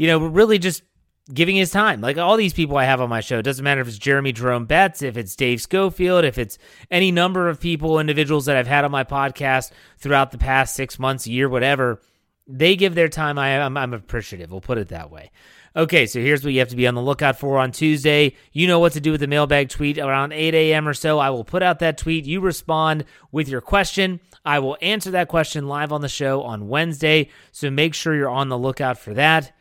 you 0.00 0.06
know, 0.06 0.16
really 0.16 0.58
just 0.58 0.82
giving 1.30 1.56
his 1.56 1.70
time. 1.70 2.00
Like 2.00 2.16
all 2.16 2.38
these 2.38 2.54
people 2.54 2.78
I 2.78 2.84
have 2.84 3.02
on 3.02 3.10
my 3.10 3.20
show, 3.20 3.40
it 3.40 3.42
doesn't 3.42 3.62
matter 3.62 3.82
if 3.82 3.88
it's 3.88 3.98
Jeremy 3.98 4.32
Jerome 4.32 4.64
Betts, 4.64 5.02
if 5.02 5.18
it's 5.18 5.36
Dave 5.36 5.60
Schofield, 5.60 6.24
if 6.24 6.38
it's 6.38 6.56
any 6.90 7.12
number 7.12 7.50
of 7.50 7.60
people, 7.60 7.98
individuals 7.98 8.46
that 8.46 8.56
I've 8.56 8.66
had 8.66 8.86
on 8.86 8.90
my 8.90 9.04
podcast 9.04 9.72
throughout 9.98 10.30
the 10.30 10.38
past 10.38 10.74
six 10.74 10.98
months, 10.98 11.26
year, 11.26 11.50
whatever. 11.50 12.00
They 12.46 12.76
give 12.76 12.94
their 12.94 13.10
time. 13.10 13.38
I, 13.38 13.60
I'm, 13.60 13.76
I'm 13.76 13.92
appreciative. 13.92 14.50
We'll 14.50 14.62
put 14.62 14.78
it 14.78 14.88
that 14.88 15.10
way. 15.10 15.32
Okay, 15.76 16.06
so 16.06 16.18
here's 16.18 16.42
what 16.42 16.54
you 16.54 16.60
have 16.60 16.70
to 16.70 16.76
be 16.76 16.86
on 16.86 16.94
the 16.94 17.02
lookout 17.02 17.38
for 17.38 17.58
on 17.58 17.70
Tuesday. 17.70 18.34
You 18.52 18.68
know 18.68 18.78
what 18.78 18.94
to 18.94 19.02
do 19.02 19.10
with 19.10 19.20
the 19.20 19.26
mailbag 19.26 19.68
tweet 19.68 19.98
around 19.98 20.32
8 20.32 20.54
a.m. 20.54 20.88
or 20.88 20.94
so. 20.94 21.18
I 21.18 21.28
will 21.28 21.44
put 21.44 21.62
out 21.62 21.80
that 21.80 21.98
tweet. 21.98 22.24
You 22.24 22.40
respond 22.40 23.04
with 23.32 23.50
your 23.50 23.60
question. 23.60 24.20
I 24.46 24.60
will 24.60 24.78
answer 24.80 25.10
that 25.10 25.28
question 25.28 25.68
live 25.68 25.92
on 25.92 26.00
the 26.00 26.08
show 26.08 26.40
on 26.40 26.68
Wednesday. 26.68 27.28
So 27.52 27.70
make 27.70 27.92
sure 27.92 28.14
you're 28.14 28.30
on 28.30 28.48
the 28.48 28.56
lookout 28.56 28.96
for 28.96 29.12
that. 29.12 29.52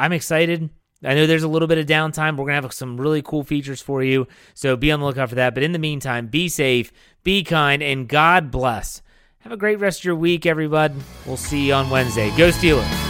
I'm 0.00 0.12
excited. 0.12 0.70
I 1.04 1.14
know 1.14 1.26
there's 1.26 1.42
a 1.42 1.48
little 1.48 1.68
bit 1.68 1.78
of 1.78 1.86
downtime. 1.86 2.32
We're 2.32 2.44
going 2.44 2.60
to 2.60 2.62
have 2.62 2.72
some 2.72 3.00
really 3.00 3.22
cool 3.22 3.44
features 3.44 3.80
for 3.80 4.02
you. 4.02 4.26
So 4.54 4.76
be 4.76 4.90
on 4.92 5.00
the 5.00 5.06
lookout 5.06 5.28
for 5.30 5.34
that. 5.36 5.54
But 5.54 5.62
in 5.62 5.72
the 5.72 5.78
meantime, 5.78 6.26
be 6.26 6.48
safe, 6.48 6.92
be 7.22 7.42
kind, 7.42 7.82
and 7.82 8.08
God 8.08 8.50
bless. 8.50 9.02
Have 9.40 9.52
a 9.52 9.56
great 9.56 9.78
rest 9.78 10.00
of 10.00 10.04
your 10.04 10.16
week, 10.16 10.44
everybody. 10.44 10.94
We'll 11.26 11.38
see 11.38 11.68
you 11.68 11.74
on 11.74 11.88
Wednesday. 11.88 12.28
Go 12.36 12.50
Steelers. 12.50 13.09